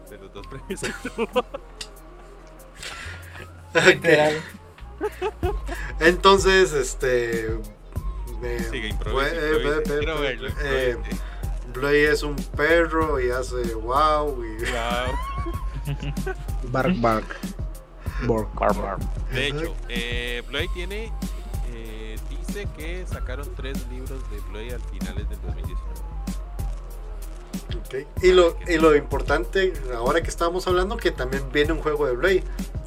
De 0.10 0.18
los 0.18 0.34
dos 0.34 0.46
premios. 0.48 0.82
Literal. 3.86 4.42
Entonces, 6.00 6.74
este. 6.74 7.58
eh, 8.44 8.68
Sigue, 8.70 8.88
improvise, 8.90 9.32
eh, 9.36 10.42
eh, 10.64 10.98
Bloy 11.74 11.98
es 12.06 12.24
un 12.24 12.36
perro 12.36 13.20
y 13.20 13.30
hace 13.32 13.74
wow. 13.76 14.44
Y... 14.44 14.58
Wow. 14.66 15.16
Bark, 16.72 17.02
bark. 17.02 17.26
Bork. 18.26 18.50
De 19.32 19.48
hecho, 19.48 19.76
eh, 19.90 20.44
tiene. 20.74 21.12
eh, 21.74 22.18
dice 22.30 22.68
que 22.78 23.06
sacaron 23.08 23.48
tres 23.56 23.88
libros 23.90 24.22
de 24.30 24.40
Bloy 24.52 24.70
al 24.72 24.82
finales 24.82 25.28
del 25.30 25.42
2019. 25.42 25.82
Ok. 27.78 28.24
Y, 28.24 28.32
lo, 28.32 28.58
y 28.68 28.78
lo 28.78 28.96
importante, 28.96 29.74
ahora 29.96 30.22
que 30.22 30.30
estábamos 30.30 30.68
hablando, 30.68 30.98
que 30.98 31.12
también 31.12 31.44
viene 31.52 31.74
un 31.74 31.82
juego 31.82 32.06
de 32.06 32.16
Blade. 32.16 32.44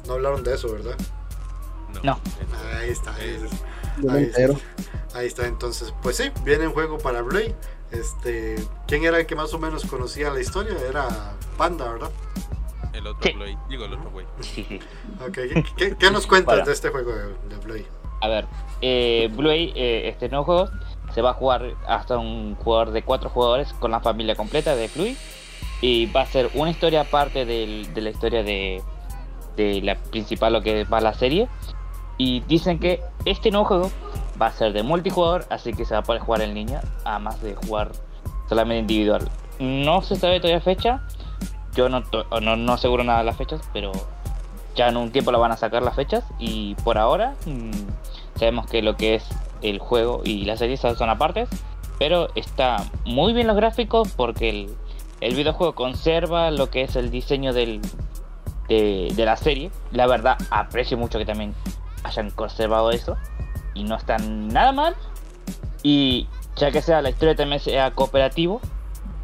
No 0.07 0.13
hablaron 0.13 0.43
de 0.43 0.55
eso, 0.55 0.71
¿verdad? 0.71 0.95
No. 2.03 2.19
Ahí 2.79 2.89
está. 2.91 3.13
Ahí, 3.15 3.39
me 3.97 4.13
Ahí 4.13 4.23
entero. 4.25 4.55
ahí 5.13 5.27
está. 5.27 5.47
Entonces, 5.47 5.93
pues 6.01 6.17
sí, 6.17 6.31
viene 6.43 6.67
un 6.67 6.73
juego 6.73 6.97
para 6.97 7.21
Blade. 7.21 7.55
Este, 7.91 8.55
¿Quién 8.87 9.05
era 9.05 9.19
el 9.19 9.25
que 9.25 9.35
más 9.35 9.53
o 9.53 9.59
menos 9.59 9.85
conocía 9.85 10.29
la 10.31 10.39
historia? 10.41 10.75
Era 10.89 11.07
Panda, 11.57 11.91
¿verdad? 11.91 12.11
El 12.93 13.07
otro 13.07 13.21
Sí. 13.23 13.33
Bloy. 13.33 13.57
Digo, 13.69 13.85
el 13.85 13.93
otro 13.93 14.09
güey. 14.11 14.25
Sí, 14.41 14.65
sí. 14.67 14.79
Ok, 15.21 15.33
¿Qué, 15.33 15.63
qué- 15.77 15.95
qué 15.97 16.11
nos 16.11 16.27
cuentas 16.27 16.55
Bueno. 16.55 16.65
de 16.65 16.73
este 16.73 16.89
juego 16.89 17.11
de, 17.13 17.57
Blade? 17.63 17.85
A 18.21 18.27
ver, 18.27 18.45
eh, 18.81 19.29
Blue 19.33 19.49
Eye, 19.51 19.73
eh, 19.75 20.09
este 20.09 20.29
nuevo 20.29 20.45
juego 20.45 20.69
se 21.13 21.21
va 21.21 21.31
a 21.31 21.33
jugar 21.33 21.75
hasta 21.87 22.17
un 22.17 22.55
jugador 22.55 22.91
de 22.91 23.03
cuatro 23.03 23.29
jugadores 23.29 23.73
con 23.73 23.91
la 23.91 23.99
familia 23.99 24.35
completa 24.35 24.75
de 24.75 24.87
Fluid 24.87 25.15
y 25.81 26.05
va 26.07 26.21
a 26.21 26.25
ser 26.25 26.49
una 26.53 26.71
historia 26.71 27.01
aparte 27.01 27.45
del- 27.45 27.93
de 27.93 28.01
la 28.01 28.09
historia 28.09 28.43
de, 28.43 28.81
de 29.57 29.81
la 29.81 29.95
principal 29.95 30.53
lo 30.53 30.61
que 30.61 30.85
va 30.85 31.01
la 31.01 31.13
serie 31.13 31.47
y 32.17 32.39
dicen 32.41 32.79
que 32.79 33.01
este 33.25 33.51
nuevo 33.51 33.65
juego 33.65 33.91
va 34.41 34.47
a 34.47 34.51
ser 34.51 34.73
de 34.73 34.83
multijugador 34.83 35.45
así 35.49 35.73
que 35.73 35.85
se 35.85 35.93
va 35.93 36.01
a 36.01 36.03
poder 36.03 36.21
jugar 36.21 36.41
en 36.41 36.53
línea 36.53 36.81
a 37.03 37.19
más 37.19 37.41
de 37.41 37.55
jugar 37.55 37.91
solamente 38.47 38.79
individual. 38.79 39.29
No 39.59 40.01
se 40.01 40.15
sabe 40.15 40.39
todavía 40.39 40.61
fecha 40.61 41.01
yo 41.73 41.89
no, 41.89 42.03
no, 42.41 42.55
no 42.55 42.73
aseguro 42.73 43.03
nada 43.03 43.19
de 43.19 43.25
las 43.25 43.37
fechas 43.37 43.61
pero 43.73 43.91
ya 44.75 44.89
en 44.89 44.97
un 44.97 45.11
tiempo 45.11 45.31
la 45.31 45.37
van 45.37 45.51
a 45.51 45.57
sacar 45.57 45.83
las 45.83 45.95
fechas 45.95 46.23
y 46.39 46.75
por 46.83 46.97
ahora 46.97 47.35
mm, 47.45 47.71
sabemos 48.37 48.67
que 48.67 48.81
lo 48.81 48.95
que 48.95 49.15
es 49.15 49.27
el 49.61 49.79
juego 49.79 50.21
y 50.23 50.45
la 50.45 50.57
serie 50.57 50.77
son 50.77 51.09
apartes 51.09 51.49
pero 51.97 52.29
está 52.35 52.77
muy 53.05 53.33
bien 53.33 53.47
los 53.47 53.55
gráficos 53.55 54.11
porque 54.15 54.49
el, 54.49 54.75
el 55.21 55.35
videojuego 55.35 55.75
conserva 55.75 56.51
lo 56.51 56.69
que 56.69 56.81
es 56.81 56.95
el 56.95 57.09
diseño 57.09 57.53
del, 57.53 57.81
de, 58.67 59.11
de 59.15 59.25
la 59.25 59.37
serie. 59.37 59.71
La 59.91 60.07
verdad 60.07 60.37
aprecio 60.49 60.97
mucho 60.97 61.17
que 61.17 61.25
también 61.25 61.53
hayan 62.03 62.29
conservado 62.31 62.91
eso 62.91 63.17
y 63.75 63.83
no 63.83 63.95
está 63.95 64.17
nada 64.17 64.71
mal 64.71 64.95
y 65.83 66.27
ya 66.55 66.71
que 66.71 66.81
sea 66.81 67.01
la 67.03 67.09
historia 67.11 67.35
también 67.35 67.59
sea 67.61 67.91
cooperativo 67.91 68.59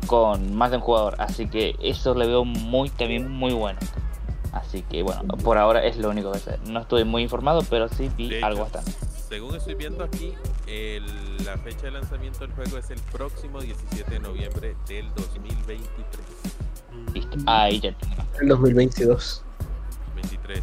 con 0.07 0.53
más 0.55 0.69
de 0.71 0.77
un 0.77 0.83
jugador 0.83 1.15
así 1.19 1.47
que 1.47 1.75
eso 1.81 2.13
le 2.13 2.27
veo 2.27 2.45
muy 2.45 2.89
también 2.89 3.27
muy 3.29 3.53
bueno 3.53 3.79
Así 4.53 4.81
que 4.81 5.01
bueno, 5.01 5.21
por 5.37 5.57
ahora 5.57 5.85
es 5.85 5.95
lo 5.95 6.09
único 6.09 6.29
que 6.33 6.39
sé. 6.39 6.59
No 6.65 6.81
estoy 6.81 7.05
muy 7.05 7.23
informado, 7.23 7.61
pero 7.69 7.87
sí 7.87 8.11
vi 8.17 8.33
hecho, 8.35 8.45
algo 8.45 8.63
bastante. 8.63 8.91
Según 9.29 9.55
estoy 9.55 9.75
viendo 9.75 10.03
aquí, 10.03 10.33
el- 10.67 11.05
la 11.45 11.57
fecha 11.57 11.83
de 11.83 11.91
lanzamiento 11.91 12.39
del 12.39 12.51
juego 12.51 12.77
es 12.77 12.89
el 12.89 12.99
próximo 13.13 13.61
17 13.61 14.11
de 14.11 14.19
noviembre 14.19 14.75
del 14.89 15.07
2023. 15.15 15.87
Listo. 17.13 17.37
Ahí 17.45 17.79
ya 17.79 17.93
tengo. 17.93 18.13
El 18.41 18.47
2022. 18.49 19.41
23. 20.15 20.59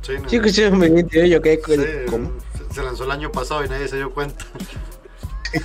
Sí, 0.00 0.12
no- 0.22 0.28
Sí, 0.30 0.40
que 0.40 0.48
sí, 0.48 0.62
2022. 0.62 1.28
Yo 1.28 1.42
quedé 1.42 1.60
con. 1.60 1.74
sí, 1.76 1.82
¿Cómo? 2.08 2.32
Se- 2.76 2.82
lanzó 2.86 3.04
el 3.04 3.10
año 3.10 3.32
pasado 3.32 3.64
y 3.64 3.68
nadie 3.68 3.88
se 3.88 3.96
dio 3.96 4.12
cuenta. 4.12 4.44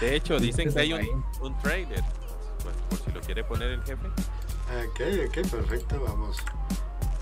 De 0.00 0.16
hecho, 0.16 0.38
dicen 0.38 0.72
que 0.72 0.80
hay 0.80 0.92
un, 0.92 1.24
un 1.40 1.58
trailer. 1.60 2.02
Pues, 2.62 2.74
por 2.88 2.98
si 3.06 3.12
lo 3.12 3.20
quiere 3.20 3.44
poner 3.44 3.70
el 3.70 3.82
jefe. 3.84 4.06
Ok, 4.06 5.00
ok, 5.28 5.48
perfecto. 5.50 6.02
Vamos, 6.02 6.38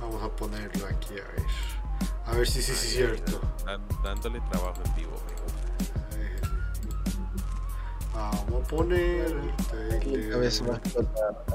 vamos 0.01 0.23
a 0.23 0.29
ponerlo 0.37 0.87
aquí 0.87 1.15
a 1.15 1.15
ver. 1.33 1.45
A 2.27 2.33
ver 2.33 2.47
si 2.49 2.63
sí, 2.63 2.73
sí, 2.75 2.87
es 2.87 2.93
cierto. 2.95 3.41
Dan- 3.67 3.87
dándole 4.03 4.41
trabajo 4.51 4.81
en 4.85 4.95
vivo. 4.95 5.13
Vamos 8.15 8.65
a 8.65 8.69
poner 8.69 9.35
Cada 9.71 10.39
vez 10.39 10.63
más. 10.63 10.81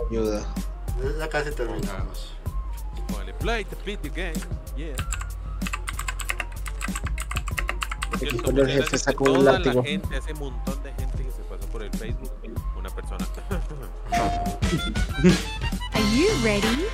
Ayuda. 0.09 0.45
Ya 1.19 1.29
casi 1.29 1.51
terminamos. 1.51 2.33
Póngale 3.07 3.33
play 3.35 3.65
the 3.65 3.75
video 3.85 4.11
game. 4.13 4.33
Yeah. 4.75 4.95
Aquí 8.15 8.37
cuando 8.39 8.61
el 8.63 8.69
jefe 8.69 8.97
sacó 8.97 9.25
un 9.31 9.45
látigo. 9.45 9.81
la 9.81 9.87
gente, 9.89 10.17
ese 10.17 10.33
montón 10.35 10.81
de 10.83 10.93
gente 10.93 11.17
que 11.23 11.31
se 11.31 11.41
pasó 11.49 11.67
por 11.71 11.83
el 11.83 11.91
Facebook. 11.91 12.31
Una 12.77 12.89
persona. 12.89 13.25
Are 15.93 16.03
you 16.15 16.27
ready 16.43 16.85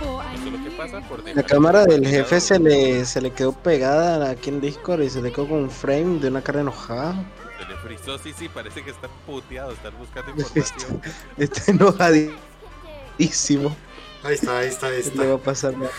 for 0.00 0.22
a 0.22 0.34
Eso 0.34 0.46
es 0.46 0.52
lo 0.52 0.58
que 0.58 0.68
new 0.68 0.76
pasa 0.76 1.00
por 1.08 1.24
La 1.34 1.42
cámara 1.42 1.84
del 1.84 2.06
jefe 2.06 2.40
se 2.40 2.58
le, 2.58 3.04
se 3.04 3.20
le 3.20 3.30
quedó 3.32 3.52
pegada 3.52 4.30
aquí 4.30 4.50
en 4.50 4.60
Discord 4.60 5.02
y 5.02 5.10
se 5.10 5.22
le 5.22 5.32
quedó 5.32 5.48
con 5.48 5.58
un 5.58 5.70
frame 5.70 6.20
de 6.20 6.28
una 6.28 6.42
cara 6.42 6.60
enojada. 6.60 7.14
Se 7.58 7.64
le 7.66 7.76
frizó, 7.78 8.18
sí, 8.18 8.32
sí, 8.36 8.48
parece 8.48 8.82
que 8.82 8.90
está 8.90 9.08
puteado, 9.26 9.72
está 9.72 9.90
buscando 9.90 10.32
información. 10.36 11.00
Está 11.38 11.70
enojadísimo. 11.70 13.74
Ahí 14.22 14.34
está, 14.34 14.58
ahí 14.58 14.68
está, 14.68 14.86
ahí 14.88 15.02
¿Qué 15.02 15.10
le 15.18 15.26
va 15.26 15.34
está. 15.34 15.34
a 15.34 15.38
pasar? 15.38 15.76
nada. 15.76 15.90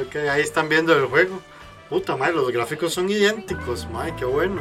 Ok, 0.00 0.16
ahí 0.16 0.40
están 0.42 0.68
viendo 0.68 0.96
el 0.96 1.06
juego. 1.06 1.40
Puta 1.90 2.16
madre, 2.16 2.34
los 2.34 2.50
gráficos 2.52 2.94
son 2.94 3.10
idénticos, 3.10 3.86
madre, 3.90 4.14
qué 4.16 4.24
bueno. 4.24 4.60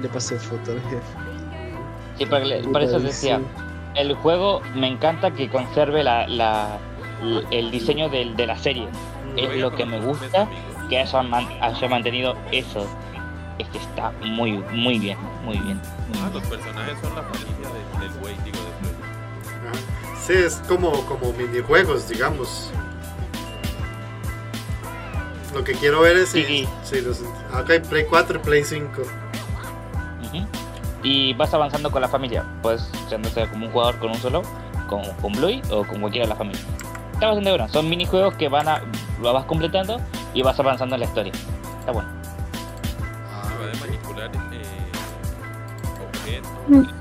le 0.00 0.08
pasó 0.08 0.36
foto 0.36 0.72
al 0.72 0.80
jefe? 0.82 1.00
Sí, 2.18 2.26
por, 2.26 2.82
eso 2.82 3.00
decía, 3.00 3.40
el 3.94 4.14
juego 4.14 4.60
me 4.74 4.88
encanta 4.88 5.30
que 5.30 5.48
conserve 5.48 6.04
la, 6.04 6.28
la- 6.28 6.78
el 7.50 7.70
diseño 7.70 8.10
de 8.10 8.46
la 8.46 8.58
serie. 8.58 8.86
Es 9.36 9.48
Voy 9.48 9.58
a 9.58 9.62
lo 9.62 9.74
que 9.74 9.86
me 9.86 9.98
gusta, 10.00 10.46
que 10.90 10.98
haya, 10.98 11.22
man- 11.22 11.48
haya 11.62 11.88
mantenido 11.88 12.36
eso. 12.52 12.86
Es 13.58 13.66
que 13.68 13.78
está 13.78 14.12
muy, 14.22 14.52
muy 14.72 14.98
bien, 14.98 15.16
muy 15.44 15.56
bien. 15.58 15.80
muy 16.08 16.18
Ah, 16.20 16.28
bien. 16.30 16.34
los 16.34 16.42
personajes 16.44 16.98
son 17.00 17.14
la 17.16 17.22
familia 17.22 17.68
de- 17.70 18.00
del 18.06 18.18
güey, 18.20 18.34
digo, 18.44 18.58
de. 18.58 20.20
Sí, 20.20 20.32
es 20.34 20.56
como, 20.68 20.90
como 21.06 21.32
minijuegos, 21.32 22.08
digamos. 22.08 22.70
Lo 25.56 25.64
que 25.64 25.72
quiero 25.72 26.02
ver 26.02 26.18
es 26.18 26.28
si, 26.28 26.44
Sí. 26.44 26.68
si 26.84 27.00
los. 27.00 27.22
Acá 27.50 27.72
hay 27.72 27.80
Play 27.80 28.04
4 28.04 28.36
y 28.36 28.38
Play 28.40 28.62
5. 28.62 29.00
Ujú. 29.00 30.46
Y 31.02 31.32
vas 31.32 31.54
avanzando 31.54 31.90
con 31.90 32.02
la 32.02 32.08
familia, 32.08 32.44
pues 32.62 32.90
ya 33.08 33.16
no 33.16 33.26
sea 33.30 33.48
como 33.48 33.64
un 33.66 33.72
jugador 33.72 33.98
con 33.98 34.10
un 34.10 34.16
solo, 34.18 34.42
con, 34.86 35.02
con 35.22 35.32
Bluey 35.32 35.62
o 35.70 35.84
con 35.86 36.00
cualquiera 36.00 36.26
de 36.26 36.30
la 36.30 36.36
familia. 36.36 36.60
Está 37.14 37.28
bastante 37.28 37.48
bueno, 37.50 37.68
son 37.70 37.88
minijuegos 37.88 38.34
que 38.34 38.48
van 38.48 38.68
a, 38.68 38.82
lo 39.22 39.32
vas 39.32 39.46
completando 39.46 39.98
y 40.34 40.42
vas 40.42 40.60
avanzando 40.60 40.96
en 40.96 41.00
la 41.00 41.06
historia. 41.06 41.32
Está 41.80 41.92
bueno. 41.92 42.10
Se 43.48 43.54
va 43.58 43.66
de 43.66 43.76
manipular 43.80 44.30
eh, 44.52 44.62
objetos, 46.06 46.92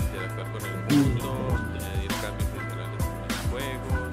interactuar 0.00 0.46
con 0.52 0.64
el 0.64 0.96
mundo, 1.04 1.58
añadir 1.76 2.10
cambios 2.22 2.48
generales 2.56 3.00
en 3.02 3.28
los 3.28 3.42
juegos. 3.50 4.12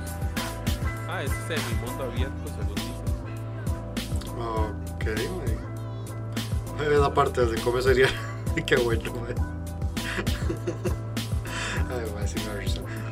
Ah, 1.08 1.24
es 1.24 1.32
semi-mundo 1.48 2.04
abierto, 2.04 2.50
según. 2.60 2.79
Ok, 4.40 5.06
wey. 5.06 5.58
Esa 6.88 7.14
parte 7.14 7.46
de 7.46 7.62
comer 7.62 7.84
sería. 7.84 8.08
Qué 8.66 8.78
bueno, 8.78 9.12
wey. 9.12 9.36
Ay, 11.90 12.06
wey, 12.16 12.28
sí. 12.28 12.36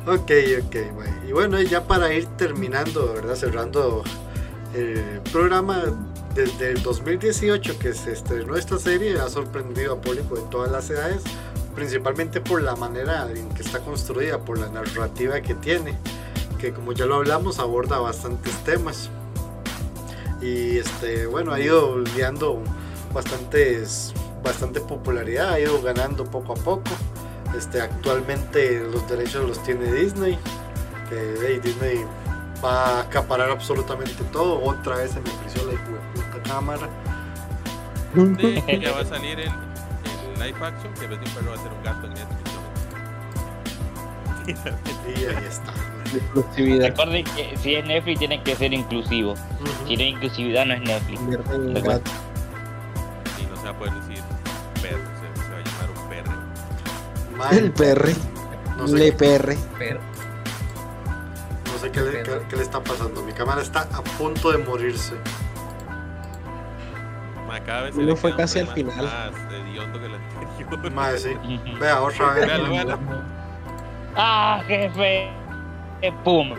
Ok, 0.06 0.30
ok, 0.64 0.74
wey. 0.96 1.12
Y 1.28 1.32
bueno, 1.32 1.60
ya 1.60 1.86
para 1.86 2.14
ir 2.14 2.24
terminando, 2.36 3.12
¿verdad? 3.12 3.34
Cerrando 3.34 4.02
el 4.74 5.20
programa 5.32 5.84
desde 6.34 6.72
el 6.72 6.82
2018 6.82 7.78
que 7.78 7.92
se 7.92 8.12
estrenó 8.12 8.56
esta 8.56 8.78
serie, 8.78 9.18
ha 9.18 9.28
sorprendido 9.28 9.92
a 9.94 10.00
público 10.00 10.36
de 10.36 10.42
todas 10.50 10.70
las 10.70 10.88
edades, 10.88 11.22
principalmente 11.74 12.40
por 12.40 12.62
la 12.62 12.76
manera 12.76 13.28
en 13.30 13.48
que 13.50 13.62
está 13.62 13.80
construida, 13.80 14.38
por 14.38 14.58
la 14.58 14.68
narrativa 14.68 15.42
que 15.42 15.54
tiene, 15.54 15.98
que 16.58 16.72
como 16.72 16.92
ya 16.92 17.04
lo 17.06 17.16
hablamos 17.16 17.58
aborda 17.58 17.98
bastantes 17.98 18.54
temas 18.64 19.10
y 20.48 20.78
este 20.78 21.26
bueno 21.26 21.52
ha 21.52 21.60
ido 21.60 22.02
guiando 22.14 22.62
bastantes 23.12 24.12
bastante 24.42 24.80
popularidad 24.80 25.52
ha 25.52 25.60
ido 25.60 25.80
ganando 25.82 26.24
poco 26.24 26.52
a 26.52 26.56
poco 26.56 26.90
este 27.56 27.80
actualmente 27.80 28.80
los 28.92 29.08
derechos 29.08 29.48
los 29.48 29.62
tiene 29.62 29.92
Disney 29.92 30.38
que 31.08 31.34
hey, 31.42 31.60
Disney 31.62 32.04
va 32.64 32.98
a 32.98 33.00
acaparar 33.02 33.50
absolutamente 33.50 34.24
todo 34.32 34.62
otra 34.62 34.96
vez 34.96 35.12
se 35.12 35.20
me 35.20 35.30
frició 35.30 35.64
la 35.66 35.72
de 35.72 35.78
puta 36.14 36.42
cámara 36.42 36.88
Sí, 38.14 38.80
ya 38.80 38.92
va 38.92 39.00
a 39.00 39.04
salir 39.04 39.38
el, 39.38 39.48
el 39.48 40.34
live 40.40 40.66
action 40.66 40.92
que 40.94 41.04
en 41.04 41.10
vez 41.10 41.20
de 41.20 41.26
un 41.26 41.34
perro 41.34 41.50
va 41.50 41.56
a 41.56 41.62
ser 41.62 41.72
un 41.72 41.82
gato 41.82 42.06
en 42.06 42.14
Netflix. 42.14 42.48
Y 45.08 45.26
ahí 45.26 45.44
está. 45.46 45.72
Exclusividad. 46.14 46.88
Recuerden 46.88 47.24
que 47.24 47.56
si 47.58 47.74
es 47.74 47.84
Netflix 47.86 48.18
tiene 48.18 48.42
que 48.42 48.56
ser 48.56 48.72
inclusivo. 48.72 49.34
Si 49.86 49.96
no 49.96 50.02
hay 50.02 50.08
inclusividad 50.08 50.66
no 50.66 50.74
es 50.74 50.80
Netflix. 50.80 51.20
Y 51.20 51.24
no 53.46 53.56
se 53.56 53.62
va 53.64 53.70
a 53.70 53.78
poder 53.78 53.94
decir 53.94 54.22
perro, 54.82 54.98
se, 55.20 55.42
se 55.42 55.50
va 55.50 55.56
a 55.58 55.62
llamar 55.62 55.90
un 55.90 56.08
perro. 56.08 56.32
Mae, 57.36 57.58
El 57.58 57.72
perre. 57.72 58.14
no 58.76 58.88
sé, 58.88 58.94
Le 58.96 59.12
perre. 59.12 59.58
Pero 59.78 60.00
no 61.72 61.78
sé 61.78 61.90
qué, 61.92 62.00
le, 62.00 62.22
qué- 62.22 62.40
qué 62.48 62.56
le 62.56 62.62
está 62.62 62.80
pasando. 62.82 63.22
Mi 63.22 63.32
cámara 63.32 63.62
está 63.62 63.82
a 63.82 64.02
punto 64.02 64.50
de 64.50 64.58
morirse. 64.58 65.14
Ma, 67.46 67.60
cada 67.60 67.82
vez 67.82 67.94
Uno 67.96 68.14
fue 68.16 68.34
casi 68.36 68.58
al 68.58 68.68
final. 68.68 69.04
Más 69.04 69.52
hediondo 69.52 69.98
que 69.98 70.06
el 70.06 70.14
anterior. 70.14 70.92
Mae, 70.92 71.18
sí. 71.18 71.30
Vea, 71.80 72.02
otra 72.02 72.32
vez. 72.34 72.46
Véalo, 72.46 72.70
véalo. 72.70 72.98
¡Ah, 74.16 74.60
jefe! 74.66 75.30
¡Pum! 76.24 76.54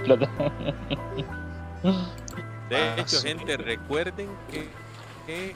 De 2.70 2.76
Ah, 2.78 2.96
hecho, 2.98 3.18
sí. 3.18 3.28
gente, 3.28 3.58
recuerden 3.58 4.30
que, 4.52 4.68
que, 5.26 5.56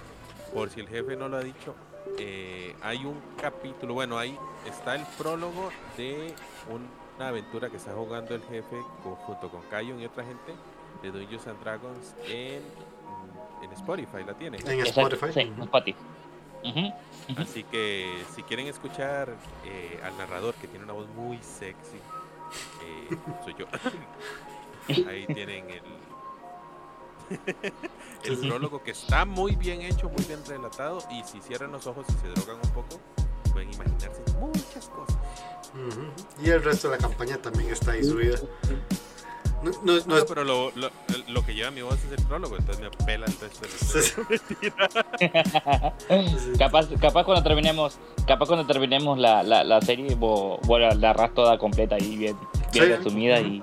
por 0.54 0.70
si 0.70 0.80
el 0.80 0.88
jefe 0.88 1.16
no 1.16 1.28
lo 1.30 1.38
ha 1.38 1.42
dicho, 1.44 1.76
eh, 2.18 2.76
hay 2.82 3.06
un 3.06 3.20
capítulo, 3.40 3.94
bueno, 3.94 4.18
ahí 4.18 4.38
está 4.68 4.96
el 4.96 5.04
prólogo 5.18 5.70
de 5.98 6.34
una 6.70 7.28
aventura 7.28 7.70
que 7.70 7.78
está 7.78 7.94
jugando 7.94 8.34
el 8.34 8.42
jefe 8.44 8.78
con- 9.04 9.16
junto 9.16 9.50
con 9.50 9.62
Kayon 9.70 10.00
y 10.00 10.06
otra 10.06 10.24
gente 10.24 10.54
de 11.04 11.12
Dungeons 11.12 11.46
and 11.48 11.60
Dragons 11.62 12.16
en, 12.28 12.62
en 13.64 13.72
Spotify, 13.74 14.24
la 14.26 14.34
tienen. 14.34 14.66
En 14.68 14.80
Spotify. 14.80 15.28
Sí, 15.34 15.40
en 15.42 15.62
Spotify. 15.62 16.00
Ujú. 16.66 16.94
Así 17.42 17.64
que 17.66 18.24
si 18.34 18.42
quieren 18.44 18.68
escuchar 18.68 19.30
eh, 19.66 20.00
al 20.04 20.18
narrador 20.18 20.54
que 20.56 20.68
tiene 20.68 20.86
una 20.86 20.94
voz 20.94 21.08
muy 21.10 21.38
sexy, 21.40 22.00
eh, 22.84 23.18
soy 23.44 23.56
yo. 23.58 23.66
Ahí 25.10 25.26
tienen 25.28 25.70
el, 25.70 25.84
el 28.26 28.38
prólogo 28.40 28.84
que 28.84 28.92
está 28.92 29.26
muy 29.26 29.56
bien 29.56 29.82
hecho, 29.82 30.10
muy 30.10 30.24
bien 30.26 30.46
relatado 30.46 31.00
y 31.10 31.24
si 31.24 31.40
cierran 31.42 31.72
los 31.72 31.88
ojos 31.88 32.06
y 32.10 32.14
se 32.14 32.28
drogan 32.30 32.58
un 32.64 32.72
poco, 32.72 33.00
pueden 33.52 33.74
imaginarse 33.74 34.22
muchas 34.40 34.90
cosas. 34.90 35.18
Y 36.44 36.50
el 36.50 36.64
resto 36.64 36.90
de 36.90 36.98
la 36.98 37.02
campaña 37.02 37.38
también 37.38 37.72
está 37.72 37.94
ahí 37.94 38.04
subida. 38.04 38.38
No, 39.64 39.72
no, 39.84 39.94
no 40.00 40.02
No, 40.06 40.18
es- 40.18 40.26
pero 40.26 40.44
lo, 40.44 40.72
lo, 40.76 40.90
lo 41.28 41.46
que 41.46 41.54
lleva 41.56 41.72
mi 41.72 41.82
voz 41.82 41.98
es 42.04 42.12
el 42.20 42.26
prólogo, 42.26 42.58
entonces 42.58 42.82
me 42.82 42.88
apela 42.88 43.26
el 43.26 43.34
resto 43.40 43.66
de 43.98 45.30
capaz, 46.58 46.88
capaz 47.00 47.24
cuando 47.24 47.44
terminemos, 47.44 47.98
capaz 48.28 48.48
cuando 48.48 48.66
terminemos 48.66 49.18
la, 49.18 49.44
la, 49.44 49.64
la 49.64 49.82
serie, 49.82 50.16
vos 50.16 50.60
la, 50.68 51.10
harás 51.10 51.34
toda 51.34 51.58
completa 51.58 51.98
y 52.00 52.18
bien, 52.18 52.38
bien 52.72 52.86
Sí. 52.86 52.92
resumida 52.96 53.40
y 53.40 53.62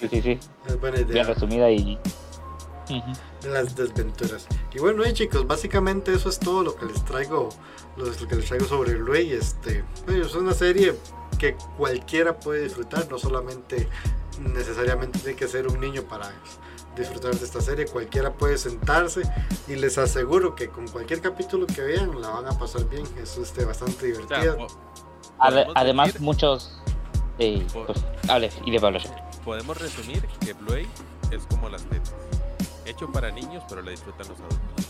sí, 0.00 0.08
sí, 0.08 0.22
sí, 0.22 0.38
Es 0.66 0.80
buena 0.80 1.00
bien 1.02 1.26
resumida 1.26 1.70
y 1.70 1.98
las 3.44 3.74
desventuras. 3.74 4.46
Y 4.74 4.78
bueno, 4.80 5.06
y 5.06 5.12
chicos, 5.14 5.46
básicamente 5.46 6.12
eso 6.12 6.28
es 6.28 6.38
todo 6.38 6.62
lo 6.62 6.76
que 6.76 6.84
les 6.86 7.02
traigo, 7.04 7.48
lo, 7.96 8.04
que 8.28 8.36
les 8.36 8.46
traigo 8.46 8.66
sobre 8.66 8.92
el 8.92 9.06
Rey. 9.06 9.32
Este, 9.32 9.82
bueno, 10.06 10.26
es 10.26 10.34
una 10.34 10.52
serie 10.52 10.94
que 11.42 11.56
cualquiera 11.76 12.38
puede 12.38 12.62
disfrutar, 12.62 13.10
no 13.10 13.18
solamente 13.18 13.88
necesariamente 14.38 15.18
tiene 15.18 15.34
que 15.36 15.48
ser 15.48 15.66
un 15.66 15.80
niño 15.80 16.02
para 16.04 16.30
disfrutar 16.96 17.34
de 17.34 17.44
esta 17.44 17.60
serie, 17.60 17.86
cualquiera 17.86 18.32
puede 18.32 18.56
sentarse 18.58 19.22
y 19.66 19.74
les 19.74 19.98
aseguro 19.98 20.54
que 20.54 20.68
con 20.68 20.86
cualquier 20.86 21.20
capítulo 21.20 21.66
que 21.66 21.82
vean 21.82 22.20
la 22.20 22.28
van 22.28 22.46
a 22.46 22.56
pasar 22.56 22.88
bien, 22.88 23.02
es 23.20 23.36
este, 23.38 23.64
bastante 23.64 24.12
O 24.12 24.14
sea, 24.28 24.40
divertida. 24.40 24.56
po- 24.56 24.66
Ade- 25.40 25.54
podemos 25.64 25.72
además 25.74 26.06
decir- 26.08 26.20
muchos 26.20 26.78
eh, 27.40 27.66
pues, 27.72 27.98
hable 28.28 28.50
y 28.64 28.70
de 28.70 28.78
Pablo 28.80 29.00
podemos 29.44 29.76
resumir 29.80 30.24
que 30.44 30.52
Bluey 30.52 30.86
es 31.32 31.42
como 31.50 31.68
las 31.68 31.82
tetas. 31.86 32.14
Hecho 32.86 33.10
para 33.10 33.32
niños, 33.32 33.64
pero 33.68 33.82
la 33.82 33.90
disfrutan 33.90 34.28
los 34.28 34.38
adultos. 34.38 34.86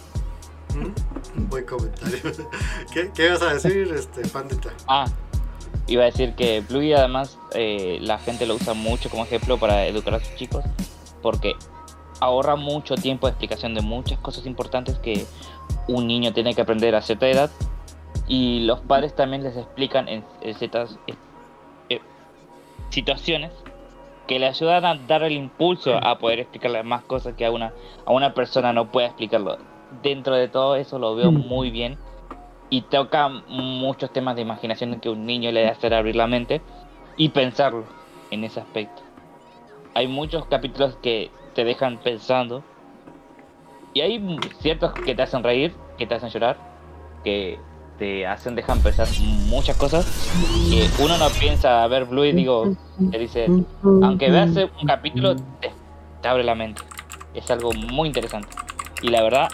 Mm, 0.75 1.39
Un 1.39 1.49
buen 1.49 1.65
comentario. 1.65 2.21
¿Qué, 2.93 3.11
qué 3.15 3.31
vas 3.31 3.41
a 3.41 3.55
decir, 3.55 3.91
este, 3.95 4.29
Pandita? 4.29 4.71
Ah, 4.87 5.07
iba 5.87 6.03
a 6.03 6.07
decir 6.07 6.35
que 6.35 6.61
Bluey 6.61 6.93
además 6.93 7.39
eh, 7.55 7.99
la 8.01 8.19
gente 8.19 8.47
lo 8.47 8.55
usa 8.55 8.75
mucho 8.75 9.11
como 9.11 9.25
ejemplo 9.25 9.59
para 9.59 9.87
educar 9.87 10.15
a 10.15 10.21
sus 10.21 10.35
chicos 10.37 10.65
porque 11.23 11.55
ahorra 12.21 12.57
mucho 12.57 12.95
tiempo 12.95 13.27
de 13.27 13.33
explicación 13.33 13.75
de 13.75 13.83
muchas 13.83 14.19
cosas 14.19 14.47
importantes 14.47 14.99
que 14.99 15.27
un 15.89 16.07
niño 16.07 16.33
tiene 16.33 16.55
que 16.55 16.63
aprender 16.63 16.95
a 16.95 17.03
cierta 17.03 17.29
edad 17.29 17.51
y 18.29 18.61
los 18.61 18.81
padres 18.81 19.15
también 19.15 19.43
les 19.43 19.57
explican 19.57 20.09
en, 20.09 20.25
en 20.41 20.55
ciertas 20.55 20.99
eh, 21.07 21.15
eh, 21.89 22.01
situaciones 22.91 23.51
que 24.27 24.39
le 24.39 24.47
ayudan 24.47 24.85
a 24.85 24.95
dar 24.95 25.25
el 25.25 25.33
impulso 25.33 25.97
a 25.97 26.19
poder 26.19 26.41
explicarle 26.41 26.83
más 26.85 27.03
cosas 27.03 27.35
que 27.35 27.45
a 27.45 27.51
una, 27.51 27.73
a 28.07 28.13
una 28.13 28.35
persona 28.35 28.73
no 28.73 28.91
puede 28.91 29.09
explicarlo. 29.09 29.59
Dentro 30.03 30.37
de 30.37 30.49
todo 30.49 30.77
eso 30.77 30.99
lo 30.99 31.17
veo 31.17 31.33
muy 31.33 31.71
bien 31.71 31.99
y 32.73 32.81
toca 32.81 33.29
muchos 33.29 34.11
temas 34.15 34.35
de 34.35 34.41
imaginación 34.41 34.99
que 34.99 35.11
un 35.11 35.27
niño 35.27 35.53
le 35.53 35.69
hacer 35.69 35.93
abrir 35.93 36.17
la 36.17 36.27
mente 36.27 36.63
y 37.19 37.29
pensarlo 37.29 37.85
en 38.31 38.45
ese 38.45 38.61
aspecto. 38.61 39.03
Hay 39.93 40.09
muchos 40.09 40.47
capítulos 40.47 40.97
que 41.03 41.31
te 41.55 41.65
dejan 41.65 41.99
pensando 41.99 42.63
y 43.93 44.01
hay 44.01 44.39
ciertos 44.61 44.95
que 44.95 45.15
te 45.15 45.21
hacen 45.21 45.43
reír, 45.43 45.75
que 45.99 46.07
te 46.07 46.15
hacen 46.15 46.31
llorar, 46.31 46.57
que 47.23 47.61
te 47.99 48.27
hacen 48.27 48.55
dejan 48.55 48.81
pensar 48.81 49.07
muchas 49.51 49.77
cosas 49.77 50.07
que 50.71 50.89
uno 50.99 51.19
no 51.19 51.29
piensa 51.29 51.85
a 51.85 51.87
ver 51.89 52.07
Blue 52.07 52.25
y 52.25 52.33
digo, 52.33 52.75
te 53.11 53.19
dice, 53.19 53.49
aunque 53.85 54.31
veas 54.31 54.57
un 54.81 54.87
capítulo 54.87 55.37
te, 55.37 55.71
te 56.23 56.29
abre 56.29 56.43
la 56.43 56.55
mente. 56.55 56.81
Es 57.35 57.51
algo 57.51 57.71
muy 57.75 58.09
interesante. 58.09 58.49
Y 59.03 59.09
la 59.09 59.23
verdad, 59.23 59.51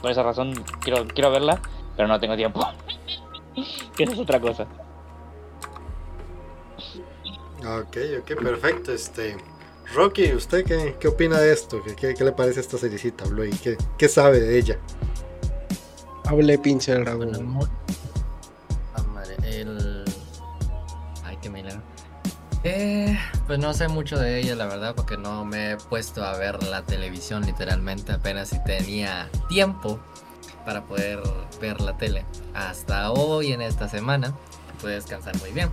por 0.00 0.10
esa 0.10 0.24
razón 0.24 0.52
quiero, 0.80 1.06
quiero 1.06 1.30
verla, 1.30 1.60
pero 1.98 2.06
no 2.06 2.20
tengo 2.20 2.36
tiempo. 2.36 2.64
que 3.96 4.04
esa 4.04 4.12
es 4.12 4.18
otra 4.20 4.40
cosa. 4.40 4.68
Ok, 7.58 7.96
ok, 8.20 8.40
perfecto. 8.40 8.92
Este, 8.92 9.36
Rocky, 9.92 10.32
¿usted 10.32 10.64
qué, 10.64 10.96
qué 11.00 11.08
opina 11.08 11.40
de 11.40 11.52
esto? 11.52 11.82
¿Qué, 11.82 11.96
qué, 11.96 12.14
qué 12.14 12.22
le 12.22 12.30
parece 12.30 12.60
esta 12.60 12.78
seriecita, 12.78 13.24
Bluey? 13.24 13.50
¿Qué, 13.50 13.76
¿Qué 13.98 14.08
sabe 14.08 14.38
de 14.38 14.58
ella? 14.58 14.78
Hable 16.26 16.56
pinche 16.58 16.92
el 16.92 17.04
dragón. 17.04 17.68
Ah, 18.94 19.02
madre, 19.12 19.34
el... 19.42 20.04
Ay, 21.24 21.36
qué 21.42 21.50
milagro. 21.50 21.82
Eh, 22.62 23.18
pues 23.48 23.58
no 23.58 23.74
sé 23.74 23.88
mucho 23.88 24.16
de 24.16 24.38
ella, 24.38 24.54
la 24.54 24.66
verdad, 24.66 24.94
porque 24.94 25.16
no 25.16 25.44
me 25.44 25.72
he 25.72 25.76
puesto 25.76 26.22
a 26.22 26.38
ver 26.38 26.62
la 26.62 26.82
televisión 26.82 27.44
literalmente. 27.44 28.12
Apenas 28.12 28.50
si 28.50 28.62
tenía 28.62 29.28
tiempo 29.48 29.98
para 30.68 30.84
poder 30.84 31.22
ver 31.62 31.80
la 31.80 31.96
tele. 31.96 32.26
Hasta 32.52 33.10
hoy, 33.10 33.54
en 33.54 33.62
esta 33.62 33.88
semana, 33.88 34.34
pude 34.82 34.96
descansar 34.96 35.34
muy 35.38 35.50
bien. 35.50 35.70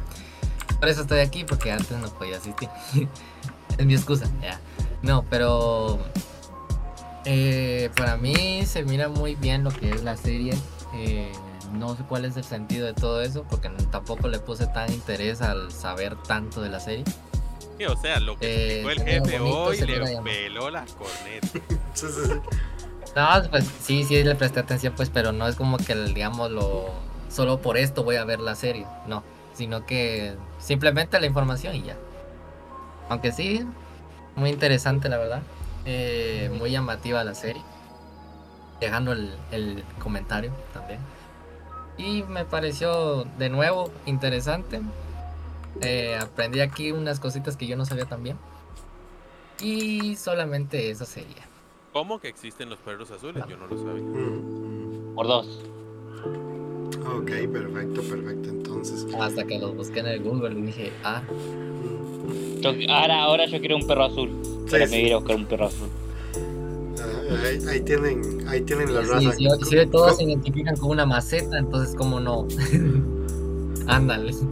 Por 0.79 0.87
eso 0.87 1.01
estoy 1.01 1.19
aquí, 1.19 1.43
porque 1.43 1.69
antes 1.69 1.97
no 1.97 2.07
podía 2.11 2.37
asistir. 2.37 2.69
es 3.77 3.85
mi 3.85 3.93
excusa, 3.93 4.25
ya. 4.41 4.57
No, 5.01 5.25
pero 5.29 5.99
eh, 7.25 7.89
para 7.97 8.15
mí 8.15 8.65
se 8.65 8.85
mira 8.85 9.09
muy 9.09 9.35
bien 9.35 9.65
lo 9.65 9.71
que 9.71 9.89
es 9.89 10.01
la 10.01 10.15
serie. 10.15 10.53
Eh, 10.93 11.29
no 11.73 11.97
sé 11.97 12.03
cuál 12.07 12.23
es 12.23 12.37
el 12.37 12.45
sentido 12.45 12.85
de 12.85 12.93
todo 12.93 13.21
eso, 13.21 13.43
porque 13.49 13.67
tampoco 13.91 14.29
le 14.29 14.39
puse 14.39 14.65
tan 14.67 14.93
interés 14.93 15.41
al 15.41 15.73
saber 15.73 16.15
tanto 16.23 16.61
de 16.61 16.69
la 16.69 16.79
serie. 16.79 17.03
Sí, 17.77 17.83
o 17.83 17.97
sea, 17.97 18.21
lo 18.21 18.37
que 18.39 18.45
Eh, 18.47 18.81
explicó 18.81 18.89
el 18.91 19.23
jefe 19.25 19.39
hoy 19.41 19.77
se 19.77 19.87
le 19.87 20.21
peló 20.21 20.69
la 20.69 20.85
corneta. 20.85 21.49
No, 23.15 23.27
pues 23.49 23.65
sí, 23.81 24.03
sí 24.03 24.21
le 24.23 24.35
presté 24.35 24.59
atención, 24.59 24.93
pues, 24.95 25.09
pero 25.09 25.31
no 25.31 25.47
es 25.47 25.55
como 25.55 25.77
que, 25.77 25.95
digamos, 25.95 26.51
lo 26.51 26.89
solo 27.29 27.61
por 27.61 27.77
esto 27.77 28.03
voy 28.03 28.17
a 28.17 28.25
ver 28.25 28.39
la 28.39 28.55
serie, 28.55 28.85
no, 29.07 29.23
sino 29.53 29.85
que 29.85 30.35
simplemente 30.59 31.19
la 31.19 31.25
información 31.25 31.75
y 31.75 31.83
ya. 31.83 31.95
Aunque 33.09 33.31
sí, 33.31 33.65
muy 34.35 34.49
interesante 34.49 35.07
la 35.09 35.17
verdad, 35.17 35.41
eh, 35.85 36.51
muy 36.57 36.71
llamativa 36.71 37.23
la 37.23 37.35
serie, 37.35 37.61
dejando 38.81 39.13
el, 39.13 39.33
el 39.51 39.83
comentario 39.99 40.51
también. 40.73 40.99
Y 41.97 42.23
me 42.23 42.43
pareció 42.43 43.23
de 43.37 43.49
nuevo 43.49 43.91
interesante. 44.05 44.81
Eh, 45.81 46.17
aprendí 46.21 46.59
aquí 46.59 46.91
unas 46.91 47.19
cositas 47.21 47.55
que 47.55 47.67
yo 47.67 47.77
no 47.77 47.85
sabía 47.85 48.05
también. 48.05 48.37
Y 49.61 50.15
solamente 50.17 50.89
eso 50.89 51.05
sería. 51.05 51.43
¿Cómo 51.95 52.19
que 52.19 52.27
existen 52.27 52.69
los 52.69 52.77
perros 52.79 53.09
azules? 53.09 53.41
Yo 53.49 53.55
no 53.55 53.67
lo 53.67 53.77
sabía. 53.77 54.03
Mm, 54.03 55.15
Por 55.15 55.27
dos. 55.27 55.61
mm. 56.25 57.07
Ok, 57.21 57.31
perfecto, 57.53 58.01
perfecto. 58.01 58.49
Entonces, 58.49 59.07
Hasta 59.17 59.45
que 59.47 59.57
los 59.59 59.73
busqué 59.77 60.01
en 60.01 60.07
el 60.07 60.21
Google 60.21 60.59
y 60.59 60.61
dije, 60.63 60.91
ah, 61.05 61.21
mm, 61.21 62.59
Yo- 62.59 62.73
ahora, 62.93 63.23
ahora 63.23 63.45
yo 63.45 63.61
quiero 63.61 63.77
un 63.77 63.87
perro 63.87 64.03
azul. 64.03 64.29
Sí, 64.67 64.75
sí. 64.75 64.91
me 64.91 64.97
a 64.97 64.99
ir 64.99 65.13
a 65.13 65.17
buscar 65.19 65.37
un 65.37 65.45
perro 65.45 65.67
azul. 65.67 65.87
ah, 66.99 67.45
Ahí, 67.47 67.59
ahí 67.69 67.79
tienen, 67.79 68.45
ahí 68.49 68.59
tienen 68.59 68.93
la 68.93 69.01
Sí, 69.01 69.09
raza. 69.11 69.31
si, 69.31 69.47
si 69.63 69.85
todos 69.85 70.17
se 70.17 70.23
identifican 70.25 70.75
con 70.75 70.89
una 70.89 71.05
maceta, 71.05 71.57
entonces 71.57 71.95
cómo 71.95 72.19
no. 72.19 72.45
Ándale. 73.87 74.33
Sí, 74.33 74.49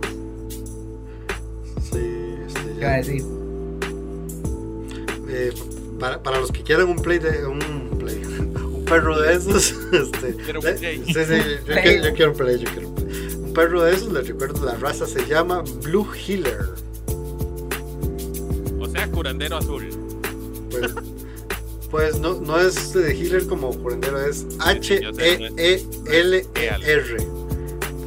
este, 2.47 2.73
¿Qué 2.75 2.79
ya. 2.79 2.87
va 2.87 2.93
a 2.93 2.97
decir? 2.99 3.42
Para, 6.03 6.21
para 6.21 6.37
los 6.41 6.51
que 6.51 6.63
quieran 6.63 6.89
un 6.89 6.97
play 6.97 7.17
de 7.17 7.45
un 7.47 7.59
play, 7.97 8.17
un 8.25 8.83
perro 8.83 9.17
de 9.21 9.35
esos, 9.35 9.73
este, 9.93 10.35
Quiero 10.35 10.59
un 10.59 10.65
le- 10.65 10.73
play. 10.73 10.97
sí, 11.05 11.13
sí, 11.13 11.15
yo, 11.65 11.75
quiero, 11.81 12.03
yo 12.03 12.13
quiero 12.13 12.31
un 12.31 12.37
play, 12.37 12.59
yo 12.59 12.69
quiero 12.73 12.87
un 12.89 12.95
play. 12.95 13.35
Un 13.37 13.53
perro 13.53 13.83
de 13.83 13.93
esos, 13.93 14.11
les 14.11 14.27
recuerdo, 14.27 14.65
la 14.65 14.73
raza 14.75 15.07
se 15.07 15.25
llama 15.25 15.63
Blue 15.81 16.05
Healer. 16.13 16.71
O 18.81 18.85
sea, 18.89 19.09
curandero 19.11 19.55
azul. 19.55 19.87
Pues, 20.69 20.93
pues 21.89 22.19
no, 22.19 22.33
no 22.41 22.59
es 22.59 22.91
de 22.91 23.13
healer 23.15 23.47
como 23.47 23.69
curandero, 23.71 24.19
es 24.25 24.45
H-E-E-L-E-R. 24.59 25.07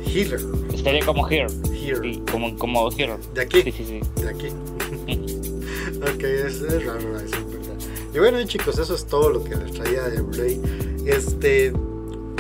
Healer. 0.06 0.40
Estaría 0.74 1.02
como 1.06 1.26
Here. 1.30 1.46
Here. 1.72 1.98
Sí, 2.02 2.22
como, 2.30 2.54
como 2.58 2.90
Here. 2.92 3.16
De 3.32 3.40
aquí. 3.40 3.62
Sí, 3.62 3.72
sí, 3.72 3.84
sí. 3.86 4.00
de 4.20 4.28
aquí. 4.28 4.48
ok, 6.02 6.22
es, 6.24 6.60
es 6.60 6.84
raro 6.84 7.16
eso. 7.20 7.36
Y 8.16 8.18
bueno, 8.18 8.42
chicos, 8.44 8.78
eso 8.78 8.94
es 8.94 9.04
todo 9.04 9.28
lo 9.28 9.44
que 9.44 9.54
les 9.56 9.72
traía 9.72 10.04
de 10.04 10.22
Blu-ray. 10.22 10.60
Este, 11.04 11.70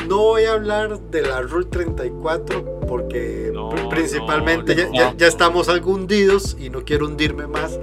no 0.08 0.16
voy 0.18 0.44
a 0.44 0.52
hablar 0.54 0.98
de 1.10 1.20
la 1.22 1.42
Rule 1.42 1.66
34 1.66 2.80
porque 2.88 3.50
No, 3.52 3.68
principalmente 3.90 4.74
no, 4.74 4.80
ya, 4.82 4.86
no. 4.88 4.94
ya- 4.94 5.14
ya 5.18 5.26
estamos 5.26 5.68
algo 5.68 5.92
hundidos 5.92 6.56
y 6.58 6.70
no 6.70 6.82
quiero 6.84 7.04
hundirme 7.06 7.46
más. 7.46 7.78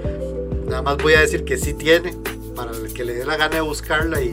Nada 0.65 0.81
más 0.81 0.97
voy 0.97 1.13
a 1.13 1.19
decir 1.21 1.43
que 1.45 1.55
sí 1.57 1.73
tiene, 1.75 2.15
para 2.55 2.71
el 2.71 2.91
que 2.93 3.03
le 3.05 3.13
dé 3.13 3.25
la 3.25 3.37
gana 3.37 3.55
de 3.57 3.61
buscarla 3.61 4.21
y, 4.23 4.29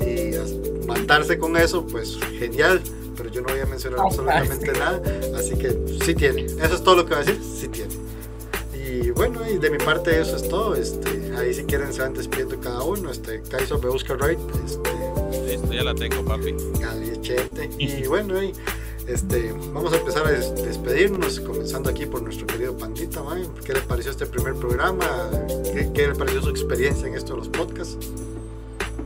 y 0.00 0.86
matarse 0.86 1.38
con 1.38 1.56
eso, 1.56 1.86
pues 1.86 2.18
genial. 2.38 2.82
Pero 3.16 3.30
yo 3.30 3.40
no 3.42 3.48
voy 3.48 3.60
a 3.60 3.66
mencionar 3.66 4.00
absolutamente 4.00 4.72
nada, 4.72 5.00
así 5.38 5.54
que 5.56 5.70
sí 6.04 6.14
tiene. 6.14 6.44
Eso 6.46 6.74
es 6.74 6.82
todo 6.82 6.96
lo 6.96 7.06
que 7.06 7.14
voy 7.14 7.22
a 7.22 7.26
decir, 7.26 7.40
sí 7.42 7.68
tiene. 7.68 7.83
Bueno, 9.14 9.40
y 9.48 9.58
de 9.58 9.70
mi 9.70 9.78
parte 9.78 10.20
eso 10.20 10.36
es 10.36 10.48
todo. 10.48 10.74
Este, 10.74 11.08
ahí 11.36 11.54
si 11.54 11.64
quieren 11.64 11.92
se 11.92 12.02
van 12.02 12.14
despidiendo 12.14 12.58
cada 12.60 12.82
uno. 12.82 13.10
Este, 13.10 13.40
Kaizo 13.42 13.78
me 13.78 13.88
busca 13.88 14.14
right. 14.14 14.38
Este, 14.64 14.90
Listo, 15.52 15.72
ya 15.72 15.84
la 15.84 15.94
tengo, 15.94 16.24
papi. 16.24 16.54
Gali, 16.80 17.20
chete. 17.20 17.70
Y 17.78 18.06
bueno, 18.06 18.42
y, 18.42 18.52
este, 19.06 19.52
vamos 19.72 19.92
a 19.92 19.96
empezar 19.98 20.26
a 20.26 20.30
des- 20.32 20.54
despedirnos, 20.56 21.38
comenzando 21.40 21.90
aquí 21.90 22.06
por 22.06 22.22
nuestro 22.22 22.46
querido 22.46 22.76
Pandita. 22.76 23.22
mae. 23.22 23.42
¿Qué 23.64 23.72
le 23.74 23.80
pareció 23.82 24.10
este 24.10 24.26
primer 24.26 24.54
programa? 24.54 25.06
¿Qué, 25.72 25.90
qué 25.94 26.08
le 26.08 26.14
pareció 26.14 26.42
su 26.42 26.50
experiencia 26.50 27.06
en 27.06 27.14
esto 27.14 27.34
de 27.34 27.38
los 27.38 27.48
podcasts? 27.48 27.96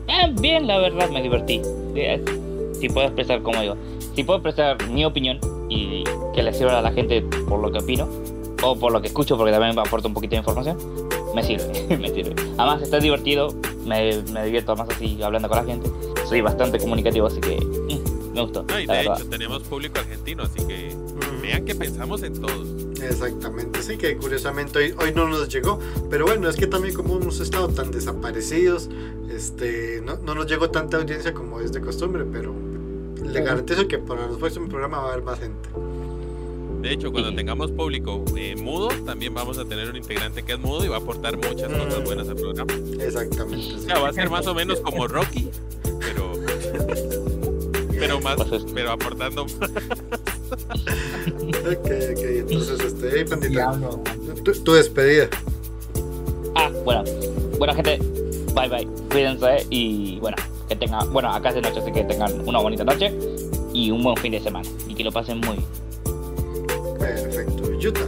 Ah, 0.08 0.30
bien, 0.40 0.66
la 0.66 0.78
verdad, 0.78 1.10
me 1.10 1.22
divertí. 1.22 1.60
Si 2.80 2.88
puedo 2.88 3.06
expresar 3.08 3.42
como 3.42 3.60
digo. 3.60 3.76
Si 4.14 4.24
puedo 4.24 4.38
expresar 4.38 4.88
mi 4.88 5.04
opinión 5.04 5.38
y 5.68 6.02
que 6.34 6.42
le 6.42 6.52
sirva 6.54 6.78
a 6.78 6.82
la 6.82 6.90
gente 6.92 7.22
por 7.48 7.60
lo 7.60 7.70
que 7.70 7.78
opino, 7.78 8.08
o 8.62 8.76
por 8.78 8.92
lo 8.92 9.00
que 9.00 9.08
escucho, 9.08 9.36
porque 9.36 9.52
también 9.52 9.74
me 9.74 9.82
aporta 9.82 10.08
un 10.08 10.14
poquito 10.14 10.32
de 10.32 10.38
información, 10.38 10.78
me 11.34 11.42
sirve, 11.42 11.96
me 11.98 12.08
sirve. 12.08 12.34
Además, 12.56 12.82
está 12.82 12.98
divertido, 12.98 13.54
me, 13.84 14.22
me 14.32 14.44
divierto 14.44 14.76
más 14.76 14.88
así 14.90 15.22
hablando 15.22 15.48
con 15.48 15.58
la 15.58 15.64
gente. 15.64 15.90
Soy 16.28 16.40
bastante 16.40 16.78
comunicativo, 16.78 17.26
así 17.26 17.40
que 17.40 17.56
mm, 17.60 18.34
me 18.34 18.42
gustó. 18.42 18.64
No, 18.64 18.78
y 18.78 18.86
de 18.86 18.92
verdad. 18.92 19.18
hecho, 19.18 19.28
tenemos 19.28 19.62
público 19.62 19.98
argentino, 19.98 20.42
así 20.42 20.64
que 20.66 20.94
vean 21.42 21.64
que 21.64 21.74
pensamos 21.74 22.22
en 22.22 22.40
todos. 22.40 22.68
Exactamente, 23.02 23.82
sí, 23.82 23.96
que 23.96 24.16
curiosamente 24.16 24.78
hoy, 24.78 24.94
hoy 24.98 25.12
no 25.14 25.28
nos 25.28 25.48
llegó, 25.48 25.78
pero 26.10 26.26
bueno, 26.26 26.48
es 26.48 26.56
que 26.56 26.66
también 26.66 26.94
como 26.94 27.16
hemos 27.16 27.40
estado 27.40 27.68
tan 27.68 27.90
desaparecidos, 27.92 28.90
este, 29.30 30.02
no, 30.04 30.16
no 30.16 30.34
nos 30.34 30.46
llegó 30.46 30.70
tanta 30.70 30.96
audiencia 30.96 31.32
como 31.32 31.60
es 31.60 31.72
de 31.72 31.80
costumbre, 31.80 32.24
pero 32.24 32.52
le 33.22 33.40
garantizo 33.42 33.86
que 33.86 33.98
para 33.98 34.26
los 34.26 34.38
próximos 34.38 34.68
programas 34.68 35.00
va 35.00 35.04
a 35.04 35.12
haber 35.12 35.24
más 35.24 35.38
gente. 35.38 35.68
De 36.80 36.92
hecho, 36.92 37.10
cuando 37.10 37.30
Sí. 37.30 37.36
tengamos 37.36 37.70
público 37.72 38.24
eh, 38.36 38.54
mudo, 38.56 38.88
también 39.04 39.34
vamos 39.34 39.58
a 39.58 39.64
tener 39.64 39.90
un 39.90 39.96
integrante 39.96 40.42
que 40.44 40.52
es 40.52 40.58
mudo 40.58 40.84
y 40.84 40.88
va 40.88 40.96
a 40.96 41.00
aportar 41.00 41.36
muchas 41.36 41.68
cosas 41.72 42.04
buenas 42.04 42.28
al 42.28 42.36
programa. 42.36 42.72
Exactamente. 43.00 43.74
O 43.74 43.78
sea, 43.80 43.98
va 43.98 44.08
a 44.08 44.12
ser 44.12 44.30
más 44.30 44.46
o 44.46 44.54
menos 44.54 44.80
como 44.80 45.06
Rocky, 45.08 45.50
pero. 46.00 46.32
Pero 47.98 48.20
más, 48.20 48.36
pero 48.74 48.92
aportando 48.92 49.44
más. 49.44 49.70
Ok, 51.60 51.90
ok, 52.12 52.22
entonces, 52.22 52.80
este, 52.80 53.10
hey, 53.12 53.24
pandita, 53.28 53.78
tu 54.64 54.72
despedida. 54.72 55.28
Ah, 56.54 56.70
bueno. 56.84 57.02
Bueno, 57.58 57.74
gente, 57.74 57.98
bye 58.54 58.68
bye. 58.68 58.86
Cuídense 59.10 59.66
y 59.70 60.18
bueno, 60.20 60.36
que 60.68 60.76
tengan, 60.76 61.12
bueno, 61.12 61.32
acá 61.32 61.48
es 61.48 61.56
de 61.56 61.62
noche, 61.62 61.80
así 61.80 61.90
que 61.92 62.04
tengan 62.04 62.48
una 62.48 62.60
bonita 62.60 62.84
noche 62.84 63.12
y 63.74 63.90
un 63.90 64.02
buen 64.02 64.16
fin 64.18 64.30
de 64.32 64.40
semana. 64.40 64.68
Y 64.86 64.94
que 64.94 65.02
lo 65.04 65.10
pasen 65.10 65.40
muy 65.40 65.56
bien. 65.56 65.64
Yuta, 67.78 68.00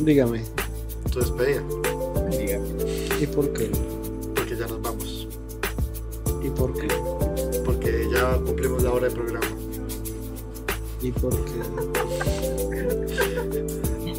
Dígame, 0.00 0.42
tu 1.10 1.18
despedida, 1.20 1.62
¿y 3.20 3.26
por 3.26 3.52
qué? 3.52 3.70
porque 4.34 4.56
ya 4.56 4.66
nos 4.66 4.80
vamos, 4.82 5.26
¿Y 6.42 6.50
por 6.50 6.72
qué? 6.74 6.88
porque 7.64 8.08
ya 8.12 8.36
cumplimos 8.44 8.82
la 8.82 8.92
hora 8.92 9.08
de 9.08 9.14
programa. 9.14 9.46
¿Y 11.02 11.12
por 11.12 11.30
qué? 11.44 11.52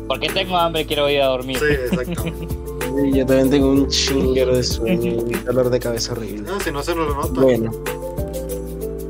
Porque 0.08 0.30
tengo 0.30 0.58
hambre, 0.58 0.86
quiero 0.86 1.10
ir 1.10 1.22
a 1.22 1.28
dormir. 1.28 1.58
Sí, 1.60 1.66
exactamente. 1.66 2.48
Sí, 2.48 3.12
yo 3.18 3.26
también 3.26 3.50
tengo 3.50 3.70
un 3.70 3.88
chinguero 3.90 4.56
de 4.56 4.64
sueño 4.64 5.12
y 5.12 5.34
un 5.36 5.46
dolor 5.46 5.70
de 5.70 5.80
cabeza 5.80 6.14
horrible. 6.14 6.42
No, 6.42 6.60
si 6.60 6.72
no 6.72 6.82
se 6.82 6.96
nos 6.96 7.08
lo 7.10 7.16
nota. 7.16 7.42
Bueno, 7.42 7.72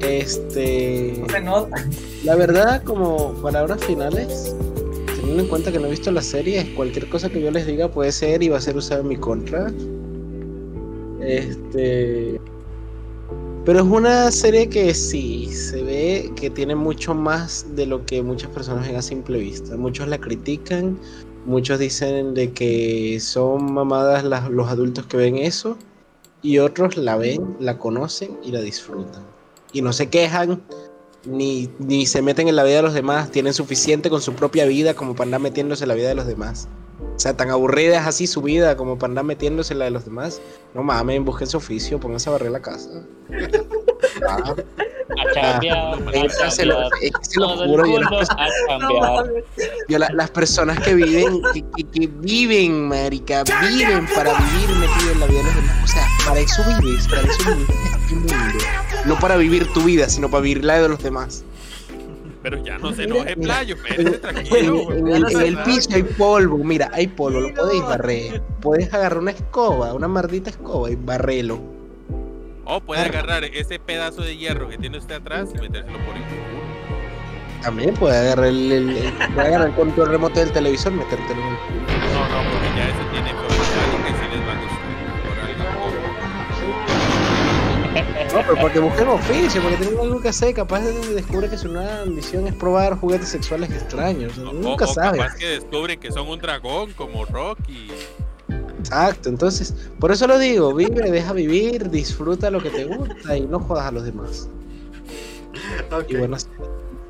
este. 0.01 1.18
No 1.22 1.30
se 1.30 1.41
nota. 1.41 1.86
La 2.24 2.36
verdad, 2.36 2.84
como 2.84 3.34
palabras 3.41 3.84
finales, 3.86 4.55
teniendo 5.15 5.43
en 5.43 5.49
cuenta 5.49 5.72
que 5.72 5.80
no 5.80 5.88
he 5.88 5.91
visto 5.91 6.11
la 6.11 6.22
serie, 6.22 6.74
cualquier 6.76 7.09
cosa 7.09 7.30
que 7.30 7.41
yo 7.41 7.49
les 7.49 7.65
diga 7.65 7.89
puede 7.89 8.11
ser 8.11 8.43
y 8.43 8.49
va 8.49 8.57
a 8.57 8.61
ser 8.61 8.76
usada 8.76 9.01
en 9.01 9.07
mi 9.07 9.15
contra. 9.15 9.72
Este. 11.22 12.39
Pero 13.65 13.80
es 13.80 13.86
una 13.86 14.32
serie 14.32 14.67
que 14.67 14.93
sí, 14.93 15.47
se 15.47 15.82
ve 15.84 16.32
que 16.36 16.49
tiene 16.49 16.76
mucho 16.76 17.13
más 17.13 17.65
de 17.76 17.86
lo 17.86 18.05
que 18.05 18.22
muchas 18.22 18.49
personas 18.49 18.88
ven 18.88 18.95
a 18.97 19.01
simple 19.01 19.38
vista. 19.38 19.78
Muchos 19.78 20.07
la 20.07 20.17
critican, 20.17 20.97
muchos 21.45 21.80
dicen 21.80 22.34
de 22.34 22.51
que 22.51 23.20
son 23.22 23.74
mamadas 23.74 24.24
las- 24.24 24.49
los 24.49 24.67
adultos 24.67 25.05
que 25.05 25.17
ven 25.17 25.38
eso, 25.38 25.78
y 26.41 26.57
otros 26.59 26.97
la 26.97 27.15
ven, 27.17 27.55
la 27.59 27.78
conocen 27.78 28.38
y 28.43 28.51
la 28.51 28.61
disfrutan. 28.61 29.24
Y 29.72 29.82
no 29.82 29.93
se 29.93 30.09
quejan, 30.09 30.61
ni, 31.26 31.70
ni 31.80 32.05
se 32.05 32.22
meten 32.22 32.47
en 32.47 32.55
la 32.55 32.63
vida 32.63 32.78
de 32.78 32.82
los 32.84 32.93
demás, 32.93 33.30
tienen 33.32 33.53
suficiente 33.53 34.09
con 34.09 34.22
su 34.22 34.34
propia 34.34 34.65
vida 34.65 34.93
como 34.93 35.15
para 35.15 35.26
andar 35.28 35.41
metiéndose 35.41 35.84
en 35.84 35.89
la 35.89 35.95
vida 35.95 36.09
de 36.09 36.15
los 36.15 36.28
demás. 36.28 36.67
O 37.15 37.20
sea, 37.20 37.36
tan 37.36 37.49
aburrida 37.49 37.99
es 37.99 38.07
así 38.07 38.28
su 38.28 38.41
vida 38.41 38.78
como 38.78 38.97
para 38.97 39.11
andar 39.11 39.26
metiéndose 39.26 39.74
en 39.74 39.80
la 39.80 39.86
de 39.86 39.91
los 39.91 40.05
demás. 40.05 40.41
No 40.74 40.84
mames, 40.84 41.22
busquen 41.24 41.47
su 41.47 41.57
oficio, 41.57 41.99
pónganse 41.99 42.30
a 42.30 42.34
barrer 42.34 42.51
la 42.51 42.61
casa. 42.61 42.89
Ah, 44.28 44.55
A 45.17 45.34
chambear, 45.34 45.78
a 45.93 45.99
neta, 46.11 46.51
se 46.51 46.65
lo, 46.65 46.76
chambear. 46.76 46.91
es 47.03 47.11
que 47.11 47.26
se 47.26 47.39
lo 47.39 47.47
Todo 47.47 47.63
el 47.63 47.70
juro, 47.70 47.86
yo 47.86 47.91
mundo 47.93 48.20
las, 48.20 48.30
a 48.30 48.47
chambear. 48.67 49.26
yo 49.89 49.97
la- 49.99 50.09
las 50.13 50.30
personas 50.32 50.80
que 50.80 50.93
viven, 50.95 51.41
que, 51.53 51.61
que- 51.76 51.84
que 51.89 52.07
viven, 52.07 52.88
marica, 52.88 53.43
viven 53.43 54.07
para 54.15 54.34
vivir 54.34 54.70
metido 54.78 55.11
en 55.13 55.20
la 55.20 55.26
vida 55.26 55.39
de 55.39 55.43
los 55.45 55.55
demás. 55.55 55.84
O 55.84 55.88
sea, 55.88 56.07
para 56.26 56.39
eso 56.39 56.63
vives, 56.82 57.07
para 57.07 57.22
eso 57.22 57.55
vives 57.55 57.70
en 57.70 58.01
este 58.01 58.15
mundo. 58.15 58.34
No 59.05 59.17
para 59.19 59.37
vivir 59.37 59.71
tu 59.73 59.83
vida, 59.83 60.09
sino 60.09 60.29
para 60.29 60.41
vivir 60.41 60.63
la 60.63 60.79
de 60.81 60.89
los 60.89 61.01
demás. 61.01 61.43
Pero 62.41 62.63
ya 62.63 62.77
no 62.77 62.93
se 62.93 63.03
enoje, 63.03 63.35
playo, 63.35 63.75
espérese 63.75 64.15
En, 64.15 64.21
tranquilo. 64.21 64.91
en 64.93 65.07
el, 65.07 65.25
en 65.31 65.41
el 65.41 65.57
piso 65.63 65.89
hay 65.93 66.03
polvo, 66.03 66.57
mira, 66.59 66.89
hay 66.93 67.07
polvo, 67.07 67.41
lo 67.41 67.53
podéis 67.53 67.83
barrer. 67.83 68.41
Puedes 68.61 68.93
agarrar 68.93 69.19
una 69.19 69.31
escoba, 69.31 69.93
una 69.93 70.07
maldita 70.07 70.49
escoba 70.49 70.89
y 70.89 70.95
barrelo. 70.95 71.59
O 72.65 72.79
puede 72.81 73.01
agarrar 73.01 73.43
ese 73.43 73.79
pedazo 73.79 74.21
de 74.21 74.37
hierro 74.37 74.69
que 74.69 74.77
tiene 74.77 74.99
usted 74.99 75.15
atrás 75.15 75.49
y 75.53 75.59
metérselo 75.59 75.97
por 76.05 76.15
el 76.15 76.21
culo. 76.23 76.59
También 77.61 77.93
puede 77.95 78.15
agarrar 78.17 78.45
el, 78.45 78.71
el- 78.71 78.89
el- 78.97 79.13
puede 79.33 79.47
agarrar 79.47 79.67
el 79.69 79.73
control 79.75 80.07
remoto 80.09 80.39
del 80.39 80.51
televisor 80.51 80.93
y 80.93 80.95
metértelo 80.95 81.41
en 81.41 81.47
el 81.47 81.57
culo. 81.57 81.79
No, 81.81 82.43
no, 82.43 82.51
porque 82.51 82.67
ya 82.77 82.87
eso 82.87 83.11
tiene 83.11 83.29
algo 83.31 83.47
que 83.47 84.11
sí 84.13 84.25
les 84.31 84.47
va 84.47 84.51
a 84.53 84.61
gustar. 84.61 84.78
No, 88.39 88.45
pero 88.47 88.61
porque 88.61 88.79
busquen 88.79 89.07
oficio, 89.09 89.61
porque 89.61 89.77
tienen 89.77 89.99
algo 89.99 90.21
que 90.21 90.29
hacer, 90.29 90.53
capaz 90.53 90.79
de 90.81 90.93
descubre 91.13 91.49
que 91.49 91.57
su 91.57 91.67
nueva 91.67 92.03
ambición 92.03 92.47
es 92.47 92.55
probar 92.55 92.97
juguetes 92.97 93.27
sexuales 93.27 93.69
extraños. 93.71 94.37
o 94.37 94.49
O, 94.49 94.53
nunca 94.53 94.85
o 94.85 94.87
sabes. 94.87 95.19
capaz 95.21 95.35
que 95.35 95.47
descubren 95.47 95.99
que 95.99 96.09
son 96.11 96.27
un 96.29 96.39
dragón 96.39 96.93
como 96.93 97.25
Rocky. 97.25 97.89
Exacto, 98.79 99.27
entonces, 99.27 99.73
por 99.99 100.11
eso 100.11 100.25
lo 100.25 100.39
digo, 100.39 100.73
vive, 100.73 101.11
deja 101.11 101.33
vivir, 101.33 101.89
disfruta 101.89 102.49
lo 102.49 102.61
que 102.61 102.69
te 102.69 102.85
gusta 102.85 103.35
y 103.35 103.41
no 103.41 103.59
jodas 103.59 103.87
a 103.87 103.91
los 103.91 104.03
demás. 104.05 104.47
Ok. 105.91 106.05
Y 106.09 106.15
bueno, 106.15 106.37
se 106.39 106.47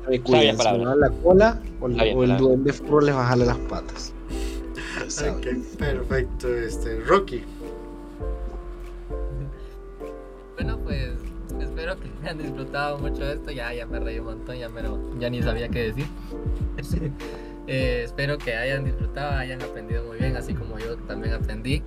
me 0.08 0.20
cuidan, 0.20 0.58
si 0.58 0.78
me 0.78 0.96
la 0.96 1.10
cola 1.22 1.60
o 1.80 1.88
bien 1.88 2.16
o 2.16 2.24
el 2.24 2.36
duende 2.36 2.72
furro 2.72 3.00
les 3.00 3.14
va 3.14 3.24
a 3.24 3.28
jalar 3.28 3.46
las 3.48 3.58
patas. 3.58 4.12
Ya 4.98 5.10
saben. 5.10 5.34
Ok, 5.34 5.76
perfecto. 5.78 6.52
Este, 6.54 6.98
Rocky. 7.00 7.44
Han 12.26 12.38
disfrutado 12.38 12.98
mucho 12.98 13.24
esto. 13.24 13.50
Ya, 13.50 13.72
ya 13.72 13.86
me 13.86 13.98
reí 14.00 14.18
un 14.18 14.26
montón, 14.26 14.56
ya, 14.56 14.68
me 14.68 14.82
lo- 14.82 15.18
ya 15.18 15.28
ni 15.30 15.42
sabía 15.42 15.68
qué 15.68 15.92
decir. 15.92 16.06
Eh, 17.66 18.02
espero 18.04 18.36
que 18.36 18.56
hayan 18.56 18.84
disfrutado, 18.84 19.36
hayan 19.38 19.62
aprendido 19.62 20.02
muy 20.02 20.18
bien, 20.18 20.36
así 20.36 20.54
como 20.54 20.76
yo 20.80 20.96
también 21.06 21.34
aprendí. 21.34 21.84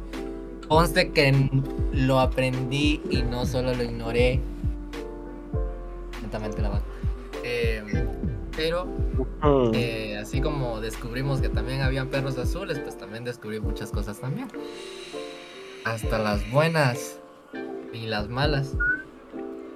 Conste 0.70 1.12
que 1.12 1.50
lo 1.92 2.22
aprendí 2.22 3.02
y 3.10 3.22
no 3.22 3.46
solo 3.46 3.74
lo 3.74 3.84
ignoré. 3.84 4.40
Lentamente 6.22 6.62
la 6.62 6.70
mano. 6.70 6.84
Eh, 7.44 7.84
pero 8.56 8.86
Mm. 8.86 9.72
eh, 9.74 10.18
así 10.22 10.40
como 10.40 10.80
descubrimos 10.80 11.42
que 11.42 11.50
también 11.50 11.82
habían 11.82 12.08
perros 12.08 12.38
azules, 12.38 12.80
pues 12.80 12.98
también 12.98 13.26
descubrí 13.26 13.60
muchas 13.60 13.92
cosas 13.92 14.20
también. 14.22 14.48
Hasta 15.84 16.18
las 16.18 16.50
buenas 16.50 17.20
y 17.92 18.06
las 18.06 18.30
malas. 18.30 18.78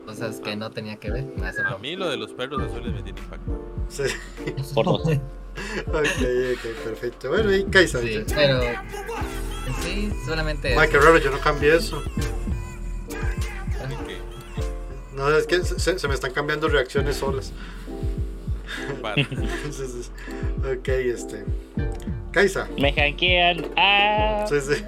Cosas 0.07 0.39
que 0.39 0.55
no 0.55 0.71
tenía 0.71 0.95
que 0.95 1.11
ver. 1.11 1.25
A 1.65 1.77
mí 1.79 1.97
lo 1.97 2.09
de 2.09 2.15
los 2.15 2.31
perros 2.31 2.61
azules 2.63 2.93
me 2.93 3.03
tiene 3.03 3.19
impactado. 3.19 3.61
Sí. 3.89 4.03
Por 4.73 4.85
dos. 4.85 5.01
Ok, 5.01 5.11
ok, 5.97 6.83
perfecto. 6.85 7.27
Bueno, 7.27 7.53
y 7.53 7.65
Kaisa. 7.65 7.99
Sí, 7.99 8.07
dice, 8.07 8.25
pero 8.33 8.61
sí, 9.81 10.09
solamente 10.25 10.73
"Ma, 10.75 10.85
eso. 10.85 10.91
qué 10.93 10.97
raro, 10.99 11.17
yo 11.17 11.29
no 11.29 11.39
cambié 11.39 11.75
eso. 11.75 12.01
No, 15.13 15.29
es 15.35 15.45
que 15.45 15.61
se, 15.63 15.99
se 15.99 16.07
me 16.07 16.13
están 16.13 16.31
cambiando 16.31 16.69
reacciones 16.69 17.17
solas. 17.17 17.51
Entonces, 19.17 20.09
ok, 20.59 20.87
este. 20.87 21.43
Kaisa. 22.31 22.69
Me 22.79 22.93
hackean. 22.93 23.65
Ah. 23.75 24.45
Sí, 24.47 24.61
sí. 24.61 24.83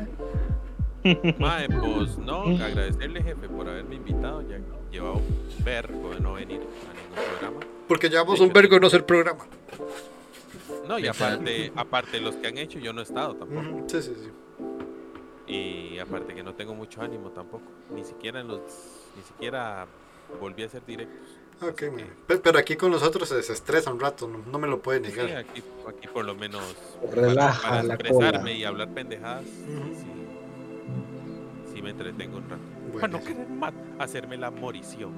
Mae, 1.38 1.68
pues 1.70 2.18
no, 2.18 2.42
agradecerle 2.64 3.24
jefe 3.24 3.48
por 3.48 3.68
haberme 3.70 3.96
invitado, 3.96 4.42
ya 4.50 4.60
llevaba 4.92 5.16
un 5.16 5.64
vergo 5.64 6.12
de 6.14 6.20
no 6.20 6.34
venir 6.34 6.62
a 6.62 6.94
ningún 6.94 7.30
programa. 7.40 7.60
Porque 7.88 8.10
llevamos 8.10 8.40
un 8.40 8.52
vergo 8.54 8.76
de 8.76 8.82
no 8.82 8.88
hacer 8.88 9.06
programa. 9.06 9.46
No, 10.88 10.98
y 11.00 11.08
aparte, 11.08 11.72
aparte 11.76 12.20
los 12.20 12.36
que 12.36 12.48
han 12.48 12.58
hecho, 12.58 12.80
yo 12.80 12.94
no 12.94 13.00
he 13.02 13.04
estado 13.04 13.36
tampoco. 13.36 13.88
Sí, 13.88 14.02
sí, 14.02 14.14
sí. 14.16 14.30
Y 15.52 15.98
aparte 16.00 16.34
que 16.36 16.44
no 16.44 16.54
tengo 16.54 16.74
mucho 16.76 17.02
ánimo 17.02 17.30
tampoco. 17.32 17.64
Ni 17.94 18.04
siquiera 18.04 18.40
en 18.42 18.48
los, 18.48 18.60
ni 19.16 19.24
siquiera 19.24 19.88
volví 20.40 20.64
a 20.64 20.66
hacer 20.68 20.86
directos. 20.86 21.18
Ok, 21.62 21.82
Así 21.84 21.86
man. 21.92 21.98
que, 21.98 22.06
Pe- 22.28 22.38
Pero 22.38 22.58
aquí 22.60 22.76
con 22.76 22.92
nosotros 22.92 23.28
se 23.30 23.36
desestresa 23.36 23.92
un 23.92 24.00
rato, 24.00 24.28
no, 24.28 24.40
no 24.50 24.60
me 24.60 24.68
lo 24.68 24.80
puede 24.82 25.00
sí, 25.00 25.16
negar. 25.18 25.38
aquí, 25.38 25.62
aquí 25.88 26.08
por 26.08 26.26
lo 26.26 26.36
menos 26.36 26.62
Relaja 27.12 27.60
para, 27.62 27.70
para 27.72 27.84
la 27.84 27.94
expresarme 27.96 28.40
cola. 28.40 28.52
y 28.52 28.64
hablar 28.64 28.90
pendejadas, 28.94 29.44
sí, 29.46 30.06
me 31.82 31.92
entretengo 31.92 32.38
un 32.38 32.44
rato. 32.44 32.62
Bueno, 32.92 33.00
Para 33.00 33.14
no 33.14 33.24
querer 33.24 33.48
ma- 33.50 33.74
hacerme 34.00 34.38
la 34.38 34.52
morición. 34.52 35.12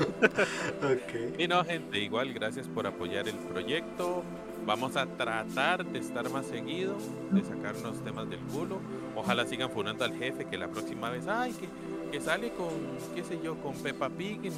ok. 0.00 1.38
Y 1.38 1.48
no, 1.48 1.64
gente, 1.64 1.98
igual 1.98 2.32
gracias 2.32 2.66
por 2.68 2.86
apoyar 2.86 3.28
el 3.28 3.34
proyecto. 3.36 4.22
Vamos 4.66 4.96
a 4.96 5.06
tratar 5.06 5.84
de 5.86 5.98
estar 5.98 6.28
más 6.30 6.46
seguido, 6.46 6.94
de 7.30 7.42
sacarnos 7.42 8.02
temas 8.04 8.28
del 8.28 8.40
culo. 8.40 8.78
Ojalá 9.16 9.46
sigan 9.46 9.70
funando 9.70 10.04
al 10.04 10.14
jefe, 10.16 10.44
que 10.44 10.58
la 10.58 10.68
próxima 10.68 11.08
vez, 11.10 11.26
ay, 11.26 11.52
que, 11.54 11.68
que 12.10 12.20
sale 12.20 12.52
con, 12.52 12.68
qué 13.14 13.24
sé 13.24 13.40
yo, 13.42 13.56
con 13.56 13.74
Peppa 13.76 14.10
Pig 14.10 14.38
en- 14.44 14.52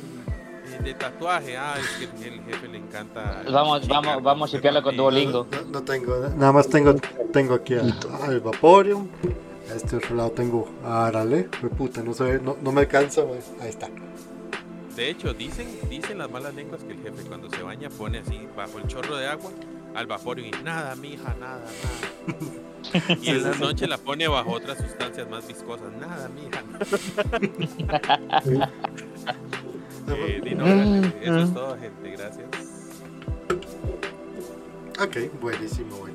en- 0.76 0.84
de 0.84 0.94
tatuaje. 0.94 1.56
Ah, 1.56 1.74
es 1.78 2.08
que 2.08 2.28
el, 2.28 2.40
jefe 2.42 2.68
le 2.68 2.78
encanta. 2.78 3.42
Vamos, 3.50 3.82
chica 3.82 3.94
vamos, 4.00 4.22
vamos 4.22 4.50
a 4.52 4.56
shipearlo 4.56 4.82
con. 4.82 4.96
Duolingo. 4.96 5.46
No, 5.50 5.70
no 5.70 5.82
tengo, 5.82 6.16
nada 6.36 6.52
más 6.52 6.68
tengo, 6.68 6.94
tengo 7.32 7.54
aquí 7.54 7.74
al, 7.74 7.94
al 8.22 8.40
Vaporeon. 8.40 9.08
A 9.72 9.74
este 9.74 9.96
otro 9.96 10.16
lado 10.16 10.32
tengo 10.32 10.68
a 10.84 11.06
Arale. 11.06 11.48
Fue 11.58 11.70
puta, 11.70 12.02
no, 12.02 12.12
se 12.12 12.38
no, 12.40 12.58
no 12.60 12.72
me 12.72 12.82
alcanza. 12.82 13.24
man. 13.24 13.38
Ahí 13.58 13.70
está. 13.70 13.88
De 14.94 15.08
hecho, 15.08 15.32
dicen, 15.32 15.66
dicen 15.88 16.18
las 16.18 16.30
malas 16.30 16.54
lenguas 16.54 16.84
que 16.84 16.92
el 16.92 17.02
jefe 17.02 17.22
cuando 17.26 17.48
se 17.48 17.62
baña 17.62 17.88
pone 17.88 18.18
así 18.18 18.46
bajo 18.54 18.78
el 18.78 18.86
chorro 18.86 19.16
de 19.16 19.26
agua 19.26 19.50
al 19.94 20.06
vapor 20.06 20.40
y 20.40 20.50
nada, 20.62 20.94
mija, 20.96 21.34
nada, 21.40 21.64
nada. 21.64 23.18
Y 23.22 23.30
en 23.30 23.42
la 23.44 23.54
noche 23.54 23.86
la 23.86 23.96
pone 23.96 24.28
bajo 24.28 24.50
otras 24.50 24.76
sustancias 24.76 25.30
más 25.30 25.46
viscosas. 25.46 25.90
Nada, 25.98 26.28
mija. 26.28 26.62
Eh. 30.14 31.12
Eso 31.22 31.38
es 31.38 31.54
todo, 31.54 31.78
gente. 31.78 32.10
Gracias. 32.10 32.48
Ok, 35.00 35.40
buenísimo, 35.40 35.96
buenísimo. 35.96 36.11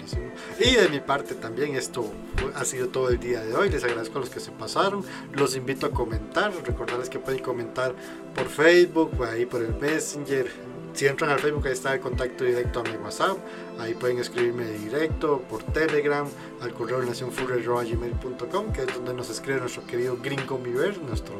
Y 0.60 0.76
de 0.76 0.90
mi 0.90 1.00
parte 1.00 1.36
también 1.36 1.76
esto 1.76 2.12
ha 2.56 2.66
sido 2.66 2.90
todo 2.90 3.10
el 3.10 3.20
día 3.20 3.42
de 3.42 3.56
hoy. 3.56 3.70
Les 3.70 3.84
agradezco 3.84 4.18
a 4.18 4.22
los 4.22 4.30
que 4.30 4.40
se 4.40 4.52
pasaron. 4.52 5.04
Los 5.34 5.56
invito 5.56 5.86
a 5.86 5.92
comentar. 5.92 6.54
Recordarles 6.66 7.10
que 7.10 7.20
pueden 7.20 7.42
comentar 7.42 7.94
por 8.36 8.48
Facebook, 8.48 9.12
o 9.20 9.24
ahí 9.24 9.46
por 9.46 9.62
el 9.62 9.76
Messenger. 9.76 10.48
Si 10.94 11.06
entran 11.06 11.30
al 11.30 11.40
Facebook, 11.40 11.68
ahí 11.68 11.74
está 11.74 11.94
el 11.94 12.00
contacto 12.00 12.44
directo 12.44 12.80
a 12.80 12.84
mi 12.84 12.96
WhatsApp. 12.96 13.38
Ahí 13.80 13.94
pueden 13.94 14.18
escribirme 14.18 14.66
directo 14.66 15.44
por 15.48 15.62
Telegram 15.64 16.28
al 16.60 16.74
correo 16.74 17.04
nacionfurry.gmail.com 17.04 18.74
que 18.74 18.82
es 18.82 18.94
donde 18.96 19.14
nos 19.14 19.30
escribe 19.30 19.60
nuestro 19.60 19.86
querido 19.86 20.18
Gringo 20.18 20.58
Miver, 20.58 20.98
nuestro, 21.04 21.36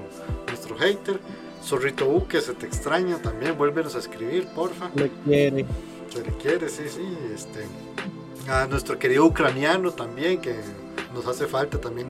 nuestro 0.48 0.78
hater. 0.78 1.20
Zorrito 1.64 2.08
U, 2.08 2.28
que 2.28 2.40
se 2.40 2.54
te 2.54 2.68
extraña 2.68 3.20
también. 3.22 3.58
Vuélvenos 3.58 3.96
a 3.96 4.00
escribir, 4.00 4.48
porfa. 4.48 4.92
Me 4.94 5.10
quiere. 5.26 5.66
Se 6.10 6.24
le 6.24 6.32
quiere, 6.38 6.70
sí, 6.70 6.84
sí. 6.88 7.18
Este, 7.34 7.66
a 8.50 8.66
nuestro 8.68 8.98
querido 9.00 9.26
ucraniano 9.26 9.92
también, 9.92 10.40
que 10.40 10.56
nos 11.14 11.28
hace 11.28 11.48
falta 11.48 11.80
también 11.80 12.06